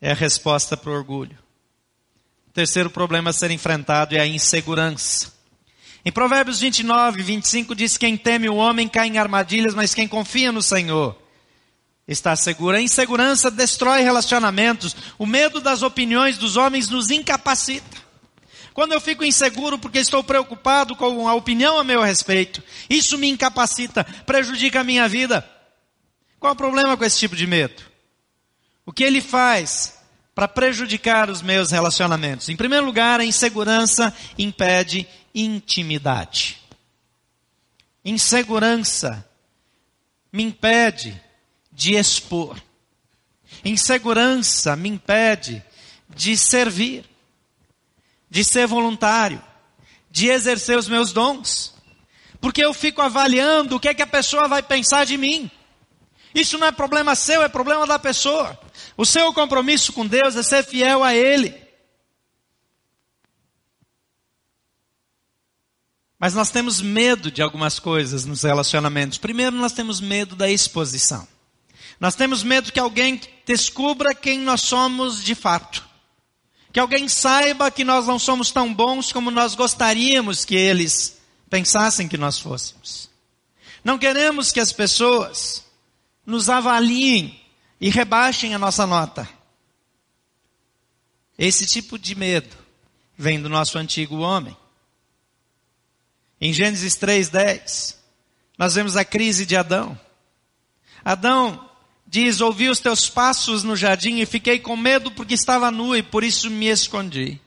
é 0.00 0.10
a 0.10 0.14
resposta 0.14 0.76
para 0.76 0.90
o 0.90 0.94
orgulho. 0.94 1.38
O 2.48 2.52
terceiro 2.52 2.90
problema 2.90 3.30
a 3.30 3.32
ser 3.32 3.50
enfrentado 3.50 4.16
é 4.16 4.20
a 4.20 4.26
insegurança. 4.26 5.32
Em 6.04 6.10
Provérbios 6.10 6.60
29, 6.60 7.22
25 7.22 7.74
diz: 7.74 7.96
Quem 7.96 8.16
teme 8.16 8.48
o 8.48 8.56
homem 8.56 8.88
cai 8.88 9.06
em 9.06 9.18
armadilhas, 9.18 9.74
mas 9.74 9.94
quem 9.94 10.08
confia 10.08 10.50
no 10.50 10.62
Senhor 10.62 11.16
está 12.08 12.34
seguro. 12.34 12.76
A 12.76 12.80
insegurança 12.80 13.50
destrói 13.50 14.00
relacionamentos. 14.00 14.96
O 15.18 15.26
medo 15.26 15.60
das 15.60 15.82
opiniões 15.82 16.38
dos 16.38 16.56
homens 16.56 16.88
nos 16.88 17.10
incapacita. 17.10 18.08
Quando 18.72 18.92
eu 18.92 19.00
fico 19.00 19.24
inseguro 19.24 19.78
porque 19.78 19.98
estou 19.98 20.24
preocupado 20.24 20.96
com 20.96 21.28
a 21.28 21.34
opinião 21.34 21.78
a 21.78 21.84
meu 21.84 22.00
respeito, 22.00 22.62
isso 22.88 23.18
me 23.18 23.28
incapacita, 23.28 24.04
prejudica 24.24 24.80
a 24.80 24.84
minha 24.84 25.06
vida. 25.08 25.48
Qual 26.40 26.52
o 26.52 26.56
problema 26.56 26.96
com 26.96 27.04
esse 27.04 27.18
tipo 27.18 27.36
de 27.36 27.46
medo? 27.46 27.82
O 28.86 28.92
que 28.92 29.04
ele 29.04 29.20
faz 29.20 29.98
para 30.34 30.46
prejudicar 30.46 31.28
os 31.28 31.42
meus 31.42 31.72
relacionamentos? 31.72 32.48
Em 32.48 32.56
primeiro 32.56 32.86
lugar, 32.86 33.20
a 33.20 33.24
insegurança 33.24 34.14
impede 34.38 35.06
intimidade. 35.34 36.58
Insegurança 38.04 39.28
me 40.32 40.44
impede 40.44 41.20
de 41.78 41.94
expor. 41.94 42.60
Insegurança 43.64 44.74
me 44.74 44.88
impede 44.88 45.62
de 46.08 46.36
servir 46.36 47.04
de 48.28 48.44
ser 48.44 48.66
voluntário, 48.66 49.40
de 50.10 50.28
exercer 50.28 50.76
os 50.76 50.88
meus 50.88 51.12
dons. 51.12 51.72
Porque 52.40 52.62
eu 52.62 52.74
fico 52.74 53.00
avaliando 53.00 53.76
o 53.76 53.80
que 53.80 53.88
é 53.88 53.94
que 53.94 54.02
a 54.02 54.06
pessoa 54.08 54.48
vai 54.48 54.60
pensar 54.60 55.06
de 55.06 55.16
mim. 55.16 55.48
Isso 56.34 56.58
não 56.58 56.66
é 56.66 56.72
problema 56.72 57.14
seu, 57.14 57.42
é 57.44 57.48
problema 57.48 57.86
da 57.86 57.98
pessoa. 57.98 58.58
O 58.96 59.06
seu 59.06 59.32
compromisso 59.32 59.92
com 59.92 60.04
Deus 60.04 60.34
é 60.34 60.42
ser 60.42 60.64
fiel 60.64 61.04
a 61.04 61.14
Ele. 61.14 61.54
Mas 66.18 66.34
nós 66.34 66.50
temos 66.50 66.80
medo 66.80 67.30
de 67.30 67.40
algumas 67.40 67.78
coisas 67.78 68.24
nos 68.24 68.42
relacionamentos. 68.42 69.18
Primeiro, 69.18 69.54
nós 69.54 69.72
temos 69.72 70.00
medo 70.00 70.34
da 70.34 70.50
exposição. 70.50 71.37
Nós 72.00 72.14
temos 72.14 72.42
medo 72.42 72.72
que 72.72 72.78
alguém 72.78 73.20
descubra 73.44 74.14
quem 74.14 74.38
nós 74.40 74.60
somos 74.60 75.22
de 75.22 75.34
fato. 75.34 75.86
Que 76.72 76.78
alguém 76.78 77.08
saiba 77.08 77.70
que 77.70 77.82
nós 77.82 78.06
não 78.06 78.18
somos 78.18 78.50
tão 78.50 78.72
bons 78.72 79.10
como 79.12 79.30
nós 79.30 79.54
gostaríamos 79.54 80.44
que 80.44 80.54
eles 80.54 81.20
pensassem 81.50 82.06
que 82.06 82.18
nós 82.18 82.38
fôssemos. 82.38 83.10
Não 83.82 83.98
queremos 83.98 84.52
que 84.52 84.60
as 84.60 84.72
pessoas 84.72 85.64
nos 86.24 86.48
avaliem 86.48 87.40
e 87.80 87.90
rebaixem 87.90 88.54
a 88.54 88.58
nossa 88.58 88.86
nota. 88.86 89.28
Esse 91.38 91.66
tipo 91.66 91.98
de 91.98 92.14
medo 92.14 92.56
vem 93.16 93.40
do 93.40 93.48
nosso 93.48 93.78
antigo 93.78 94.18
homem. 94.18 94.56
Em 96.40 96.52
Gênesis 96.52 96.96
3:10, 96.96 97.96
nós 98.56 98.74
vemos 98.74 98.96
a 98.96 99.04
crise 99.04 99.46
de 99.46 99.56
Adão. 99.56 99.98
Adão 101.04 101.67
diz: 102.08 102.40
Ouvi 102.40 102.68
os 102.68 102.80
teus 102.80 103.08
passos 103.08 103.62
no 103.62 103.76
jardim 103.76 104.18
e 104.18 104.26
fiquei 104.26 104.58
com 104.58 104.76
medo 104.76 105.10
porque 105.12 105.34
estava 105.34 105.70
nu 105.70 105.94
e 105.94 106.02
por 106.02 106.24
isso 106.24 106.50
me 106.50 106.66
escondi. 106.66 107.40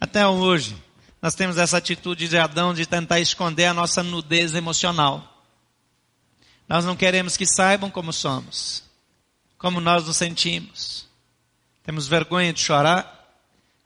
Até 0.00 0.26
hoje, 0.26 0.76
nós 1.20 1.34
temos 1.34 1.56
essa 1.56 1.76
atitude 1.76 2.28
de 2.28 2.36
Adão 2.36 2.74
de 2.74 2.86
tentar 2.86 3.20
esconder 3.20 3.66
a 3.66 3.74
nossa 3.74 4.02
nudez 4.02 4.54
emocional. 4.54 5.42
Nós 6.68 6.84
não 6.84 6.96
queremos 6.96 7.36
que 7.36 7.46
saibam 7.46 7.90
como 7.90 8.12
somos, 8.12 8.82
como 9.58 9.80
nós 9.80 10.06
nos 10.06 10.16
sentimos. 10.16 11.06
Temos 11.82 12.08
vergonha 12.08 12.52
de 12.52 12.60
chorar, 12.60 13.38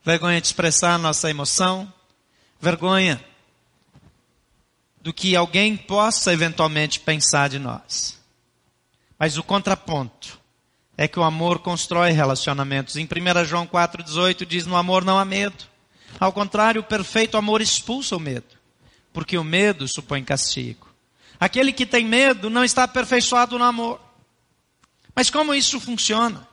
vergonha 0.03 0.39
de 0.39 0.47
expressar 0.47 0.97
nossa 0.97 1.29
emoção, 1.29 1.91
vergonha 2.59 3.23
do 5.01 5.13
que 5.13 5.35
alguém 5.35 5.75
possa 5.75 6.33
eventualmente 6.33 6.99
pensar 6.99 7.49
de 7.49 7.59
nós. 7.59 8.18
Mas 9.19 9.37
o 9.37 9.43
contraponto 9.43 10.39
é 10.97 11.05
que 11.05 11.19
o 11.19 11.23
amor 11.23 11.59
constrói 11.59 12.11
relacionamentos. 12.11 12.95
Em 12.95 13.03
1 13.03 13.45
João 13.45 13.67
4,18 13.67 14.45
diz: 14.45 14.65
No 14.65 14.77
amor 14.77 15.03
não 15.03 15.19
há 15.19 15.25
medo. 15.25 15.65
Ao 16.17 16.31
contrário, 16.31 16.79
o 16.81 16.85
perfeito 16.85 17.37
amor 17.37 17.61
expulsa 17.61 18.15
o 18.15 18.19
medo, 18.19 18.57
porque 19.11 19.37
o 19.37 19.43
medo 19.43 19.87
supõe 19.87 20.23
castigo. 20.23 20.87
Aquele 21.39 21.71
que 21.71 21.85
tem 21.85 22.05
medo 22.05 22.49
não 22.49 22.63
está 22.63 22.83
aperfeiçoado 22.83 23.59
no 23.59 23.65
amor. 23.65 23.99
Mas 25.13 25.29
como 25.29 25.53
isso 25.53 25.79
funciona? 25.79 26.47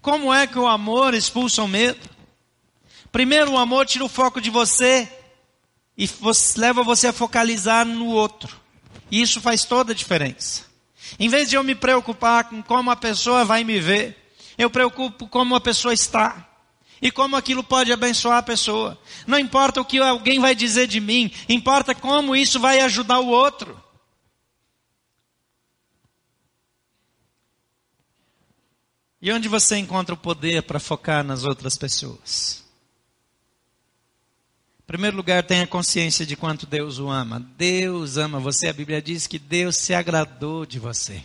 Como 0.00 0.34
é 0.34 0.46
que 0.46 0.58
o 0.58 0.66
amor 0.66 1.14
expulsa 1.14 1.62
o 1.62 1.68
medo? 1.68 2.10
Primeiro, 3.12 3.52
o 3.52 3.58
amor 3.58 3.86
tira 3.86 4.04
o 4.04 4.08
foco 4.08 4.40
de 4.40 4.50
você 4.50 5.08
e 5.96 6.08
leva 6.56 6.82
você 6.82 7.08
a 7.08 7.12
focalizar 7.12 7.86
no 7.86 8.06
outro. 8.06 8.60
E 9.10 9.20
isso 9.22 9.40
faz 9.40 9.64
toda 9.64 9.92
a 9.92 9.94
diferença. 9.94 10.71
Em 11.18 11.28
vez 11.28 11.48
de 11.48 11.56
eu 11.56 11.62
me 11.62 11.74
preocupar 11.74 12.44
com 12.44 12.62
como 12.62 12.90
a 12.90 12.96
pessoa 12.96 13.44
vai 13.44 13.64
me 13.64 13.80
ver, 13.80 14.34
eu 14.56 14.70
preocupo 14.70 15.26
como 15.28 15.54
a 15.54 15.60
pessoa 15.60 15.94
está. 15.94 16.48
E 17.00 17.10
como 17.10 17.34
aquilo 17.34 17.64
pode 17.64 17.92
abençoar 17.92 18.38
a 18.38 18.42
pessoa. 18.42 18.96
Não 19.26 19.38
importa 19.38 19.80
o 19.80 19.84
que 19.84 19.98
alguém 19.98 20.38
vai 20.38 20.54
dizer 20.54 20.86
de 20.86 21.00
mim, 21.00 21.32
importa 21.48 21.94
como 21.94 22.36
isso 22.36 22.60
vai 22.60 22.80
ajudar 22.80 23.18
o 23.18 23.26
outro. 23.26 23.82
E 29.20 29.32
onde 29.32 29.48
você 29.48 29.76
encontra 29.76 30.14
o 30.14 30.18
poder 30.18 30.62
para 30.64 30.80
focar 30.80 31.22
nas 31.22 31.44
outras 31.44 31.76
pessoas? 31.76 32.61
Primeiro 34.92 35.16
lugar, 35.16 35.42
tenha 35.42 35.66
consciência 35.66 36.26
de 36.26 36.36
quanto 36.36 36.66
Deus 36.66 36.98
o 36.98 37.08
ama. 37.08 37.42
Deus 37.56 38.18
ama 38.18 38.38
você. 38.38 38.68
A 38.68 38.74
Bíblia 38.74 39.00
diz 39.00 39.26
que 39.26 39.38
Deus 39.38 39.74
se 39.76 39.94
agradou 39.94 40.66
de 40.66 40.78
você. 40.78 41.24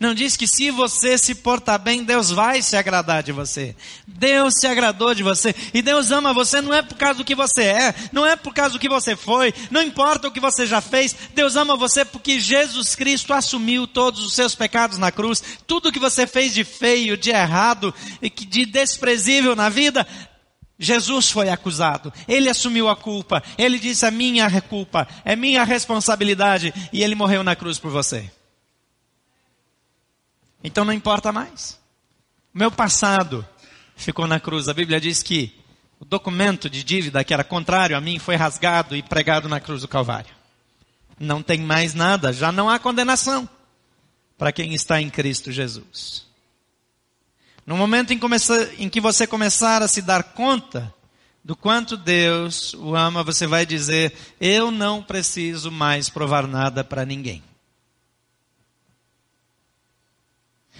Não 0.00 0.14
diz 0.14 0.36
que 0.36 0.46
se 0.46 0.70
você 0.70 1.16
se 1.16 1.36
portar 1.36 1.78
bem, 1.78 2.04
Deus 2.04 2.30
vai 2.30 2.62
se 2.62 2.76
agradar 2.76 3.22
de 3.22 3.32
você. 3.32 3.74
Deus 4.06 4.54
se 4.58 4.66
agradou 4.66 5.14
de 5.14 5.22
você. 5.22 5.54
E 5.72 5.82
Deus 5.82 6.10
ama 6.10 6.34
você 6.34 6.60
não 6.60 6.74
é 6.74 6.82
por 6.82 6.96
causa 6.96 7.18
do 7.18 7.24
que 7.24 7.34
você 7.34 7.62
é, 7.62 7.94
não 8.12 8.26
é 8.26 8.36
por 8.36 8.52
causa 8.52 8.72
do 8.72 8.78
que 8.78 8.88
você 8.88 9.16
foi, 9.16 9.52
não 9.70 9.82
importa 9.82 10.28
o 10.28 10.30
que 10.30 10.40
você 10.40 10.66
já 10.66 10.80
fez. 10.80 11.16
Deus 11.34 11.56
ama 11.56 11.76
você 11.76 12.04
porque 12.04 12.38
Jesus 12.38 12.94
Cristo 12.94 13.32
assumiu 13.32 13.86
todos 13.86 14.24
os 14.24 14.34
seus 14.34 14.54
pecados 14.54 14.98
na 14.98 15.10
cruz. 15.10 15.42
Tudo 15.66 15.92
que 15.92 15.98
você 15.98 16.26
fez 16.26 16.54
de 16.54 16.64
feio, 16.64 17.16
de 17.16 17.30
errado, 17.30 17.94
de 18.48 18.66
desprezível 18.66 19.56
na 19.56 19.68
vida, 19.68 20.06
Jesus 20.78 21.28
foi 21.28 21.48
acusado, 21.48 22.12
ele 22.28 22.48
assumiu 22.48 22.88
a 22.88 22.94
culpa, 22.94 23.42
ele 23.56 23.80
disse 23.80 24.06
a 24.06 24.12
minha 24.12 24.48
culpa, 24.60 25.08
é 25.24 25.34
minha 25.34 25.64
responsabilidade 25.64 26.72
e 26.92 27.02
ele 27.02 27.16
morreu 27.16 27.42
na 27.42 27.56
cruz 27.56 27.80
por 27.80 27.90
você. 27.90 28.30
Então 30.62 30.84
não 30.84 30.92
importa 30.92 31.32
mais. 31.32 31.78
Meu 32.54 32.70
passado 32.70 33.46
ficou 33.96 34.26
na 34.26 34.38
cruz. 34.38 34.68
A 34.68 34.74
Bíblia 34.74 35.00
diz 35.00 35.20
que 35.22 35.52
o 35.98 36.04
documento 36.04 36.70
de 36.70 36.84
dívida 36.84 37.24
que 37.24 37.34
era 37.34 37.42
contrário 37.42 37.96
a 37.96 38.00
mim 38.00 38.20
foi 38.20 38.36
rasgado 38.36 38.94
e 38.94 39.02
pregado 39.02 39.48
na 39.48 39.58
cruz 39.58 39.82
do 39.82 39.88
Calvário. 39.88 40.30
Não 41.18 41.42
tem 41.42 41.60
mais 41.60 41.92
nada, 41.92 42.32
já 42.32 42.52
não 42.52 42.70
há 42.70 42.78
condenação 42.78 43.48
para 44.36 44.52
quem 44.52 44.74
está 44.74 45.02
em 45.02 45.10
Cristo 45.10 45.50
Jesus. 45.50 46.27
No 47.68 47.76
momento 47.76 48.14
em, 48.14 48.20
em, 48.78 48.88
que 48.88 48.98
você 48.98 49.26
começar 49.26 49.82
a 49.82 49.88
se 49.88 50.00
dar 50.00 50.22
conta 50.22 50.90
do 51.44 51.54
quanto 51.54 51.98
Deus 51.98 52.72
o 52.72 52.96
ama, 52.96 53.22
você 53.22 53.46
vai 53.46 53.66
dizer: 53.66 54.14
Eu 54.40 54.70
não 54.70 55.02
preciso 55.02 55.70
mais 55.70 56.08
provar 56.08 56.46
nada 56.46 56.82
para 56.82 57.04
ninguém. 57.04 57.44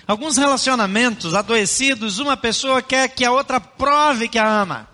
Alguns 0.06 0.38
relacionamentos 0.38 1.34
adoecidos, 1.34 2.18
uma 2.20 2.38
pessoa 2.38 2.80
quer 2.80 3.06
que 3.10 3.22
a 3.22 3.32
outra 3.32 3.60
prove 3.60 4.26
que 4.26 4.38
a 4.38 4.48
ama. 4.48 4.88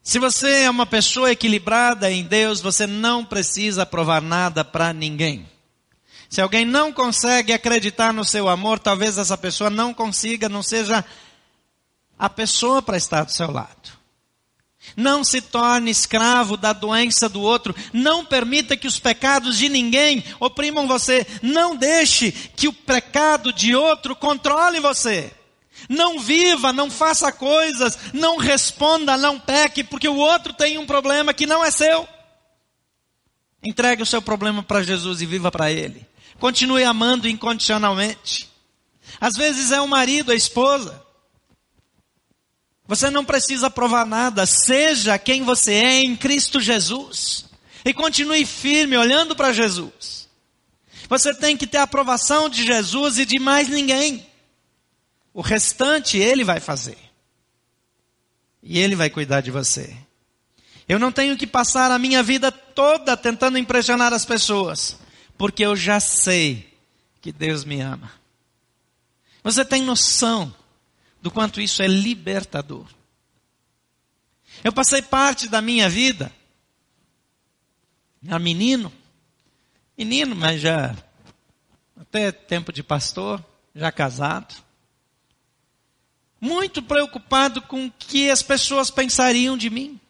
Se 0.00 0.20
você 0.20 0.62
é 0.62 0.70
uma 0.70 0.86
pessoa 0.86 1.32
equilibrada 1.32 2.08
em 2.08 2.22
Deus, 2.22 2.60
você 2.60 2.86
não 2.86 3.24
precisa 3.24 3.84
provar 3.84 4.22
nada 4.22 4.64
para 4.64 4.92
ninguém. 4.92 5.51
Se 6.32 6.40
alguém 6.40 6.64
não 6.64 6.90
consegue 6.90 7.52
acreditar 7.52 8.10
no 8.10 8.24
seu 8.24 8.48
amor, 8.48 8.78
talvez 8.78 9.18
essa 9.18 9.36
pessoa 9.36 9.68
não 9.68 9.92
consiga, 9.92 10.48
não 10.48 10.62
seja 10.62 11.04
a 12.18 12.30
pessoa 12.30 12.80
para 12.80 12.96
estar 12.96 13.24
do 13.24 13.30
seu 13.30 13.50
lado. 13.50 13.92
Não 14.96 15.22
se 15.22 15.42
torne 15.42 15.90
escravo 15.90 16.56
da 16.56 16.72
doença 16.72 17.28
do 17.28 17.42
outro. 17.42 17.76
Não 17.92 18.24
permita 18.24 18.78
que 18.78 18.86
os 18.86 18.98
pecados 18.98 19.58
de 19.58 19.68
ninguém 19.68 20.24
oprimam 20.40 20.88
você. 20.88 21.26
Não 21.42 21.76
deixe 21.76 22.32
que 22.32 22.66
o 22.66 22.72
pecado 22.72 23.52
de 23.52 23.74
outro 23.74 24.16
controle 24.16 24.80
você. 24.80 25.30
Não 25.86 26.18
viva, 26.18 26.72
não 26.72 26.90
faça 26.90 27.30
coisas, 27.30 27.98
não 28.14 28.38
responda, 28.38 29.18
não 29.18 29.38
peque, 29.38 29.84
porque 29.84 30.08
o 30.08 30.16
outro 30.16 30.54
tem 30.54 30.78
um 30.78 30.86
problema 30.86 31.34
que 31.34 31.44
não 31.44 31.62
é 31.62 31.70
seu. 31.70 32.08
Entregue 33.62 34.02
o 34.02 34.06
seu 34.06 34.22
problema 34.22 34.62
para 34.62 34.82
Jesus 34.82 35.20
e 35.20 35.26
viva 35.26 35.52
para 35.52 35.70
Ele. 35.70 36.10
Continue 36.42 36.82
amando 36.82 37.28
incondicionalmente. 37.28 38.50
Às 39.20 39.34
vezes 39.34 39.70
é 39.70 39.80
o 39.80 39.86
marido, 39.86 40.32
a 40.32 40.34
esposa. 40.34 41.00
Você 42.84 43.10
não 43.10 43.24
precisa 43.24 43.70
provar 43.70 44.04
nada, 44.04 44.44
seja 44.44 45.16
quem 45.20 45.44
você 45.44 45.72
é 45.72 46.02
em 46.02 46.16
Cristo 46.16 46.58
Jesus. 46.58 47.44
E 47.84 47.94
continue 47.94 48.44
firme 48.44 48.96
olhando 48.96 49.36
para 49.36 49.52
Jesus. 49.52 50.28
Você 51.08 51.32
tem 51.32 51.56
que 51.56 51.64
ter 51.64 51.76
a 51.76 51.84
aprovação 51.84 52.48
de 52.48 52.66
Jesus 52.66 53.18
e 53.18 53.24
de 53.24 53.38
mais 53.38 53.68
ninguém. 53.68 54.26
O 55.32 55.42
restante 55.42 56.18
ele 56.18 56.42
vai 56.42 56.58
fazer. 56.58 56.98
E 58.60 58.80
ele 58.80 58.96
vai 58.96 59.10
cuidar 59.10 59.42
de 59.42 59.52
você. 59.52 59.96
Eu 60.88 60.98
não 60.98 61.12
tenho 61.12 61.36
que 61.36 61.46
passar 61.46 61.92
a 61.92 62.00
minha 62.00 62.20
vida 62.20 62.50
toda 62.50 63.16
tentando 63.16 63.58
impressionar 63.58 64.12
as 64.12 64.24
pessoas 64.24 65.00
porque 65.42 65.66
eu 65.66 65.74
já 65.74 65.98
sei 65.98 66.72
que 67.20 67.32
Deus 67.32 67.64
me 67.64 67.80
ama. 67.80 68.12
Você 69.42 69.64
tem 69.64 69.82
noção 69.82 70.54
do 71.20 71.32
quanto 71.32 71.60
isso 71.60 71.82
é 71.82 71.88
libertador? 71.88 72.86
Eu 74.62 74.72
passei 74.72 75.02
parte 75.02 75.48
da 75.48 75.60
minha 75.60 75.88
vida, 75.88 76.32
a 78.28 78.38
menino, 78.38 78.92
menino, 79.98 80.36
mas 80.36 80.60
já 80.60 80.94
até 82.00 82.30
tempo 82.30 82.72
de 82.72 82.84
pastor, 82.84 83.44
já 83.74 83.90
casado, 83.90 84.54
muito 86.40 86.80
preocupado 86.80 87.60
com 87.62 87.86
o 87.86 87.90
que 87.90 88.30
as 88.30 88.44
pessoas 88.44 88.92
pensariam 88.92 89.56
de 89.56 89.68
mim 89.68 90.00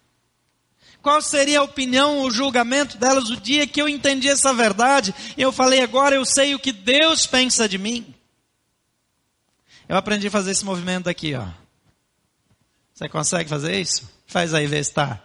qual 1.02 1.20
seria 1.20 1.58
a 1.58 1.64
opinião, 1.64 2.20
o 2.20 2.30
julgamento 2.30 2.96
delas 2.96 3.28
o 3.28 3.36
dia 3.36 3.66
que 3.66 3.82
eu 3.82 3.88
entendi 3.88 4.28
essa 4.28 4.54
verdade. 4.54 5.12
Eu 5.36 5.50
falei, 5.50 5.80
agora 5.80 6.14
eu 6.14 6.24
sei 6.24 6.54
o 6.54 6.58
que 6.58 6.72
Deus 6.72 7.26
pensa 7.26 7.68
de 7.68 7.76
mim. 7.76 8.14
Eu 9.88 9.96
aprendi 9.96 10.28
a 10.28 10.30
fazer 10.30 10.52
esse 10.52 10.64
movimento 10.64 11.08
aqui, 11.08 11.34
ó. 11.34 11.46
Você 12.94 13.08
consegue 13.08 13.50
fazer 13.50 13.80
isso? 13.80 14.08
Faz 14.26 14.54
aí 14.54 14.66
ver 14.66 14.84
se 14.84 14.90
está. 14.90 15.20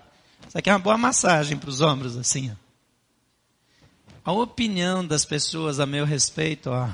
Isso 0.47 0.57
aqui 0.57 0.69
é 0.69 0.73
uma 0.73 0.79
boa 0.79 0.97
massagem 0.97 1.57
para 1.57 1.69
os 1.69 1.79
ombros, 1.79 2.17
assim. 2.17 2.51
Ó. 2.51 4.31
A 4.31 4.33
opinião 4.33 5.05
das 5.05 5.23
pessoas 5.23 5.79
a 5.79 5.85
meu 5.85 6.05
respeito, 6.05 6.71
ó. 6.71 6.89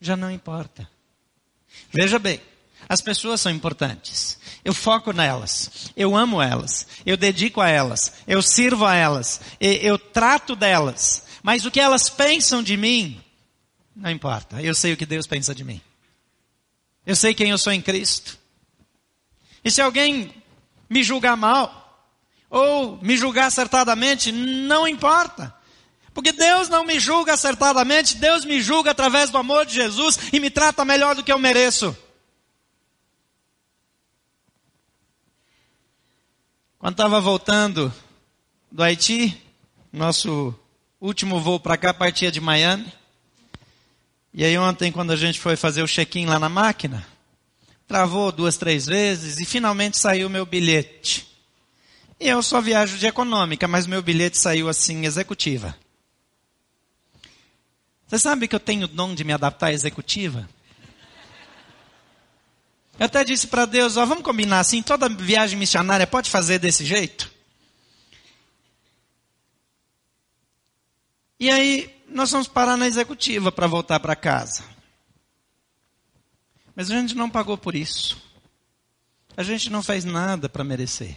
Já 0.00 0.16
não 0.16 0.30
importa. 0.30 0.88
Veja 1.90 2.18
bem, 2.18 2.40
as 2.88 3.00
pessoas 3.00 3.40
são 3.40 3.52
importantes. 3.52 4.38
Eu 4.64 4.72
foco 4.72 5.12
nelas. 5.12 5.90
Eu 5.96 6.16
amo 6.16 6.40
elas. 6.40 6.86
Eu 7.04 7.16
dedico 7.16 7.60
a 7.60 7.68
elas. 7.68 8.12
Eu 8.26 8.42
sirvo 8.42 8.84
a 8.84 8.94
elas. 8.94 9.40
Eu 9.60 9.98
trato 9.98 10.56
delas. 10.56 11.24
Mas 11.42 11.64
o 11.64 11.70
que 11.70 11.80
elas 11.80 12.08
pensam 12.08 12.62
de 12.62 12.76
mim, 12.76 13.22
não 13.94 14.10
importa. 14.10 14.62
Eu 14.62 14.74
sei 14.74 14.92
o 14.92 14.96
que 14.96 15.06
Deus 15.06 15.26
pensa 15.26 15.54
de 15.54 15.64
mim. 15.64 15.80
Eu 17.06 17.14
sei 17.14 17.34
quem 17.34 17.50
eu 17.50 17.58
sou 17.58 17.72
em 17.72 17.82
Cristo. 17.82 18.38
E 19.62 19.70
se 19.70 19.80
alguém 19.80 20.34
me 20.88 21.02
julgar 21.02 21.36
mal, 21.36 22.08
ou 22.48 22.98
me 23.02 23.16
julgar 23.16 23.46
acertadamente, 23.46 24.30
não 24.30 24.86
importa. 24.86 25.54
Porque 26.14 26.32
Deus 26.32 26.68
não 26.68 26.84
me 26.84 27.00
julga 27.00 27.34
acertadamente, 27.34 28.16
Deus 28.16 28.44
me 28.44 28.62
julga 28.62 28.92
através 28.92 29.30
do 29.30 29.36
amor 29.36 29.66
de 29.66 29.74
Jesus 29.74 30.18
e 30.32 30.38
me 30.38 30.48
trata 30.48 30.84
melhor 30.84 31.16
do 31.16 31.24
que 31.24 31.32
eu 31.32 31.38
mereço. 31.38 31.96
Quando 36.84 36.96
estava 36.96 37.18
voltando 37.18 37.90
do 38.70 38.82
Haiti, 38.82 39.42
nosso 39.90 40.54
último 41.00 41.40
voo 41.40 41.58
para 41.58 41.78
cá 41.78 41.94
partia 41.94 42.30
de 42.30 42.42
Miami. 42.42 42.92
E 44.34 44.44
aí 44.44 44.58
ontem, 44.58 44.92
quando 44.92 45.10
a 45.10 45.16
gente 45.16 45.40
foi 45.40 45.56
fazer 45.56 45.82
o 45.82 45.88
check-in 45.88 46.26
lá 46.26 46.38
na 46.38 46.50
máquina, 46.50 47.02
travou 47.88 48.30
duas, 48.30 48.58
três 48.58 48.84
vezes 48.84 49.40
e 49.40 49.46
finalmente 49.46 49.96
saiu 49.96 50.28
meu 50.28 50.44
bilhete. 50.44 51.26
E 52.20 52.28
eu 52.28 52.42
só 52.42 52.60
viajo 52.60 52.98
de 52.98 53.06
econômica, 53.06 53.66
mas 53.66 53.86
meu 53.86 54.02
bilhete 54.02 54.36
saiu 54.36 54.68
assim, 54.68 55.06
executiva. 55.06 55.74
Você 58.06 58.18
sabe 58.18 58.46
que 58.46 58.54
eu 58.54 58.60
tenho 58.60 58.84
o 58.84 58.88
dom 58.88 59.14
de 59.14 59.24
me 59.24 59.32
adaptar 59.32 59.68
à 59.68 59.72
executiva? 59.72 60.46
Eu 62.98 63.06
até 63.06 63.24
disse 63.24 63.46
para 63.46 63.66
Deus, 63.66 63.96
ó, 63.96 64.06
vamos 64.06 64.24
combinar 64.24 64.60
assim, 64.60 64.82
toda 64.82 65.08
viagem 65.08 65.58
missionária 65.58 66.06
pode 66.06 66.30
fazer 66.30 66.58
desse 66.58 66.84
jeito? 66.84 67.32
E 71.38 71.50
aí, 71.50 71.94
nós 72.08 72.30
vamos 72.30 72.46
parar 72.46 72.76
na 72.76 72.86
executiva 72.86 73.50
para 73.50 73.66
voltar 73.66 73.98
para 73.98 74.14
casa. 74.14 74.64
Mas 76.74 76.90
a 76.90 76.94
gente 76.94 77.14
não 77.14 77.28
pagou 77.28 77.58
por 77.58 77.74
isso. 77.74 78.16
A 79.36 79.42
gente 79.42 79.68
não 79.68 79.82
fez 79.82 80.04
nada 80.04 80.48
para 80.48 80.62
merecer. 80.62 81.16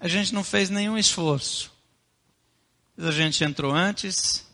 A 0.00 0.08
gente 0.08 0.34
não 0.34 0.42
fez 0.42 0.68
nenhum 0.68 0.98
esforço. 0.98 1.70
A 2.98 3.10
gente 3.12 3.44
entrou 3.44 3.72
antes, 3.72 4.44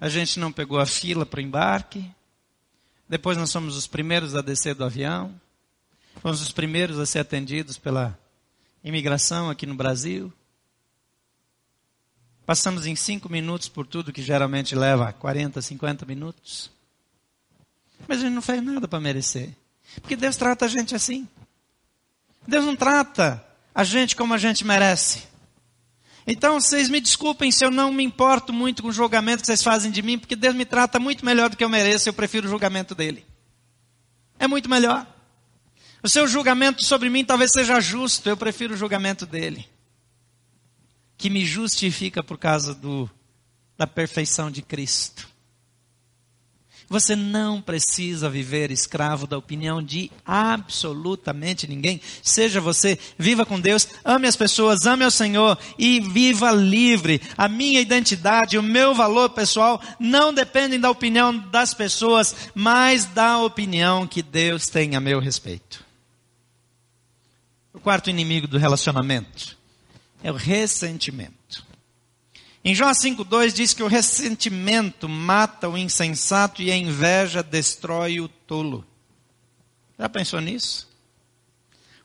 a 0.00 0.08
gente 0.08 0.38
não 0.38 0.52
pegou 0.52 0.78
a 0.78 0.86
fila 0.86 1.26
para 1.26 1.38
o 1.38 1.42
embarque. 1.42 2.08
Depois 3.08 3.36
nós 3.36 3.50
somos 3.50 3.76
os 3.76 3.86
primeiros 3.86 4.34
a 4.34 4.40
descer 4.40 4.74
do 4.74 4.84
avião. 4.84 5.38
Fomos 6.20 6.40
os 6.40 6.52
primeiros 6.52 6.98
a 6.98 7.06
ser 7.06 7.20
atendidos 7.20 7.78
pela 7.78 8.18
imigração 8.82 9.50
aqui 9.50 9.66
no 9.66 9.74
Brasil. 9.74 10.32
Passamos 12.46 12.86
em 12.86 12.94
cinco 12.94 13.30
minutos 13.30 13.68
por 13.68 13.86
tudo 13.86 14.12
que 14.12 14.22
geralmente 14.22 14.74
leva 14.74 15.12
40, 15.12 15.62
50 15.62 16.04
minutos. 16.04 16.70
Mas 18.06 18.18
a 18.18 18.22
gente 18.22 18.34
não 18.34 18.42
fez 18.42 18.62
nada 18.62 18.86
para 18.86 19.00
merecer. 19.00 19.50
Porque 20.00 20.16
Deus 20.16 20.36
trata 20.36 20.66
a 20.66 20.68
gente 20.68 20.94
assim. 20.94 21.26
Deus 22.46 22.64
não 22.64 22.76
trata 22.76 23.42
a 23.74 23.82
gente 23.82 24.14
como 24.14 24.34
a 24.34 24.38
gente 24.38 24.64
merece. 24.64 25.24
Então, 26.26 26.58
vocês 26.58 26.88
me 26.88 27.00
desculpem 27.00 27.50
se 27.50 27.64
eu 27.64 27.70
não 27.70 27.92
me 27.92 28.02
importo 28.02 28.52
muito 28.52 28.82
com 28.82 28.88
o 28.88 28.92
julgamento 28.92 29.40
que 29.42 29.46
vocês 29.46 29.62
fazem 29.62 29.90
de 29.90 30.00
mim, 30.00 30.18
porque 30.18 30.34
Deus 30.34 30.54
me 30.54 30.64
trata 30.64 30.98
muito 30.98 31.24
melhor 31.24 31.50
do 31.50 31.56
que 31.56 31.64
eu 31.64 31.68
mereço, 31.68 32.08
eu 32.08 32.14
prefiro 32.14 32.46
o 32.46 32.50
julgamento 32.50 32.94
dele. 32.94 33.26
É 34.38 34.48
muito 34.48 34.68
melhor. 34.68 35.06
O 36.04 36.08
seu 36.08 36.28
julgamento 36.28 36.84
sobre 36.84 37.08
mim 37.08 37.24
talvez 37.24 37.50
seja 37.50 37.80
justo, 37.80 38.28
eu 38.28 38.36
prefiro 38.36 38.74
o 38.74 38.76
julgamento 38.76 39.24
dele. 39.24 39.66
Que 41.16 41.30
me 41.30 41.46
justifica 41.46 42.22
por 42.22 42.36
causa 42.36 42.74
do, 42.74 43.08
da 43.74 43.86
perfeição 43.86 44.50
de 44.50 44.60
Cristo. 44.60 45.26
Você 46.90 47.16
não 47.16 47.58
precisa 47.58 48.28
viver 48.28 48.70
escravo 48.70 49.26
da 49.26 49.38
opinião 49.38 49.82
de 49.82 50.10
absolutamente 50.26 51.66
ninguém. 51.66 51.98
Seja 52.22 52.60
você, 52.60 52.98
viva 53.16 53.46
com 53.46 53.58
Deus, 53.58 53.88
ame 54.04 54.28
as 54.28 54.36
pessoas, 54.36 54.84
ame 54.84 55.04
ao 55.04 55.10
Senhor 55.10 55.58
e 55.78 56.00
viva 56.00 56.52
livre. 56.52 57.18
A 57.34 57.48
minha 57.48 57.80
identidade, 57.80 58.58
o 58.58 58.62
meu 58.62 58.94
valor 58.94 59.30
pessoal 59.30 59.80
não 59.98 60.34
dependem 60.34 60.78
da 60.78 60.90
opinião 60.90 61.34
das 61.34 61.72
pessoas, 61.72 62.36
mas 62.54 63.06
da 63.06 63.38
opinião 63.38 64.06
que 64.06 64.20
Deus 64.20 64.68
tem 64.68 64.94
a 64.96 65.00
meu 65.00 65.18
respeito. 65.18 65.93
Quarto 67.84 68.08
inimigo 68.08 68.48
do 68.48 68.56
relacionamento 68.56 69.58
é 70.22 70.32
o 70.32 70.36
ressentimento. 70.36 71.62
Em 72.64 72.74
Jó 72.74 72.90
5,2 72.90 73.52
diz 73.52 73.74
que 73.74 73.82
o 73.82 73.86
ressentimento 73.86 75.06
mata 75.06 75.68
o 75.68 75.76
insensato 75.76 76.62
e 76.62 76.72
a 76.72 76.76
inveja 76.78 77.42
destrói 77.42 78.20
o 78.20 78.26
tolo. 78.28 78.86
Já 79.98 80.08
pensou 80.08 80.40
nisso? 80.40 80.88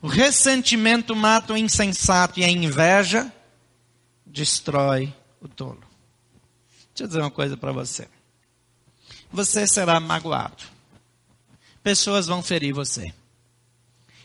O 0.01 0.07
ressentimento 0.09 1.15
mata 1.15 1.53
o 1.53 1.57
insensato 1.57 2.41
e 2.41 2.43
a 2.43 2.49
inveja 2.49 3.31
destrói 4.25 5.15
o 5.39 5.47
tolo. 5.47 5.79
Deixa 6.89 7.03
eu 7.03 7.07
dizer 7.07 7.21
uma 7.21 7.31
coisa 7.31 7.55
para 7.55 7.71
você. 7.71 8.05
Você 9.31 9.65
será 9.65 9.97
magoado. 10.01 10.61
Pessoas 11.81 12.27
vão 12.27 12.43
ferir 12.43 12.73
você. 12.73 13.13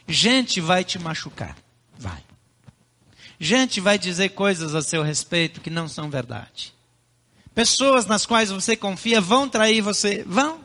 Gente 0.07 0.61
vai 0.61 0.85
te 0.85 0.99
machucar. 0.99 1.57
Vai. 1.99 2.23
Gente 3.39 3.81
vai 3.81 3.99
dizer 3.99 4.31
coisas 4.31 4.75
a 4.75 4.83
seu 4.83 5.03
respeito 5.03 5.61
que 5.61 5.71
não 5.71 5.89
são 5.89 6.11
verdade. 6.11 6.75
Pessoas 7.55 8.07
nas 8.07 8.27
quais 8.27 8.51
você 8.51 8.77
confia 8.77 9.21
vão 9.21 9.49
trair 9.49 9.81
você. 9.81 10.25
Vão. 10.27 10.61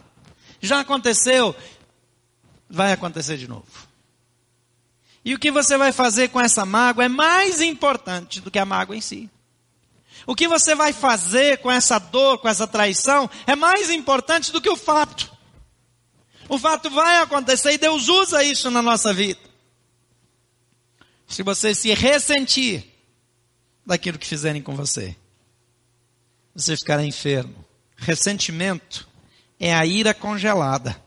Já 0.61 0.79
aconteceu. 0.79 1.55
Vai 2.69 2.91
acontecer 2.91 3.37
de 3.37 3.47
novo. 3.47 3.65
E 5.23 5.33
o 5.33 5.39
que 5.39 5.51
você 5.51 5.77
vai 5.77 5.91
fazer 5.91 6.29
com 6.29 6.39
essa 6.39 6.65
mágoa 6.65 7.05
é 7.05 7.09
mais 7.09 7.61
importante 7.61 8.39
do 8.39 8.49
que 8.49 8.59
a 8.59 8.65
mágoa 8.65 8.95
em 8.95 9.01
si. 9.01 9.29
O 10.25 10.35
que 10.35 10.47
você 10.47 10.75
vai 10.75 10.93
fazer 10.93 11.57
com 11.59 11.71
essa 11.71 11.99
dor, 11.99 12.37
com 12.39 12.47
essa 12.47 12.67
traição, 12.67 13.29
é 13.47 13.55
mais 13.55 13.89
importante 13.89 14.51
do 14.51 14.61
que 14.61 14.69
o 14.69 14.75
fato. 14.75 15.31
O 16.49 16.57
fato 16.57 16.89
vai 16.89 17.19
acontecer 17.19 17.73
e 17.73 17.77
Deus 17.77 18.09
usa 18.09 18.43
isso 18.43 18.69
na 18.69 18.81
nossa 18.81 19.13
vida 19.13 19.49
se 21.29 21.43
você 21.43 21.75
se 21.75 21.93
ressentir 21.93 22.83
daquilo 23.85 24.17
que 24.17 24.25
fizerem 24.25 24.63
com 24.63 24.75
você, 24.75 25.15
você 26.53 26.75
ficará 26.75 27.05
enfermo. 27.05 27.63
Ressentimento 27.95 29.07
é 29.59 29.73
a 29.73 29.85
ira 29.85 30.13
congelada. 30.13 30.99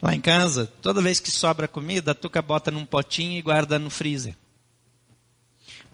Lá 0.00 0.14
em 0.14 0.20
casa, 0.20 0.66
toda 0.80 1.02
vez 1.02 1.18
que 1.18 1.30
sobra 1.30 1.66
comida, 1.66 2.12
a 2.12 2.14
Tuca 2.14 2.40
bota 2.40 2.70
num 2.70 2.86
potinho 2.86 3.36
e 3.36 3.42
guarda 3.42 3.78
no 3.78 3.90
freezer. 3.90 4.36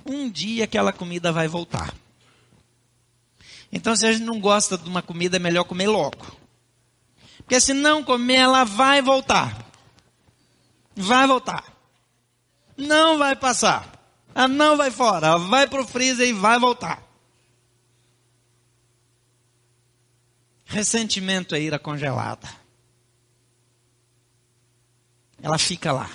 Um 0.05 0.31
dia 0.31 0.65
aquela 0.65 0.93
comida 0.93 1.33
vai 1.33 1.49
voltar. 1.49 1.95
Então, 3.73 3.97
se 3.97 4.07
a 4.07 4.13
gente 4.13 4.25
não 4.25 4.39
gosta 4.39 4.77
de 4.77 4.89
uma 4.89 5.01
comida, 5.01 5.39
é 5.39 5.41
melhor 5.41 5.65
comer 5.65 5.89
logo. 5.89 6.44
Porque 7.45 7.61
se 7.61 7.75
não 7.75 8.03
comer, 8.03 8.37
ela 8.37 8.65
vai 8.65 9.03
voltar. 9.03 9.65
Vai 10.97 11.27
voltar. 11.27 11.65
Não 12.77 13.19
vai 13.19 13.37
passar. 13.37 13.93
Ela 14.35 14.49
não 14.49 14.77
vai 14.77 14.91
fora. 14.91 15.27
Ela 15.27 15.39
vai 15.39 15.69
para 15.69 15.83
o 15.83 15.87
freezer 15.87 16.27
e 16.27 16.33
vai 16.33 16.59
voltar. 16.59 17.03
Ressentimento 20.65 21.55
é 21.55 21.61
ira 21.61 21.79
congelada. 21.79 22.49
Ela 25.43 25.59
fica 25.59 25.93
lá. 25.93 26.11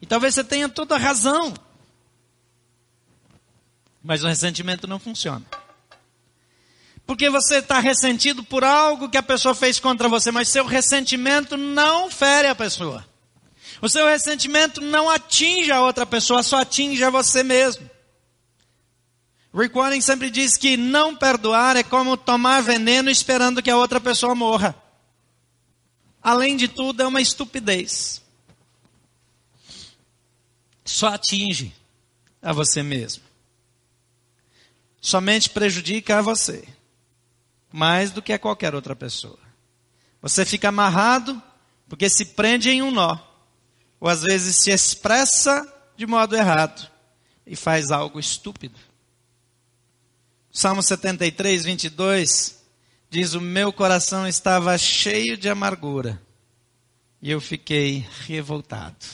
E 0.00 0.06
talvez 0.06 0.34
você 0.34 0.44
tenha 0.44 0.68
toda 0.68 0.94
a 0.94 0.98
razão. 0.98 1.52
Mas 4.02 4.22
o 4.22 4.28
ressentimento 4.28 4.86
não 4.86 5.00
funciona. 5.00 5.44
Porque 7.06 7.28
você 7.28 7.56
está 7.56 7.80
ressentido 7.80 8.42
por 8.42 8.64
algo 8.64 9.08
que 9.08 9.18
a 9.18 9.22
pessoa 9.22 9.54
fez 9.54 9.78
contra 9.78 10.08
você, 10.08 10.30
mas 10.30 10.48
seu 10.48 10.64
ressentimento 10.64 11.56
não 11.56 12.10
fere 12.10 12.48
a 12.48 12.54
pessoa. 12.54 13.04
O 13.82 13.88
seu 13.88 14.06
ressentimento 14.06 14.80
não 14.80 15.10
atinge 15.10 15.70
a 15.70 15.82
outra 15.82 16.06
pessoa, 16.06 16.42
só 16.42 16.60
atinge 16.60 17.04
a 17.04 17.10
você 17.10 17.42
mesmo. 17.42 17.90
Rick 19.54 19.74
Warren 19.74 20.00
sempre 20.00 20.30
diz 20.30 20.56
que 20.56 20.76
não 20.76 21.14
perdoar 21.14 21.76
é 21.76 21.82
como 21.82 22.16
tomar 22.16 22.62
veneno 22.62 23.10
esperando 23.10 23.62
que 23.62 23.70
a 23.70 23.76
outra 23.76 24.00
pessoa 24.00 24.34
morra. 24.34 24.74
Além 26.22 26.56
de 26.56 26.66
tudo, 26.66 27.02
é 27.02 27.06
uma 27.06 27.20
estupidez. 27.20 28.22
Só 30.84 31.08
atinge 31.08 31.72
a 32.42 32.52
você 32.52 32.82
mesmo. 32.82 33.22
Somente 35.00 35.50
prejudica 35.50 36.18
a 36.18 36.22
você. 36.22 36.66
Mais 37.76 38.12
do 38.12 38.22
que 38.22 38.32
a 38.32 38.38
qualquer 38.38 38.72
outra 38.72 38.94
pessoa. 38.94 39.40
Você 40.22 40.44
fica 40.44 40.68
amarrado 40.68 41.42
porque 41.88 42.08
se 42.08 42.24
prende 42.24 42.70
em 42.70 42.80
um 42.80 42.92
nó. 42.92 43.18
Ou 43.98 44.08
às 44.08 44.22
vezes 44.22 44.58
se 44.58 44.70
expressa 44.70 45.66
de 45.96 46.06
modo 46.06 46.36
errado 46.36 46.88
e 47.44 47.56
faz 47.56 47.90
algo 47.90 48.20
estúpido. 48.20 48.78
Salmo 50.52 50.84
73, 50.84 51.64
22 51.64 52.62
diz: 53.10 53.34
O 53.34 53.40
meu 53.40 53.72
coração 53.72 54.24
estava 54.24 54.78
cheio 54.78 55.36
de 55.36 55.48
amargura 55.48 56.22
e 57.20 57.28
eu 57.28 57.40
fiquei 57.40 58.06
revoltado. 58.24 59.04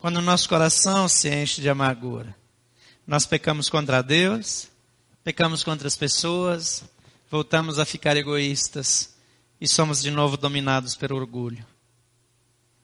Quando 0.00 0.16
o 0.16 0.22
nosso 0.22 0.48
coração 0.48 1.08
se 1.08 1.32
enche 1.32 1.60
de 1.60 1.68
amargura, 1.68 2.34
nós 3.06 3.26
pecamos 3.26 3.70
contra 3.70 4.02
Deus, 4.02 4.68
pecamos 5.26 5.64
contra 5.64 5.88
as 5.88 5.96
pessoas, 5.96 6.84
voltamos 7.28 7.80
a 7.80 7.84
ficar 7.84 8.16
egoístas 8.16 9.16
e 9.60 9.66
somos 9.66 10.00
de 10.00 10.08
novo 10.08 10.36
dominados 10.36 10.94
pelo 10.94 11.16
orgulho. 11.16 11.66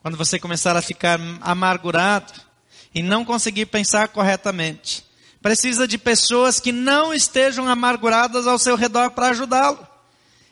Quando 0.01 0.17
você 0.17 0.41
começar 0.41 0.77
a 0.77 0.83
ficar 0.83 1.21
amargurado 1.41 2.33
e 2.93 3.01
não 3.01 3.25
conseguir 3.25 3.67
pensar 3.67 4.09
corretamente, 4.09 5.05
precisa 5.41 5.87
de 5.87 5.97
pessoas 5.97 6.59
que 6.59 6.73
não 6.73 7.15
estejam 7.15 7.69
amarguradas 7.69 8.45
ao 8.49 8.59
seu 8.59 8.75
redor 8.75 9.13
para 9.13 9.29
ajudá-lo. 9.29 9.87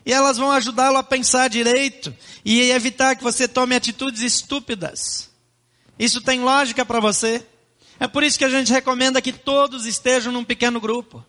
E 0.07 0.13
elas 0.13 0.37
vão 0.37 0.53
ajudá-lo 0.53 0.97
a 0.97 1.03
pensar 1.03 1.51
direito 1.51 2.15
e 2.45 2.71
evitar 2.71 3.17
que 3.17 3.25
você 3.25 3.49
tome 3.49 3.75
atitudes 3.75 4.23
estúpidas. 4.23 5.29
Isso 5.99 6.21
tem 6.21 6.41
lógica 6.41 6.87
para 6.87 7.01
você? 7.01 7.45
É 7.99 8.07
por 8.07 8.23
isso 8.23 8.39
que 8.39 8.45
a 8.45 8.49
gente 8.49 8.73
recomenda 8.73 9.21
que 9.21 9.33
todos 9.33 9.87
estejam 9.87 10.33
num 10.33 10.45
pequeno 10.45 10.81
grupo. 10.81 11.27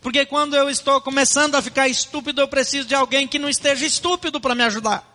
Porque 0.00 0.26
quando 0.26 0.54
eu 0.54 0.68
estou 0.68 1.00
começando 1.00 1.54
a 1.54 1.62
ficar 1.62 1.88
estúpido, 1.88 2.40
eu 2.40 2.48
preciso 2.48 2.86
de 2.86 2.94
alguém 2.94 3.26
que 3.26 3.38
não 3.38 3.48
esteja 3.48 3.86
estúpido 3.86 4.40
para 4.40 4.54
me 4.54 4.62
ajudar. 4.62 5.14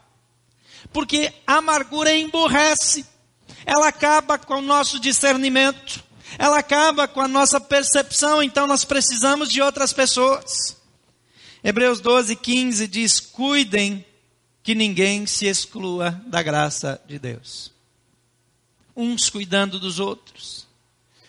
Porque 0.91 1.33
a 1.45 1.57
amargura 1.57 2.15
emburrece. 2.15 3.05
Ela 3.65 3.87
acaba 3.87 4.37
com 4.37 4.55
o 4.55 4.61
nosso 4.61 4.99
discernimento. 4.99 6.03
Ela 6.37 6.59
acaba 6.59 7.07
com 7.07 7.21
a 7.21 7.27
nossa 7.27 7.59
percepção, 7.59 8.41
então 8.41 8.67
nós 8.67 8.85
precisamos 8.85 9.49
de 9.49 9.61
outras 9.61 9.91
pessoas. 9.91 10.77
Hebreus 11.63 11.99
12, 11.99 12.35
15 12.35 12.87
diz: 12.87 13.19
Cuidem 13.19 14.05
que 14.63 14.75
ninguém 14.75 15.25
se 15.25 15.47
exclua 15.47 16.11
da 16.27 16.41
graça 16.43 17.01
de 17.07 17.17
Deus. 17.17 17.71
Uns 18.95 19.29
cuidando 19.29 19.79
dos 19.79 19.99
outros. 19.99 20.67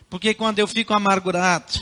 Porque 0.09 0.35
quando 0.35 0.59
eu 0.59 0.67
fico 0.67 0.93
amargurado, 0.93 1.81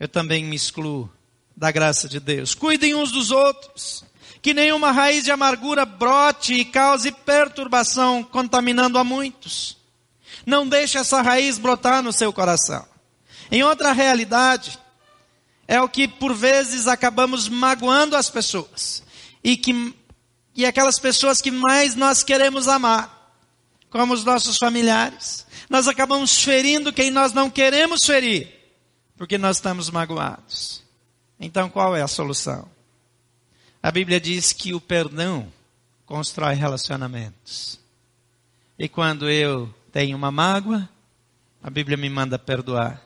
eu 0.00 0.08
também 0.08 0.42
me 0.42 0.56
excluo 0.56 1.10
da 1.54 1.70
graça 1.70 2.08
de 2.08 2.18
Deus. 2.18 2.54
Cuidem 2.54 2.94
uns 2.94 3.12
dos 3.12 3.30
outros. 3.30 4.02
Que 4.40 4.54
nenhuma 4.54 4.90
raiz 4.90 5.24
de 5.24 5.30
amargura 5.30 5.84
brote 5.84 6.54
e 6.54 6.64
cause 6.64 7.12
perturbação, 7.12 8.24
contaminando 8.24 8.96
a 8.96 9.04
muitos. 9.04 9.76
Não 10.46 10.66
deixe 10.66 10.96
essa 10.96 11.20
raiz 11.20 11.58
brotar 11.58 12.02
no 12.02 12.12
seu 12.12 12.32
coração. 12.32 12.86
Em 13.52 13.62
outra 13.62 13.92
realidade, 13.92 14.78
é 15.68 15.78
o 15.80 15.88
que 15.88 16.08
por 16.08 16.34
vezes 16.34 16.86
acabamos 16.86 17.50
magoando 17.50 18.16
as 18.16 18.30
pessoas. 18.30 19.02
E 19.44 19.58
que 19.58 19.94
e 20.56 20.64
aquelas 20.66 20.98
pessoas 20.98 21.40
que 21.40 21.50
mais 21.50 21.94
nós 21.94 22.22
queremos 22.22 22.68
amar, 22.68 23.34
como 23.88 24.12
os 24.12 24.24
nossos 24.24 24.56
familiares. 24.56 25.46
Nós 25.68 25.86
acabamos 25.86 26.42
ferindo 26.42 26.92
quem 26.92 27.10
nós 27.10 27.32
não 27.32 27.48
queremos 27.48 28.00
ferir, 28.04 28.59
porque 29.20 29.36
nós 29.36 29.58
estamos 29.58 29.90
magoados. 29.90 30.82
Então 31.38 31.68
qual 31.68 31.94
é 31.94 32.00
a 32.00 32.08
solução? 32.08 32.66
A 33.82 33.90
Bíblia 33.90 34.18
diz 34.18 34.54
que 34.54 34.72
o 34.72 34.80
perdão 34.80 35.52
constrói 36.06 36.54
relacionamentos. 36.54 37.78
E 38.78 38.88
quando 38.88 39.28
eu 39.28 39.68
tenho 39.92 40.16
uma 40.16 40.30
mágoa, 40.30 40.88
a 41.62 41.68
Bíblia 41.68 41.98
me 41.98 42.08
manda 42.08 42.38
perdoar. 42.38 43.02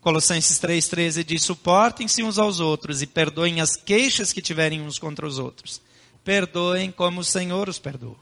Colossenses 0.00 0.58
3,13 0.58 1.22
diz: 1.22 1.44
suportem-se 1.44 2.24
uns 2.24 2.40
aos 2.40 2.58
outros 2.58 3.00
e 3.00 3.06
perdoem 3.06 3.60
as 3.60 3.76
queixas 3.76 4.32
que 4.32 4.42
tiverem 4.42 4.82
uns 4.82 4.98
contra 4.98 5.24
os 5.24 5.38
outros. 5.38 5.80
Perdoem 6.24 6.90
como 6.90 7.20
o 7.20 7.24
Senhor 7.24 7.68
os 7.68 7.78
perdoa. 7.78 8.18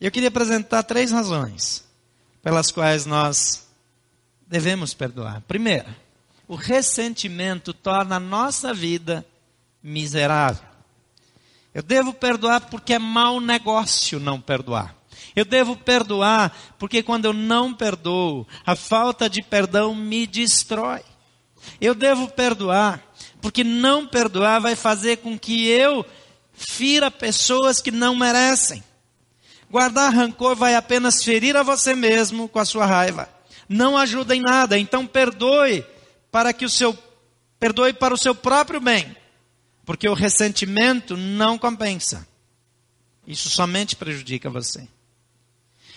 Eu 0.00 0.10
queria 0.10 0.30
apresentar 0.30 0.82
três 0.82 1.12
razões 1.12 1.84
pelas 2.42 2.70
quais 2.70 3.04
nós 3.04 3.70
devemos 4.52 4.92
perdoar. 4.92 5.40
Primeira, 5.48 5.96
o 6.46 6.54
ressentimento 6.54 7.72
torna 7.72 8.16
a 8.16 8.20
nossa 8.20 8.74
vida 8.74 9.24
miserável. 9.82 10.62
Eu 11.74 11.82
devo 11.82 12.12
perdoar 12.12 12.60
porque 12.68 12.92
é 12.92 12.98
mau 12.98 13.40
negócio 13.40 14.20
não 14.20 14.38
perdoar. 14.38 14.94
Eu 15.34 15.46
devo 15.46 15.74
perdoar, 15.74 16.54
porque 16.78 17.02
quando 17.02 17.24
eu 17.24 17.32
não 17.32 17.72
perdoo, 17.72 18.46
a 18.66 18.76
falta 18.76 19.30
de 19.30 19.42
perdão 19.42 19.94
me 19.94 20.26
destrói. 20.26 21.00
Eu 21.80 21.94
devo 21.94 22.28
perdoar, 22.28 23.02
porque 23.40 23.64
não 23.64 24.06
perdoar 24.06 24.60
vai 24.60 24.76
fazer 24.76 25.18
com 25.18 25.38
que 25.38 25.66
eu 25.66 26.04
fira 26.52 27.10
pessoas 27.10 27.80
que 27.80 27.90
não 27.90 28.14
merecem. 28.14 28.84
Guardar 29.70 30.12
rancor 30.12 30.54
vai 30.54 30.74
apenas 30.74 31.24
ferir 31.24 31.56
a 31.56 31.62
você 31.62 31.94
mesmo 31.94 32.46
com 32.46 32.58
a 32.58 32.66
sua 32.66 32.84
raiva. 32.84 33.31
Não 33.68 33.96
ajuda 33.96 34.34
em 34.34 34.40
nada. 34.40 34.78
Então 34.78 35.06
perdoe 35.06 35.84
para 36.30 36.52
que 36.52 36.64
o 36.64 36.70
seu 36.70 36.96
perdoe 37.58 37.92
para 37.92 38.12
o 38.12 38.18
seu 38.18 38.34
próprio 38.34 38.80
bem, 38.80 39.16
porque 39.84 40.08
o 40.08 40.14
ressentimento 40.14 41.16
não 41.16 41.56
compensa. 41.56 42.26
Isso 43.26 43.48
somente 43.48 43.94
prejudica 43.94 44.50
você. 44.50 44.88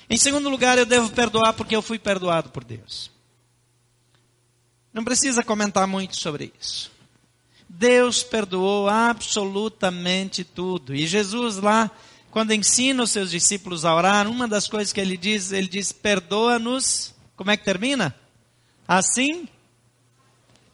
Em 0.07 0.17
segundo 0.17 0.49
lugar, 0.49 0.77
eu 0.77 0.85
devo 0.85 1.09
perdoar 1.09 1.53
porque 1.53 1.75
eu 1.75 1.81
fui 1.81 1.97
perdoado 1.97 2.49
por 2.49 2.63
Deus. 2.63 3.09
Não 4.93 5.03
precisa 5.03 5.43
comentar 5.43 5.87
muito 5.87 6.15
sobre 6.15 6.53
isso. 6.59 6.91
Deus 7.67 8.21
perdoou 8.21 8.87
absolutamente 8.87 10.43
tudo. 10.43 10.93
E 10.93 11.07
Jesus 11.07 11.57
lá, 11.57 11.89
quando 12.29 12.53
ensina 12.53 13.01
os 13.01 13.11
seus 13.11 13.31
discípulos 13.31 13.85
a 13.85 13.95
orar, 13.95 14.27
uma 14.27 14.47
das 14.47 14.67
coisas 14.67 14.93
que 14.93 15.01
ele 15.01 15.17
diz, 15.17 15.51
ele 15.51 15.67
diz: 15.67 15.91
perdoa-nos. 15.91 17.14
Como 17.35 17.51
é 17.51 17.57
que 17.57 17.63
termina? 17.65 18.15
Assim 18.87 19.47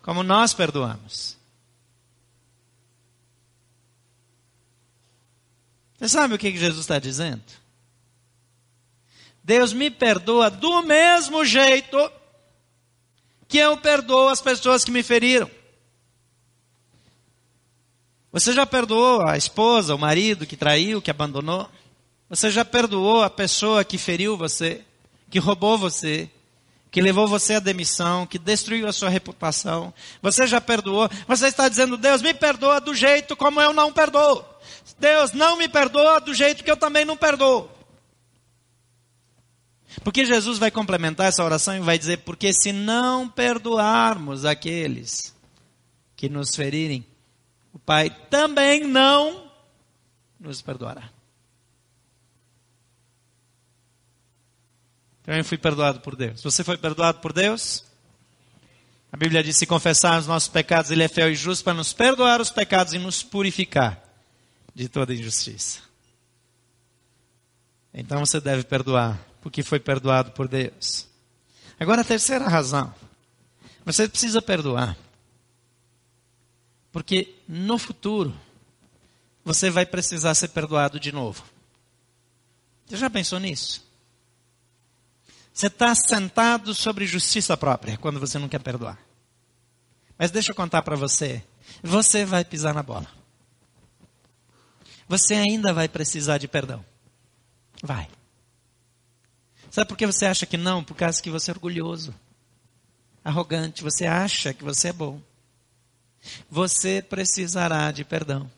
como 0.02 0.24
nós 0.24 0.54
perdoamos. 0.54 1.38
Você 5.98 6.10
sabe 6.10 6.34
o 6.34 6.38
que 6.38 6.56
Jesus 6.58 6.82
está 6.82 6.98
dizendo? 6.98 7.44
Deus 9.44 9.74
me 9.74 9.90
perdoa 9.90 10.50
do 10.50 10.82
mesmo 10.82 11.46
jeito 11.46 12.12
que 13.48 13.58
eu 13.58 13.78
perdoo 13.78 14.30
as 14.30 14.42
pessoas 14.42 14.84
que 14.84 14.92
me 14.92 15.04
feriram. 15.04 15.50
Você 18.32 18.54
já 18.54 18.66
perdoou 18.66 19.28
a 19.28 19.36
esposa, 19.36 19.94
o 19.94 20.00
marido 20.00 20.48
que 20.48 20.56
traiu, 20.56 21.02
que 21.02 21.12
abandonou? 21.12 21.70
Você 22.30 22.50
já 22.50 22.64
perdoou 22.64 23.22
a 23.24 23.30
pessoa 23.30 23.84
que 23.84 23.98
feriu 23.98 24.38
você, 24.38 24.86
que 25.30 25.38
roubou 25.38 25.78
você, 25.78 26.30
que 26.92 27.02
levou 27.02 27.26
você 27.26 27.56
à 27.56 27.60
demissão, 27.60 28.28
que 28.28 28.38
destruiu 28.38 28.86
a 28.86 28.92
sua 28.92 29.08
reputação? 29.08 29.94
Você 30.22 30.46
já 30.46 30.60
perdoou? 30.60 31.10
Você 31.26 31.48
está 31.48 31.70
dizendo, 31.70 31.96
Deus 31.96 32.22
me 32.22 32.34
perdoa 32.34 32.82
do 32.82 32.94
jeito 32.94 33.34
como 33.36 33.62
eu 33.62 33.72
não 33.72 33.94
perdoo. 33.94 34.44
Deus 35.00 35.32
não 35.32 35.56
me 35.56 35.70
perdoa 35.70 36.20
do 36.20 36.34
jeito 36.34 36.64
que 36.64 36.70
eu 36.70 36.76
também 36.76 37.06
não 37.06 37.16
perdoo. 37.16 37.72
Porque 40.04 40.26
Jesus 40.26 40.58
vai 40.58 40.70
complementar 40.70 41.28
essa 41.28 41.44
oração 41.44 41.76
e 41.76 41.80
vai 41.80 41.98
dizer: 41.98 42.20
porque 42.20 42.54
se 42.54 42.72
não 42.74 43.28
perdoarmos 43.28 44.46
aqueles 44.46 45.36
que 46.16 46.30
nos 46.30 46.56
ferirem, 46.56 47.06
o 47.74 47.80
Pai 47.80 48.10
também 48.30 48.86
não 48.86 49.50
nos 50.40 50.62
perdoará. 50.62 51.10
Eu 55.40 55.46
fui 55.46 55.58
perdoado 55.58 56.00
por 56.00 56.16
Deus. 56.16 56.42
Você 56.44 56.64
foi 56.64 56.78
perdoado 56.78 57.20
por 57.20 57.32
Deus? 57.32 57.86
A 59.12 59.18
Bíblia 59.18 59.44
diz: 59.44 59.58
se 59.58 59.66
confessarmos 59.66 60.28
nossos 60.28 60.50
pecados, 60.50 60.92
Ele 60.92 61.04
é 61.04 61.08
fiel 61.08 61.32
e 61.32 61.36
justo 61.36 61.64
para 61.64 61.74
nos 61.74 61.94
perdoar 61.94 62.42
os 62.42 62.50
pecados 62.50 62.94
e 62.94 63.00
nos 63.00 63.22
purificar 63.22 64.02
de 64.74 64.88
toda 64.88 65.14
injustiça. 65.14 65.80
Então 67.94 68.20
você 68.20 68.40
deve 68.40 68.64
perdoar 68.64 69.20
porque 69.42 69.64
foi 69.64 69.80
perdoado 69.80 70.32
por 70.32 70.48
Deus. 70.48 71.08
Agora, 71.80 72.02
a 72.02 72.06
terceira 72.06 72.48
razão. 72.48 72.94
Você 73.84 74.08
precisa 74.08 74.42
perdoar. 74.42 74.96
Porque 76.92 77.36
no 77.48 77.78
futuro, 77.78 78.38
você 79.44 79.70
vai 79.70 79.86
precisar 79.86 80.36
ser 80.36 80.50
perdoado 80.50 81.00
de 81.00 81.12
novo. 81.12 81.44
Você 82.86 82.98
já 82.98 83.10
pensou 83.10 83.40
nisso? 83.40 83.91
Você 85.54 85.68
está 85.68 85.94
sentado 85.94 86.74
sobre 86.74 87.06
justiça 87.06 87.58
própria 87.58 87.98
quando 87.98 88.20
você 88.20 88.40
não 88.40 88.48
quer 88.48 88.60
perdoar. 88.60 88.98
Mas 90.18 90.32
deixa 90.32 90.52
eu 90.52 90.56
contar 90.56 90.82
para 90.82 90.96
você: 90.96 91.44
você 91.84 92.26
vai 92.26 92.46
pisar 92.46 92.74
na 92.74 92.84
bola. 92.84 93.08
Você 95.08 95.34
ainda 95.34 95.74
vai 95.74 95.90
precisar 95.90 96.38
de 96.38 96.48
perdão. 96.48 96.86
Vai. 97.84 98.08
Sabe 99.70 99.88
por 99.88 99.98
que 99.98 100.06
você 100.06 100.26
acha 100.26 100.46
que 100.46 100.58
não? 100.58 100.84
Por 100.84 100.96
causa 100.96 101.22
que 101.22 101.30
você 101.30 101.52
é 101.52 101.54
orgulhoso, 101.54 102.14
arrogante, 103.24 103.84
você 103.84 104.06
acha 104.06 104.54
que 104.54 104.64
você 104.64 104.90
é 104.90 104.94
bom. 104.94 105.22
Você 106.50 107.02
precisará 107.02 107.92
de 107.92 108.04
perdão. 108.04 108.50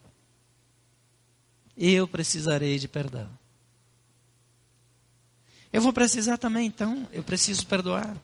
Eu 1.78 2.08
precisarei 2.08 2.78
de 2.78 2.88
perdão. 2.88 3.30
Eu 5.74 5.82
vou 5.82 5.92
precisar 5.92 6.38
também, 6.38 6.68
então, 6.68 7.10
eu 7.12 7.24
preciso 7.24 7.66
perdoar. 7.66 8.16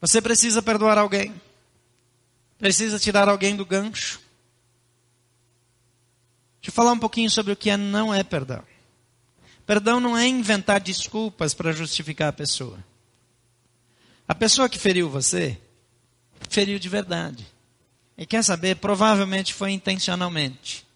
Você 0.00 0.20
precisa 0.20 0.60
perdoar 0.60 0.98
alguém. 0.98 1.32
Precisa 2.58 2.98
tirar 2.98 3.28
alguém 3.28 3.54
do 3.54 3.64
gancho. 3.64 4.20
Deixa 6.60 6.70
eu 6.70 6.72
falar 6.72 6.90
um 6.90 6.98
pouquinho 6.98 7.30
sobre 7.30 7.52
o 7.52 7.56
que 7.56 7.70
é, 7.70 7.76
não 7.76 8.12
é 8.12 8.24
perdão. 8.24 8.64
Perdão 9.64 10.00
não 10.00 10.18
é 10.18 10.26
inventar 10.26 10.80
desculpas 10.80 11.54
para 11.54 11.70
justificar 11.70 12.30
a 12.30 12.32
pessoa. 12.32 12.82
A 14.26 14.34
pessoa 14.34 14.68
que 14.68 14.78
feriu 14.78 15.08
você, 15.08 15.56
feriu 16.50 16.80
de 16.80 16.88
verdade. 16.88 17.46
E 18.16 18.26
quer 18.26 18.42
saber? 18.42 18.76
Provavelmente 18.76 19.54
foi 19.54 19.70
intencionalmente. 19.70 20.87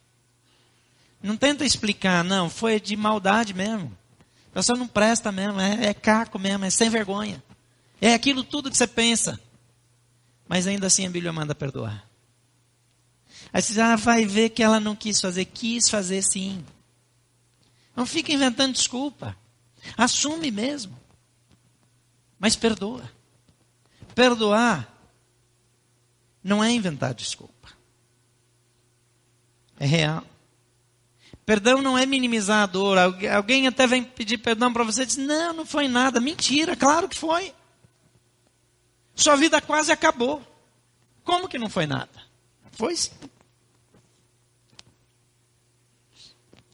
Não 1.22 1.36
tenta 1.36 1.64
explicar, 1.64 2.24
não, 2.24 2.50
foi 2.50 2.80
de 2.80 2.96
maldade 2.96 3.54
mesmo. 3.54 3.96
A 4.50 4.54
pessoa 4.54 4.78
não 4.78 4.88
presta 4.88 5.30
mesmo, 5.30 5.60
é, 5.60 5.86
é 5.86 5.94
caco 5.94 6.38
mesmo, 6.38 6.64
é 6.64 6.70
sem 6.70 6.90
vergonha. 6.90 7.42
É 8.00 8.12
aquilo 8.14 8.42
tudo 8.42 8.70
que 8.70 8.76
você 8.76 8.86
pensa. 8.86 9.40
Mas 10.48 10.66
ainda 10.66 10.88
assim 10.88 11.06
a 11.06 11.10
Bíblia 11.10 11.32
manda 11.32 11.54
perdoar. 11.54 12.06
Aí 13.52 13.62
você 13.62 13.80
ah, 13.80 13.96
vai 13.96 14.26
ver 14.26 14.50
que 14.50 14.62
ela 14.62 14.80
não 14.80 14.96
quis 14.96 15.20
fazer. 15.20 15.44
Quis 15.44 15.88
fazer 15.88 16.22
sim. 16.22 16.64
Não 17.94 18.04
fica 18.04 18.32
inventando 18.32 18.74
desculpa. 18.74 19.36
Assume 19.96 20.50
mesmo. 20.50 20.98
Mas 22.38 22.56
perdoa. 22.56 23.08
Perdoar 24.14 24.88
não 26.42 26.62
é 26.62 26.70
inventar 26.70 27.14
desculpa. 27.14 27.68
É 29.78 29.86
real. 29.86 30.24
Perdão 31.44 31.82
não 31.82 31.98
é 31.98 32.06
minimizar 32.06 32.62
a 32.62 32.66
dor. 32.66 32.96
Alguém 32.98 33.66
até 33.66 33.86
vem 33.86 34.04
pedir 34.04 34.38
perdão 34.38 34.72
para 34.72 34.84
você 34.84 35.02
e 35.02 35.06
diz: 35.06 35.16
Não, 35.16 35.52
não 35.52 35.66
foi 35.66 35.88
nada. 35.88 36.20
Mentira, 36.20 36.76
claro 36.76 37.08
que 37.08 37.16
foi. 37.16 37.52
Sua 39.14 39.36
vida 39.36 39.60
quase 39.60 39.90
acabou. 39.90 40.42
Como 41.24 41.48
que 41.48 41.58
não 41.58 41.68
foi 41.68 41.86
nada? 41.86 42.10
Foi. 42.72 42.94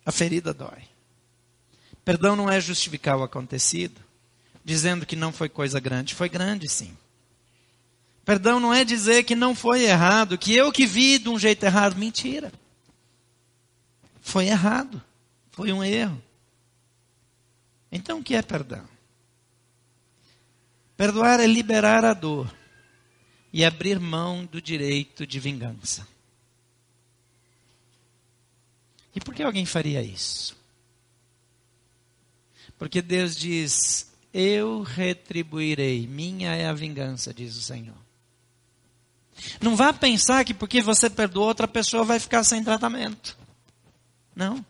A 0.04 0.12
ferida 0.12 0.54
dói. 0.54 0.88
Perdão 2.04 2.34
não 2.34 2.48
é 2.48 2.60
justificar 2.60 3.18
o 3.18 3.22
acontecido, 3.22 4.00
dizendo 4.64 5.04
que 5.04 5.16
não 5.16 5.32
foi 5.32 5.48
coisa 5.48 5.78
grande. 5.80 6.14
Foi 6.14 6.28
grande, 6.28 6.68
sim. 6.68 6.96
Perdão 8.24 8.60
não 8.60 8.72
é 8.72 8.84
dizer 8.84 9.24
que 9.24 9.34
não 9.34 9.54
foi 9.54 9.84
errado, 9.84 10.38
que 10.38 10.54
eu 10.54 10.70
que 10.70 10.86
vi 10.86 11.18
de 11.18 11.28
um 11.28 11.38
jeito 11.38 11.64
errado. 11.64 11.96
Mentira. 11.96 12.52
Foi 14.28 14.46
errado. 14.46 15.02
Foi 15.52 15.72
um 15.72 15.82
erro. 15.82 16.22
Então 17.90 18.18
o 18.18 18.22
que 18.22 18.34
é 18.34 18.42
perdão? 18.42 18.86
Perdoar 20.98 21.40
é 21.40 21.46
liberar 21.46 22.04
a 22.04 22.12
dor 22.12 22.54
e 23.50 23.64
abrir 23.64 23.98
mão 23.98 24.44
do 24.44 24.60
direito 24.60 25.26
de 25.26 25.40
vingança. 25.40 26.06
E 29.14 29.20
por 29.20 29.34
que 29.34 29.42
alguém 29.42 29.64
faria 29.64 30.02
isso? 30.02 30.54
Porque 32.76 33.00
Deus 33.00 33.34
diz: 33.34 34.12
Eu 34.30 34.82
retribuirei, 34.82 36.06
minha 36.06 36.54
é 36.54 36.66
a 36.66 36.74
vingança, 36.74 37.32
diz 37.32 37.56
o 37.56 37.62
Senhor. 37.62 37.96
Não 39.58 39.74
vá 39.74 39.90
pensar 39.90 40.44
que 40.44 40.52
porque 40.52 40.82
você 40.82 41.08
perdoou, 41.08 41.48
outra 41.48 41.66
pessoa 41.66 42.04
vai 42.04 42.20
ficar 42.20 42.44
sem 42.44 42.62
tratamento. 42.62 43.37
Não. 44.38 44.64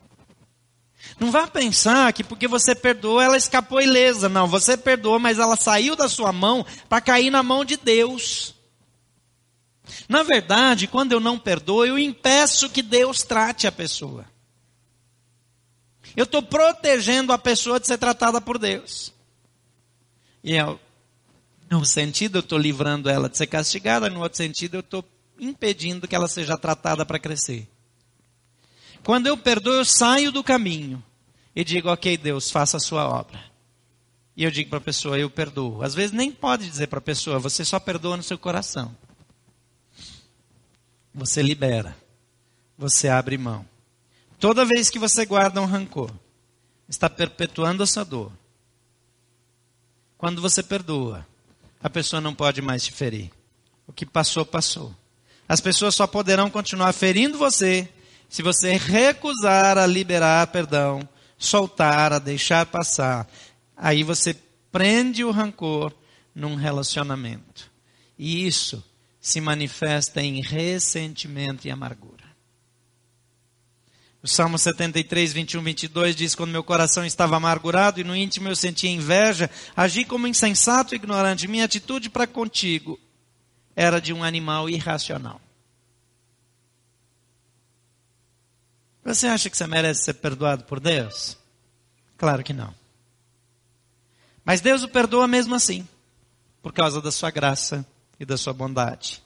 Não 1.21 1.31
vá 1.31 1.47
pensar 1.47 2.11
que 2.15 2.25
porque 2.25 2.49
você 2.49 2.75
perdoou, 2.75 3.21
ela 3.21 3.37
escapou 3.37 3.83
ilesa. 3.83 4.27
Não, 4.27 4.49
você 4.49 4.79
perdoou, 4.79 5.19
mas 5.19 5.39
ela 5.39 5.57
saiu 5.57 5.95
da 5.95 6.09
sua 6.09 6.33
mão 6.33 6.65
para 6.89 7.03
cair 7.03 7.29
na 7.29 7.43
mão 7.43 7.67
de 7.67 7.77
Deus. 7.77 8.55
Na 10.09 10.23
verdade, 10.23 10.87
quando 10.87 11.13
eu 11.13 11.21
não 11.21 11.39
perdoo, 11.39 11.85
eu 11.85 11.99
impeço 11.99 12.71
que 12.71 12.81
Deus 12.81 13.23
trate 13.23 13.67
a 13.67 13.73
pessoa. 13.73 14.25
Eu 16.17 16.25
estou 16.25 16.43
protegendo 16.43 17.31
a 17.31 17.39
pessoa 17.39 17.79
de 17.79 17.87
ser 17.87 17.99
tratada 17.99 18.41
por 18.41 18.57
Deus. 18.59 19.13
E 20.43 20.57
é, 20.57 20.79
no 21.71 21.85
sentido, 21.85 22.39
eu 22.39 22.41
estou 22.41 22.59
livrando 22.59 23.11
ela 23.11 23.29
de 23.29 23.37
ser 23.37 23.47
castigada, 23.49 24.09
no 24.09 24.23
outro 24.23 24.39
sentido, 24.39 24.77
eu 24.77 24.81
estou 24.81 25.05
impedindo 25.39 26.09
que 26.09 26.15
ela 26.15 26.27
seja 26.27 26.57
tratada 26.57 27.05
para 27.05 27.19
crescer. 27.19 27.69
Quando 29.09 29.27
eu 29.27 29.39
perdoo, 29.39 29.73
eu 29.73 29.87
saio 29.87 30.31
do 30.31 30.45
caminho 30.45 31.03
e 31.57 31.65
digo, 31.65 31.89
ok, 31.89 32.15
Deus, 32.19 32.51
faça 32.51 32.77
a 32.77 32.81
sua 32.81 33.09
obra. 33.09 33.43
E 34.37 34.45
eu 34.45 34.51
digo 34.51 34.69
para 34.69 34.77
a 34.77 34.83
pessoa, 34.83 35.19
eu 35.19 35.31
perdoo. 35.31 35.83
Às 35.83 35.95
vezes 35.95 36.13
nem 36.13 36.31
pode 36.31 36.69
dizer 36.69 36.89
para 36.89 36.99
a 36.99 37.01
pessoa, 37.01 37.39
você 37.39 37.65
só 37.65 37.81
perdoa 37.81 38.19
no 38.19 38.23
seu 38.23 38.37
coração. 38.37 38.95
Você 41.15 41.41
libera. 41.41 41.97
Você 42.77 43.09
abre 43.09 43.39
mão. 43.39 43.65
Toda 44.39 44.67
vez 44.67 44.91
que 44.91 44.99
você 44.99 45.25
guarda 45.25 45.63
um 45.63 45.65
rancor, 45.65 46.13
está 46.87 47.09
perpetuando 47.09 47.85
essa 47.85 48.05
dor. 48.05 48.31
Quando 50.19 50.43
você 50.43 50.63
perdoa, 50.63 51.27
a 51.83 51.89
pessoa 51.89 52.21
não 52.21 52.35
pode 52.35 52.61
mais 52.61 52.85
te 52.85 52.93
ferir. 52.93 53.31
O 53.87 53.93
que 53.95 54.05
passou, 54.05 54.45
passou. 54.45 54.95
As 55.49 55.63
pessoas 55.63 55.95
só 55.95 56.07
poderão 56.07 56.51
continuar 56.51 56.93
ferindo 56.93 57.39
você 57.39 57.89
se 58.29 58.43
você 58.43 58.77
recusar 58.77 59.79
a 59.79 59.87
liberar 59.87 60.47
perdão, 60.49 61.09
soltar, 61.39 62.13
a 62.13 62.19
deixar 62.19 62.67
passar. 62.67 63.27
Aí 63.77 64.03
você 64.03 64.37
prende 64.71 65.25
o 65.25 65.31
rancor 65.31 65.93
num 66.35 66.55
relacionamento. 66.55 67.71
E 68.19 68.47
isso 68.47 68.85
se 69.21 69.41
manifesta 69.41 70.21
em 70.21 70.41
ressentimento 70.41 71.67
e 71.67 71.71
amargura. 71.71 72.29
O 74.23 74.27
Salmo 74.27 74.59
73, 74.59 75.33
21, 75.33 75.63
22 75.63 76.17
diz: 76.17 76.35
Quando 76.35 76.51
meu 76.51 76.65
coração 76.65 77.05
estava 77.05 77.37
amargurado 77.37 78.01
e 78.01 78.05
no 78.05 78.17
íntimo 78.17 78.49
eu 78.49 78.57
sentia 78.57 78.91
inveja, 78.91 79.49
agi 79.77 80.05
como 80.05 80.27
insensato 80.27 80.95
e 80.95 80.97
ignorante. 80.97 81.47
Minha 81.47 81.65
atitude 81.65 82.11
para 82.11 82.27
contigo 82.27 82.99
era 83.77 84.01
de 84.01 84.13
um 84.13 84.25
animal 84.25 84.69
irracional. 84.69 85.41
Você 89.05 89.27
acha 89.27 89.49
que 89.49 89.57
você 89.57 89.67
merece 89.67 90.05
ser 90.05 90.15
perdoado 90.15 90.65
por 90.65 90.81
Deus? 90.81 91.37
Claro 92.17 92.43
que 92.43 92.53
não. 92.53 92.75
Mas 94.45 94.61
Deus 94.61 94.83
o 94.83 94.89
perdoa 94.89 95.29
mesmo 95.29 95.55
assim, 95.55 95.87
por 96.63 96.73
causa 96.73 97.01
da 97.01 97.13
sua 97.13 97.31
graça 97.31 97.87
e 98.19 98.25
da 98.25 98.37
sua 98.37 98.53
bondade. 98.53 99.23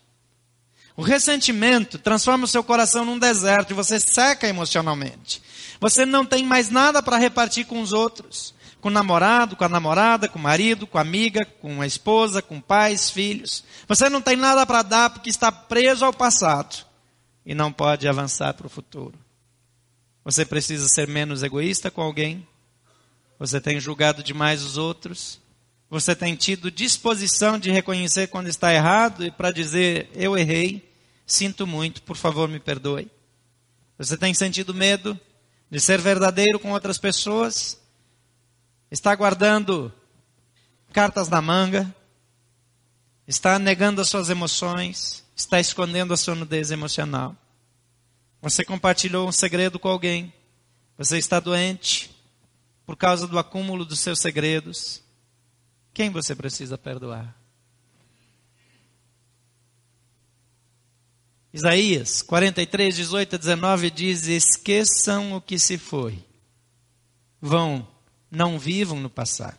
O 0.96 1.02
ressentimento 1.02 1.98
transforma 1.98 2.44
o 2.44 2.48
seu 2.48 2.62
coração 2.62 3.04
num 3.04 3.18
deserto 3.18 3.70
e 3.70 3.74
você 3.74 3.98
seca 3.98 4.46
emocionalmente. 4.46 5.42
Você 5.80 6.04
não 6.04 6.24
tem 6.24 6.44
mais 6.44 6.68
nada 6.70 7.02
para 7.02 7.16
repartir 7.16 7.66
com 7.66 7.80
os 7.80 7.92
outros. 7.92 8.54
Com 8.80 8.88
o 8.88 8.92
namorado, 8.92 9.54
com 9.54 9.64
a 9.64 9.68
namorada, 9.68 10.28
com 10.28 10.38
o 10.38 10.42
marido, 10.42 10.86
com 10.86 10.98
a 10.98 11.00
amiga, 11.00 11.46
com 11.60 11.80
a 11.80 11.86
esposa, 11.86 12.42
com 12.42 12.60
pais, 12.60 13.10
filhos. 13.10 13.64
Você 13.86 14.08
não 14.08 14.20
tem 14.20 14.36
nada 14.36 14.66
para 14.66 14.82
dar 14.82 15.10
porque 15.10 15.30
está 15.30 15.52
preso 15.52 16.04
ao 16.04 16.12
passado 16.12 16.84
e 17.46 17.54
não 17.54 17.72
pode 17.72 18.08
avançar 18.08 18.52
para 18.54 18.66
o 18.66 18.70
futuro. 18.70 19.14
Você 20.24 20.44
precisa 20.44 20.86
ser 20.88 21.08
menos 21.08 21.42
egoísta 21.42 21.90
com 21.90 22.00
alguém? 22.00 22.46
Você 23.38 23.60
tem 23.60 23.80
julgado 23.80 24.22
demais 24.22 24.62
os 24.62 24.76
outros? 24.76 25.40
Você 25.90 26.14
tem 26.14 26.36
tido 26.36 26.70
disposição 26.70 27.58
de 27.58 27.70
reconhecer 27.70 28.28
quando 28.28 28.46
está 28.46 28.72
errado 28.72 29.24
e 29.24 29.30
para 29.30 29.50
dizer: 29.50 30.08
Eu 30.14 30.38
errei, 30.38 30.90
sinto 31.26 31.66
muito, 31.66 32.02
por 32.02 32.16
favor 32.16 32.48
me 32.48 32.60
perdoe? 32.60 33.10
Você 33.98 34.16
tem 34.16 34.32
sentido 34.32 34.72
medo 34.72 35.18
de 35.70 35.80
ser 35.80 36.00
verdadeiro 36.00 36.58
com 36.58 36.72
outras 36.72 36.98
pessoas? 36.98 37.80
Está 38.90 39.14
guardando 39.14 39.92
cartas 40.92 41.28
na 41.28 41.42
manga? 41.42 41.94
Está 43.26 43.58
negando 43.58 44.00
as 44.00 44.08
suas 44.08 44.30
emoções? 44.30 45.24
Está 45.34 45.58
escondendo 45.58 46.14
a 46.14 46.16
sua 46.16 46.34
nudez 46.34 46.70
emocional? 46.70 47.36
Você 48.42 48.64
compartilhou 48.64 49.28
um 49.28 49.32
segredo 49.32 49.78
com 49.78 49.88
alguém? 49.88 50.34
Você 50.98 51.16
está 51.16 51.38
doente 51.38 52.10
por 52.84 52.96
causa 52.96 53.28
do 53.28 53.38
acúmulo 53.38 53.84
dos 53.84 54.00
seus 54.00 54.18
segredos? 54.18 55.00
Quem 55.94 56.10
você 56.10 56.34
precisa 56.34 56.76
perdoar? 56.76 57.40
Isaías 61.52 62.20
43, 62.20 62.96
18 62.96 63.36
a 63.36 63.38
19 63.38 63.90
diz: 63.90 64.26
Esqueçam 64.26 65.34
o 65.34 65.40
que 65.40 65.56
se 65.56 65.78
foi. 65.78 66.18
Vão, 67.40 67.86
não 68.28 68.58
vivam 68.58 68.98
no 68.98 69.10
passado. 69.10 69.58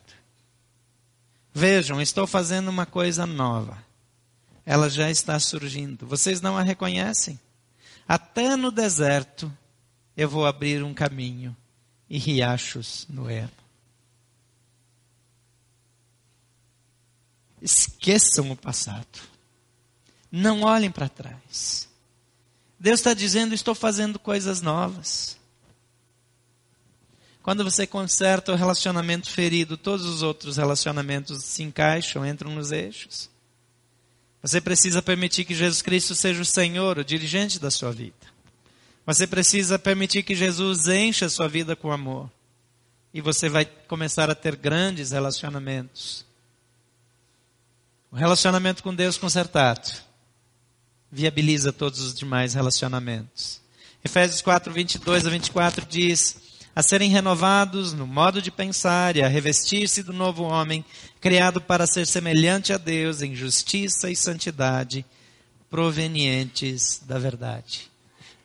Vejam, 1.53 2.01
estou 2.01 2.27
fazendo 2.27 2.67
uma 2.67 2.85
coisa 2.85 3.25
nova. 3.25 3.77
Ela 4.65 4.89
já 4.89 5.09
está 5.09 5.39
surgindo. 5.39 6.05
Vocês 6.05 6.41
não 6.41 6.57
a 6.57 6.63
reconhecem? 6.63 7.39
Até 8.07 8.55
no 8.55 8.71
deserto 8.71 9.51
eu 10.15 10.29
vou 10.29 10.45
abrir 10.45 10.83
um 10.83 10.93
caminho 10.93 11.55
e 12.09 12.17
riachos 12.17 13.05
no 13.09 13.29
ermo. 13.29 13.51
Esqueçam 17.61 18.51
o 18.51 18.57
passado. 18.57 19.19
Não 20.31 20.63
olhem 20.63 20.91
para 20.91 21.07
trás. 21.07 21.87
Deus 22.77 22.99
está 22.99 23.13
dizendo: 23.13 23.53
estou 23.53 23.73
fazendo 23.73 24.19
coisas 24.19 24.61
novas. 24.61 25.37
Quando 27.41 27.63
você 27.63 27.85
conserta 27.85 28.51
o 28.51 28.55
relacionamento 28.55 29.29
ferido, 29.29 29.77
todos 29.77 30.05
os 30.05 30.21
outros 30.21 30.57
relacionamentos 30.57 31.43
se 31.43 31.61
encaixam, 31.63 32.25
entram 32.25 32.51
nos 32.51 32.71
eixos. 32.71 33.29
Você 34.43 34.59
precisa 34.59 35.01
permitir 35.01 35.45
que 35.45 35.55
Jesus 35.55 35.81
Cristo 35.81 36.13
seja 36.13 36.41
o 36.41 36.45
Senhor, 36.45 36.99
o 36.99 37.03
dirigente 37.03 37.57
da 37.57 37.71
sua 37.71 37.93
vida. 37.93 38.13
Você 39.05 39.25
precisa 39.25 39.79
permitir 39.79 40.21
que 40.21 40.35
Jesus 40.35 40.87
encha 40.89 41.27
a 41.27 41.29
sua 41.29 41.47
vida 41.47 41.77
com 41.77 41.93
amor. 41.93 42.29
E 43.13 43.21
você 43.21 43.47
vai 43.47 43.65
começar 43.65 44.29
a 44.29 44.35
ter 44.35 44.57
grandes 44.57 45.11
relacionamentos. 45.11 46.25
O 48.11 48.17
relacionamento 48.17 48.83
com 48.83 48.93
Deus 48.93 49.17
consertado 49.17 49.89
viabiliza 51.09 51.71
todos 51.71 52.01
os 52.01 52.13
demais 52.13 52.53
relacionamentos. 52.53 53.61
Efésios 54.03 54.41
4, 54.41 54.73
22 54.73 55.25
a 55.25 55.29
24 55.29 55.85
diz: 55.85 56.37
a 56.75 56.81
serem 56.81 57.09
renovados 57.09 57.93
no 57.93 58.07
modo 58.07 58.41
de 58.41 58.51
pensar 58.51 59.15
e 59.15 59.21
a 59.21 59.27
revestir-se 59.27 60.03
do 60.03 60.13
novo 60.13 60.43
homem, 60.43 60.83
criado 61.21 61.61
para 61.61 61.85
ser 61.85 62.07
semelhante 62.07 62.73
a 62.73 62.77
Deus 62.77 63.21
em 63.21 63.35
justiça 63.35 64.09
e 64.09 64.15
santidade, 64.15 65.05
provenientes 65.69 67.01
da 67.05 67.19
verdade. 67.19 67.91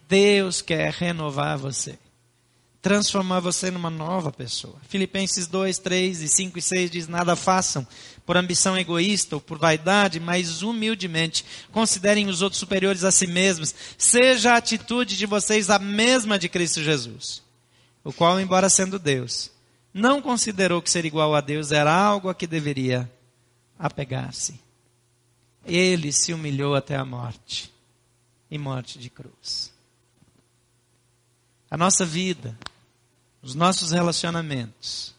Deus 0.08 0.60
quer 0.60 0.92
renovar 0.92 1.58
você 1.58 1.98
transformar 2.80 3.40
você 3.40 3.70
numa 3.70 3.90
nova 3.90 4.32
pessoa. 4.32 4.76
Filipenses 4.88 5.46
2, 5.46 5.78
3 5.78 6.22
e 6.22 6.28
5 6.28 6.58
e 6.58 6.62
6 6.62 6.90
diz: 6.90 7.08
Nada 7.08 7.36
façam 7.36 7.86
por 8.24 8.36
ambição 8.36 8.78
egoísta 8.78 9.36
ou 9.36 9.40
por 9.40 9.58
vaidade, 9.58 10.20
mas 10.20 10.62
humildemente 10.62 11.44
considerem 11.72 12.28
os 12.28 12.40
outros 12.40 12.60
superiores 12.60 13.04
a 13.04 13.10
si 13.10 13.26
mesmos. 13.26 13.74
Seja 13.96 14.52
a 14.52 14.56
atitude 14.56 15.16
de 15.16 15.26
vocês 15.26 15.70
a 15.70 15.78
mesma 15.78 16.38
de 16.38 16.48
Cristo 16.48 16.82
Jesus, 16.82 17.42
o 18.08 18.12
qual, 18.14 18.40
embora 18.40 18.70
sendo 18.70 18.98
Deus, 18.98 19.50
não 19.92 20.22
considerou 20.22 20.80
que 20.80 20.90
ser 20.90 21.04
igual 21.04 21.34
a 21.34 21.42
Deus 21.42 21.72
era 21.72 21.92
algo 21.92 22.30
a 22.30 22.34
que 22.34 22.46
deveria 22.46 23.06
apegar-se. 23.78 24.58
Ele 25.62 26.10
se 26.10 26.32
humilhou 26.32 26.74
até 26.74 26.96
a 26.96 27.04
morte 27.04 27.70
e 28.50 28.56
morte 28.56 28.98
de 28.98 29.10
cruz. 29.10 29.74
A 31.70 31.76
nossa 31.76 32.06
vida, 32.06 32.58
os 33.42 33.54
nossos 33.54 33.90
relacionamentos 33.90 35.14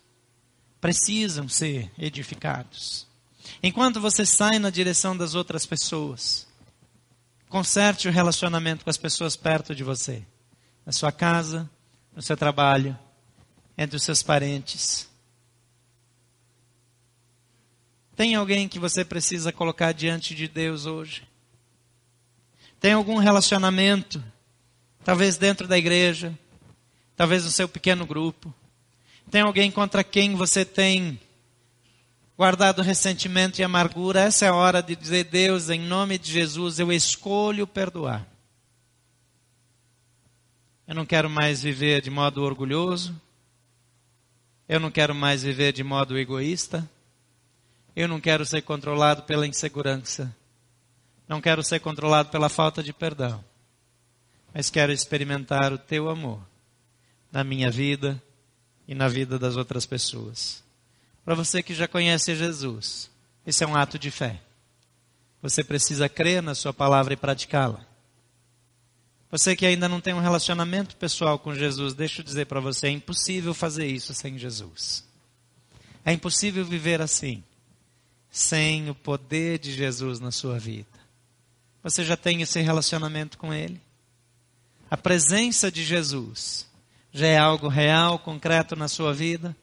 precisam 0.82 1.48
ser 1.48 1.92
edificados. 1.96 3.06
Enquanto 3.62 4.02
você 4.02 4.26
sai 4.26 4.58
na 4.58 4.72
direção 4.72 5.16
das 5.16 5.36
outras 5.36 5.64
pessoas, 5.64 6.48
conserte 7.50 8.08
o 8.08 8.12
relacionamento 8.12 8.84
com 8.84 8.90
as 8.90 8.98
pessoas 8.98 9.36
perto 9.36 9.76
de 9.76 9.84
você, 9.84 10.26
na 10.84 10.92
sua 10.92 11.12
casa, 11.12 11.70
no 12.20 12.24
seu 12.24 12.36
trabalho, 12.36 13.00
entre 13.78 13.96
os 13.96 14.04
seus 14.04 14.22
parentes. 14.22 15.08
Tem 18.14 18.36
alguém 18.36 18.68
que 18.68 18.78
você 18.78 19.06
precisa 19.06 19.54
colocar 19.54 19.94
diante 19.94 20.36
de 20.36 20.46
Deus 20.46 20.86
hoje? 20.86 21.26
Tem 22.78 22.92
algum 22.92 23.20
relacionamento 23.20 24.22
talvez 25.02 25.38
dentro 25.38 25.66
da 25.66 25.78
igreja, 25.78 26.38
talvez 27.16 27.46
no 27.46 27.52
seu 27.52 27.70
pequeno 27.70 28.06
grupo. 28.06 28.54
Tem 29.32 29.40
alguém 29.40 29.72
contra 29.72 30.04
quem 30.04 30.36
você 30.36 30.66
tem 30.66 31.18
guardado 32.36 32.82
ressentimento 32.82 33.62
e 33.62 33.64
amargura? 33.64 34.24
Essa 34.24 34.46
é 34.46 34.50
a 34.50 34.56
hora 34.56 34.84
de 34.84 34.94
dizer: 34.94 35.24
Deus, 35.24 35.70
em 35.70 35.80
nome 35.80 36.18
de 36.18 36.30
Jesus, 36.34 36.80
eu 36.80 36.92
escolho 36.92 37.66
perdoar. 37.66 38.28
Eu 40.90 40.96
não 40.96 41.06
quero 41.06 41.30
mais 41.30 41.64
viver 41.64 42.02
de 42.02 42.10
modo 42.10 42.44
orgulhoso. 42.44 43.16
Eu 44.68 44.82
não 44.82 44.92
quero 44.92 45.16
mais 45.16 45.44
viver 45.44 45.72
de 45.72 45.86
modo 45.86 46.18
egoísta. 46.18 46.86
Eu 47.96 48.10
não 48.10 48.20
quero 48.20 48.46
ser 48.46 48.62
controlado 48.64 49.24
pela 49.24 49.48
insegurança. 49.48 50.36
Não 51.30 51.40
quero 51.40 51.64
ser 51.64 51.80
controlado 51.80 52.30
pela 52.30 52.50
falta 52.50 52.84
de 52.84 52.92
perdão 52.92 53.42
mas 54.54 54.70
quero 54.70 54.92
experimentar 54.92 55.72
o 55.72 55.78
teu 55.78 56.10
amor 56.10 56.42
na 57.32 57.44
minha 57.44 57.70
vida 57.70 58.22
e 58.88 58.96
na 58.96 59.08
vida 59.08 59.38
das 59.38 59.56
outras 59.56 59.86
pessoas. 59.86 60.64
Para 61.24 61.36
você 61.36 61.62
que 61.62 61.74
já 61.74 61.88
conhece 61.88 62.36
Jesus, 62.36 63.10
esse 63.46 63.64
é 63.64 63.68
um 63.68 63.76
ato 63.76 64.00
de 64.00 64.10
fé. 64.10 64.40
Você 65.42 65.64
precisa 65.64 66.10
crer 66.10 66.42
na 66.42 66.56
sua 66.56 66.74
palavra 66.74 67.14
e 67.14 67.18
praticá-la. 67.18 67.86
Você 69.32 69.56
que 69.56 69.66
ainda 69.66 69.88
não 69.88 70.02
tem 70.02 70.14
um 70.14 70.22
relacionamento 70.22 70.96
pessoal 70.96 71.38
com 71.38 71.54
Jesus, 71.54 71.94
deixa 71.94 72.22
eu 72.22 72.26
dizer 72.26 72.46
para 72.46 72.60
você, 72.60 72.88
é 72.88 72.92
impossível 72.92 73.54
fazer 73.54 73.86
isso 73.86 74.14
sem 74.14 74.38
Jesus. 74.38 75.06
É 76.04 76.12
impossível 76.12 76.66
viver 76.66 77.02
assim, 77.02 77.44
sem 78.32 78.90
o 78.90 78.96
poder 78.96 79.60
de 79.60 79.72
Jesus 79.72 80.20
na 80.20 80.32
sua 80.32 80.58
vida. 80.58 80.88
Você 81.84 82.04
já 82.04 82.18
tem 82.18 82.42
esse 82.42 82.60
relacionamento 82.60 83.38
com 83.38 83.54
Ele? 83.54 83.80
a 84.90 84.98
presença 84.98 85.72
de 85.72 85.84
Jesus 85.84 86.68
já 87.12 87.28
é 87.28 87.38
algo 87.38 87.68
real, 87.68 88.20
concreto 88.20 88.76
na 88.76 88.88
sua 88.88 89.14
vida? 89.14 89.56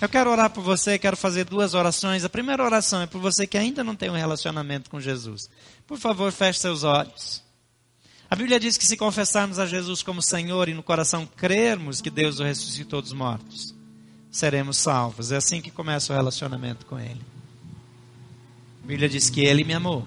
Eu 0.00 0.08
quero 0.08 0.30
orar 0.30 0.50
por 0.50 0.62
você, 0.62 0.98
quero 0.98 1.16
fazer 1.16 1.44
duas 1.44 1.74
orações. 1.74 2.24
A 2.24 2.28
primeira 2.28 2.64
oração 2.64 3.02
é 3.02 3.06
por 3.06 3.20
você 3.20 3.46
que 3.46 3.58
ainda 3.58 3.84
não 3.84 3.94
tem 3.94 4.08
um 4.08 4.16
relacionamento 4.16 4.88
com 4.88 5.00
Jesus. 5.00 5.50
Por 5.86 5.98
favor, 5.98 6.32
feche 6.32 6.60
seus 6.60 6.84
olhos. 6.84 7.42
A 8.30 8.36
Bíblia 8.36 8.60
diz 8.60 8.78
que 8.78 8.86
se 8.86 8.96
confessarmos 8.96 9.58
a 9.58 9.66
Jesus 9.66 10.04
como 10.04 10.22
Senhor 10.22 10.68
e 10.68 10.74
no 10.74 10.84
coração 10.84 11.26
crermos 11.26 12.00
que 12.00 12.08
Deus 12.08 12.38
o 12.38 12.44
ressuscitou 12.44 13.02
dos 13.02 13.12
mortos, 13.12 13.74
seremos 14.30 14.76
salvos. 14.76 15.32
É 15.32 15.36
assim 15.36 15.60
que 15.60 15.68
começa 15.68 16.12
o 16.12 16.16
relacionamento 16.16 16.86
com 16.86 16.96
Ele. 16.96 17.20
A 18.84 18.86
Bíblia 18.86 19.08
diz 19.08 19.28
que 19.28 19.40
Ele 19.40 19.64
me 19.64 19.74
amou 19.74 20.06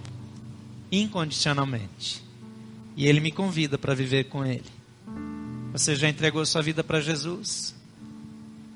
incondicionalmente. 0.89 2.23
E 2.95 3.07
Ele 3.07 3.19
me 3.19 3.31
convida 3.31 3.77
para 3.77 3.93
viver 3.93 4.25
com 4.25 4.45
Ele. 4.45 4.71
Você 5.73 5.93
já 5.93 6.07
entregou 6.07 6.45
sua 6.45 6.61
vida 6.61 6.81
para 6.81 7.01
Jesus? 7.01 7.75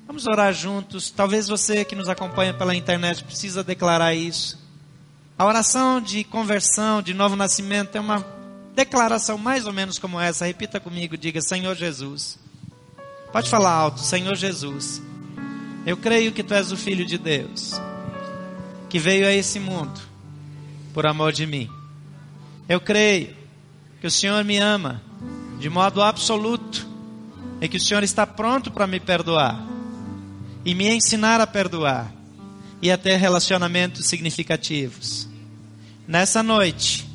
Vamos 0.06 0.26
orar 0.26 0.52
juntos. 0.52 1.10
Talvez 1.10 1.48
você 1.48 1.86
que 1.86 1.96
nos 1.96 2.10
acompanha 2.10 2.52
pela 2.52 2.74
internet 2.74 3.24
precisa 3.24 3.64
declarar 3.64 4.14
isso. 4.14 4.58
A 5.38 5.46
oração 5.46 6.02
de 6.02 6.22
conversão, 6.22 7.00
de 7.00 7.14
novo 7.14 7.34
nascimento, 7.34 7.96
é 7.96 8.00
uma 8.00 8.36
declaração 8.78 9.36
mais 9.36 9.66
ou 9.66 9.72
menos 9.72 9.98
como 9.98 10.20
essa. 10.20 10.46
Repita 10.46 10.78
comigo, 10.78 11.16
diga: 11.16 11.40
Senhor 11.40 11.74
Jesus. 11.74 12.38
Pode 13.32 13.50
falar 13.50 13.72
alto, 13.72 14.00
Senhor 14.00 14.36
Jesus. 14.36 15.02
Eu 15.84 15.96
creio 15.96 16.32
que 16.32 16.44
tu 16.44 16.54
és 16.54 16.70
o 16.70 16.76
filho 16.76 17.04
de 17.04 17.18
Deus, 17.18 17.72
que 18.88 18.98
veio 18.98 19.26
a 19.26 19.32
esse 19.32 19.58
mundo 19.58 20.00
por 20.94 21.06
amor 21.06 21.32
de 21.32 21.44
mim. 21.44 21.68
Eu 22.68 22.80
creio 22.80 23.34
que 24.00 24.06
o 24.06 24.10
Senhor 24.10 24.44
me 24.44 24.58
ama 24.58 25.02
de 25.58 25.68
modo 25.68 26.00
absoluto 26.00 26.86
e 27.60 27.68
que 27.68 27.78
o 27.78 27.80
Senhor 27.80 28.04
está 28.04 28.26
pronto 28.26 28.70
para 28.70 28.86
me 28.86 29.00
perdoar 29.00 29.60
e 30.64 30.74
me 30.74 30.88
ensinar 30.88 31.40
a 31.40 31.46
perdoar 31.46 32.12
e 32.80 32.92
a 32.92 32.96
ter 32.96 33.16
relacionamentos 33.16 34.06
significativos. 34.06 35.28
Nessa 36.06 36.42
noite, 36.42 37.07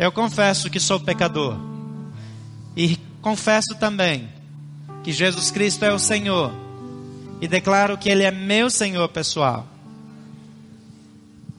eu 0.00 0.10
confesso 0.10 0.70
que 0.70 0.80
sou 0.80 0.98
pecador 0.98 1.58
e 2.74 2.96
confesso 3.20 3.74
também 3.78 4.30
que 5.02 5.12
Jesus 5.12 5.50
Cristo 5.50 5.84
é 5.84 5.92
o 5.92 5.98
Senhor 5.98 6.50
e 7.38 7.46
declaro 7.46 7.98
que 7.98 8.08
Ele 8.08 8.22
é 8.22 8.30
meu 8.30 8.70
Senhor 8.70 9.06
pessoal. 9.10 9.68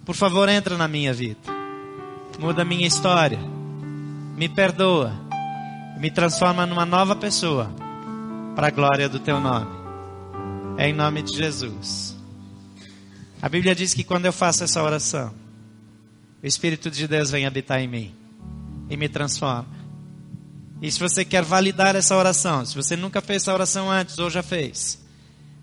Por 0.03 0.15
favor, 0.15 0.49
entra 0.49 0.75
na 0.75 0.87
minha 0.87 1.13
vida. 1.13 1.39
Muda 2.39 2.63
a 2.63 2.65
minha 2.65 2.87
história. 2.87 3.37
Me 4.35 4.49
perdoa. 4.49 5.13
Me 5.99 6.09
transforma 6.09 6.65
numa 6.65 6.83
nova 6.83 7.15
pessoa. 7.15 7.71
Para 8.55 8.69
a 8.69 8.71
glória 8.71 9.07
do 9.07 9.19
teu 9.19 9.39
nome. 9.39 9.69
É 10.79 10.89
em 10.89 10.93
nome 10.93 11.21
de 11.21 11.37
Jesus. 11.37 12.17
A 13.39 13.47
Bíblia 13.47 13.75
diz 13.75 13.93
que 13.93 14.03
quando 14.03 14.25
eu 14.25 14.33
faço 14.33 14.63
essa 14.63 14.81
oração, 14.81 15.31
o 16.41 16.47
Espírito 16.47 16.89
de 16.89 17.07
Deus 17.07 17.29
vem 17.29 17.45
habitar 17.45 17.79
em 17.79 17.87
mim 17.87 18.20
e 18.91 18.97
me 18.97 19.07
transforma. 19.07 19.65
E 20.81 20.91
se 20.91 20.99
você 20.99 21.23
quer 21.23 21.43
validar 21.43 21.95
essa 21.95 22.15
oração, 22.15 22.65
se 22.65 22.75
você 22.75 22.95
nunca 22.95 23.21
fez 23.21 23.43
essa 23.43 23.53
oração 23.53 23.89
antes 23.89 24.19
ou 24.19 24.29
já 24.29 24.43
fez, 24.43 24.99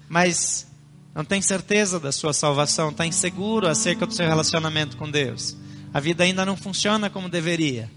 mas 0.09 0.66
não 1.14 1.24
tem 1.24 1.43
certeza 1.43 2.01
da 2.01 2.11
sua 2.11 2.33
salvação, 2.33 2.89
está 2.89 3.05
inseguro 3.05 3.68
acerca 3.68 4.07
do 4.07 4.14
seu 4.14 4.26
relacionamento 4.26 4.97
com 4.97 5.11
Deus, 5.11 5.57
a 5.93 6.01
vida 6.01 6.24
ainda 6.24 6.47
não 6.47 6.57
funciona 6.57 7.11
como 7.11 7.29
deveria. 7.29 7.91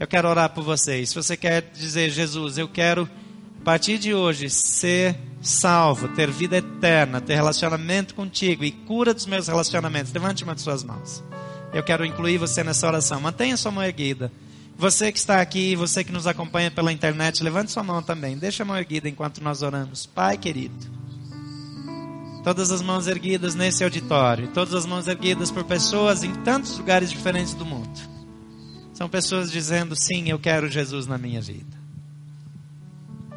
Eu 0.00 0.08
quero 0.08 0.28
orar 0.28 0.50
por 0.50 0.64
você. 0.64 1.06
se 1.06 1.14
você 1.14 1.36
quer 1.36 1.70
dizer, 1.72 2.10
Jesus, 2.10 2.58
eu 2.58 2.66
quero, 2.66 3.08
a 3.60 3.64
partir 3.64 3.96
de 3.96 4.12
hoje, 4.12 4.50
ser 4.50 5.16
salvo, 5.40 6.08
ter 6.08 6.30
vida 6.30 6.56
eterna, 6.56 7.20
ter 7.20 7.34
relacionamento 7.34 8.14
contigo 8.14 8.64
e 8.64 8.72
cura 8.72 9.14
dos 9.14 9.26
meus 9.26 9.46
relacionamentos, 9.46 10.12
levante 10.12 10.42
uma 10.42 10.54
de 10.54 10.62
suas 10.62 10.82
mãos. 10.82 11.22
Eu 11.72 11.82
quero 11.82 12.04
incluir 12.04 12.38
você 12.38 12.64
nessa 12.64 12.86
oração. 12.86 13.20
Mantenha 13.20 13.56
sua 13.56 13.70
mão 13.70 13.84
erguida. 13.84 14.32
Você 14.76 15.12
que 15.12 15.18
está 15.18 15.40
aqui, 15.40 15.76
você 15.76 16.02
que 16.02 16.12
nos 16.12 16.26
acompanha 16.26 16.70
pela 16.70 16.92
internet, 16.92 17.42
levante 17.42 17.70
sua 17.70 17.82
mão 17.82 18.02
também. 18.02 18.36
Deixa 18.36 18.62
a 18.62 18.66
mão 18.66 18.76
erguida 18.76 19.08
enquanto 19.08 19.42
nós 19.42 19.62
oramos. 19.62 20.04
Pai 20.04 20.36
querido. 20.36 20.74
Todas 22.42 22.70
as 22.70 22.82
mãos 22.82 23.06
erguidas 23.06 23.54
nesse 23.54 23.82
auditório, 23.84 24.48
todas 24.48 24.74
as 24.74 24.84
mãos 24.84 25.08
erguidas 25.08 25.50
por 25.50 25.64
pessoas 25.64 26.22
em 26.22 26.34
tantos 26.42 26.76
lugares 26.76 27.10
diferentes 27.10 27.54
do 27.54 27.64
mundo. 27.64 27.98
São 28.92 29.08
pessoas 29.08 29.50
dizendo: 29.50 29.96
sim, 29.96 30.28
eu 30.28 30.38
quero 30.38 30.70
Jesus 30.70 31.06
na 31.06 31.16
minha 31.16 31.40
vida. 31.40 31.74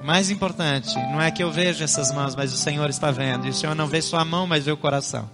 O 0.02 0.06
mais 0.06 0.30
importante 0.30 0.94
não 0.96 1.22
é 1.22 1.32
que 1.32 1.42
eu 1.42 1.52
veja 1.52 1.86
essas 1.86 2.12
mãos, 2.12 2.36
mas 2.36 2.52
o 2.52 2.58
Senhor 2.58 2.90
está 2.90 3.10
vendo. 3.12 3.48
E 3.48 3.50
o 3.50 3.54
Senhor 3.54 3.76
não 3.76 3.88
vê 3.88 4.02
só 4.02 4.18
a 4.18 4.26
mão, 4.26 4.46
mas 4.46 4.66
vê 4.66 4.72
o 4.72 4.78
coração. 4.78 5.30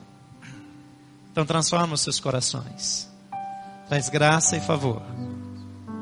Então 1.31 1.45
transforma 1.45 1.95
os 1.95 2.01
seus 2.01 2.19
corações. 2.19 3.09
Traz 3.87 4.07
graça 4.07 4.55
e 4.55 4.61
favor. 4.61 5.01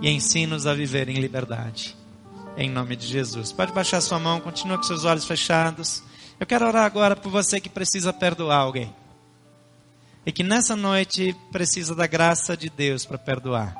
E 0.02 0.10
ensina-os 0.10 0.66
a 0.66 0.74
viver 0.74 1.08
em 1.10 1.20
liberdade. 1.20 1.96
Em 2.58 2.70
nome 2.70 2.96
de 2.96 3.06
Jesus. 3.08 3.52
Pode 3.52 3.72
baixar 3.72 4.02
sua 4.02 4.20
mão, 4.20 4.42
continua 4.42 4.78
com 4.78 4.84
seus 4.84 5.06
olhos 5.06 5.26
fechados. 5.26 6.04
Eu 6.40 6.46
quero 6.46 6.66
orar 6.66 6.86
agora 6.86 7.16
por 7.16 7.32
você 7.32 7.62
que 7.62 7.70
precisa 7.70 8.12
perdoar 8.12 8.58
alguém. 8.58 8.94
E 10.26 10.32
que 10.32 10.44
nessa 10.44 10.76
noite 10.76 11.36
precisa 11.52 11.96
da 11.96 12.08
graça 12.08 12.58
de 12.58 12.70
Deus 12.70 13.06
para 13.06 13.18
perdoar. 13.18 13.76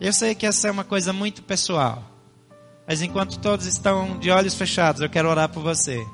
Eu 0.00 0.12
sei 0.12 0.34
que 0.34 0.46
essa 0.46 0.68
é 0.68 0.70
uma 0.70 0.84
coisa 0.84 1.12
muito 1.12 1.42
pessoal. 1.42 2.02
Mas 2.86 3.02
enquanto 3.02 3.38
todos 3.38 3.66
estão 3.66 4.18
de 4.18 4.30
olhos 4.30 4.54
fechados, 4.54 5.02
eu 5.02 5.08
quero 5.08 5.28
orar 5.28 5.48
por 5.48 5.62
você. 5.62 6.06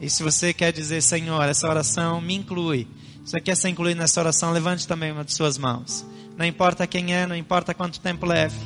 E 0.00 0.08
se 0.08 0.22
você 0.22 0.52
quer 0.52 0.72
dizer, 0.72 1.02
Senhor, 1.02 1.42
essa 1.44 1.68
oração 1.68 2.20
me 2.20 2.34
inclui. 2.34 2.88
Se 3.24 3.32
você 3.32 3.40
quer 3.40 3.56
ser 3.56 3.68
incluído 3.68 4.00
nessa 4.00 4.18
oração, 4.18 4.50
levante 4.50 4.88
também 4.88 5.12
uma 5.12 5.24
de 5.24 5.34
suas 5.34 5.58
mãos. 5.58 6.04
Não 6.40 6.46
importa 6.46 6.86
quem 6.86 7.14
é, 7.14 7.26
não 7.26 7.36
importa 7.36 7.74
quanto 7.74 8.00
tempo 8.00 8.24
leve. 8.24 8.58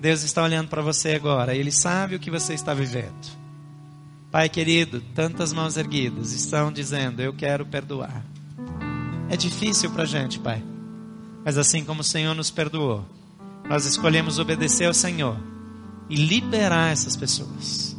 Deus 0.00 0.24
está 0.24 0.42
olhando 0.42 0.66
para 0.66 0.82
você 0.82 1.10
agora. 1.10 1.54
Ele 1.54 1.70
sabe 1.70 2.16
o 2.16 2.18
que 2.18 2.28
você 2.28 2.54
está 2.54 2.74
vivendo. 2.74 3.38
Pai 4.32 4.48
querido, 4.48 5.00
tantas 5.14 5.52
mãos 5.52 5.76
erguidas 5.76 6.32
estão 6.32 6.72
dizendo: 6.72 7.22
Eu 7.22 7.32
quero 7.32 7.64
perdoar. 7.64 8.24
É 9.30 9.36
difícil 9.36 9.92
para 9.92 10.02
a 10.02 10.06
gente, 10.06 10.40
Pai. 10.40 10.60
Mas 11.44 11.56
assim 11.56 11.84
como 11.84 12.00
o 12.00 12.04
Senhor 12.04 12.34
nos 12.34 12.50
perdoou, 12.50 13.06
nós 13.70 13.86
escolhemos 13.86 14.40
obedecer 14.40 14.86
ao 14.86 14.94
Senhor 14.94 15.38
e 16.10 16.16
liberar 16.16 16.90
essas 16.90 17.14
pessoas. 17.14 17.96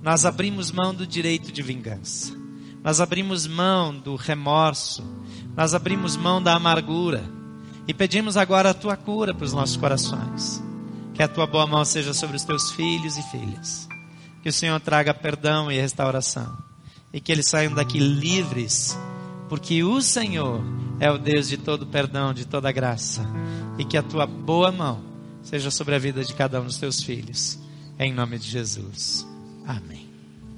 Nós 0.00 0.24
abrimos 0.24 0.70
mão 0.70 0.94
do 0.94 1.08
direito 1.08 1.50
de 1.50 1.60
vingança. 1.60 2.32
Nós 2.84 3.00
abrimos 3.00 3.48
mão 3.48 3.92
do 3.92 4.14
remorso. 4.14 5.02
Nós 5.56 5.74
abrimos 5.74 6.16
mão 6.16 6.40
da 6.40 6.54
amargura. 6.54 7.34
E 7.86 7.94
pedimos 7.94 8.36
agora 8.36 8.70
a 8.70 8.74
tua 8.74 8.96
cura 8.96 9.32
para 9.32 9.44
os 9.44 9.52
nossos 9.52 9.76
corações. 9.76 10.62
Que 11.14 11.22
a 11.22 11.28
tua 11.28 11.46
boa 11.46 11.66
mão 11.66 11.84
seja 11.84 12.12
sobre 12.12 12.36
os 12.36 12.44
teus 12.44 12.70
filhos 12.72 13.16
e 13.16 13.22
filhas. 13.30 13.88
Que 14.42 14.48
o 14.48 14.52
Senhor 14.52 14.78
traga 14.80 15.14
perdão 15.14 15.70
e 15.70 15.80
restauração. 15.80 16.56
E 17.12 17.20
que 17.20 17.30
eles 17.30 17.48
saiam 17.48 17.72
daqui 17.72 17.98
livres. 17.98 18.98
Porque 19.48 19.82
o 19.84 20.02
Senhor 20.02 20.62
é 20.98 21.10
o 21.10 21.18
Deus 21.18 21.48
de 21.48 21.56
todo 21.56 21.86
perdão, 21.86 22.34
de 22.34 22.44
toda 22.44 22.72
graça. 22.72 23.24
E 23.78 23.84
que 23.84 23.96
a 23.96 24.02
tua 24.02 24.26
boa 24.26 24.72
mão 24.72 25.00
seja 25.42 25.70
sobre 25.70 25.94
a 25.94 25.98
vida 25.98 26.24
de 26.24 26.34
cada 26.34 26.60
um 26.60 26.64
dos 26.64 26.78
teus 26.78 27.02
filhos. 27.02 27.58
Em 27.98 28.12
nome 28.12 28.38
de 28.38 28.48
Jesus. 28.48 29.26
Amém. 29.64 30.05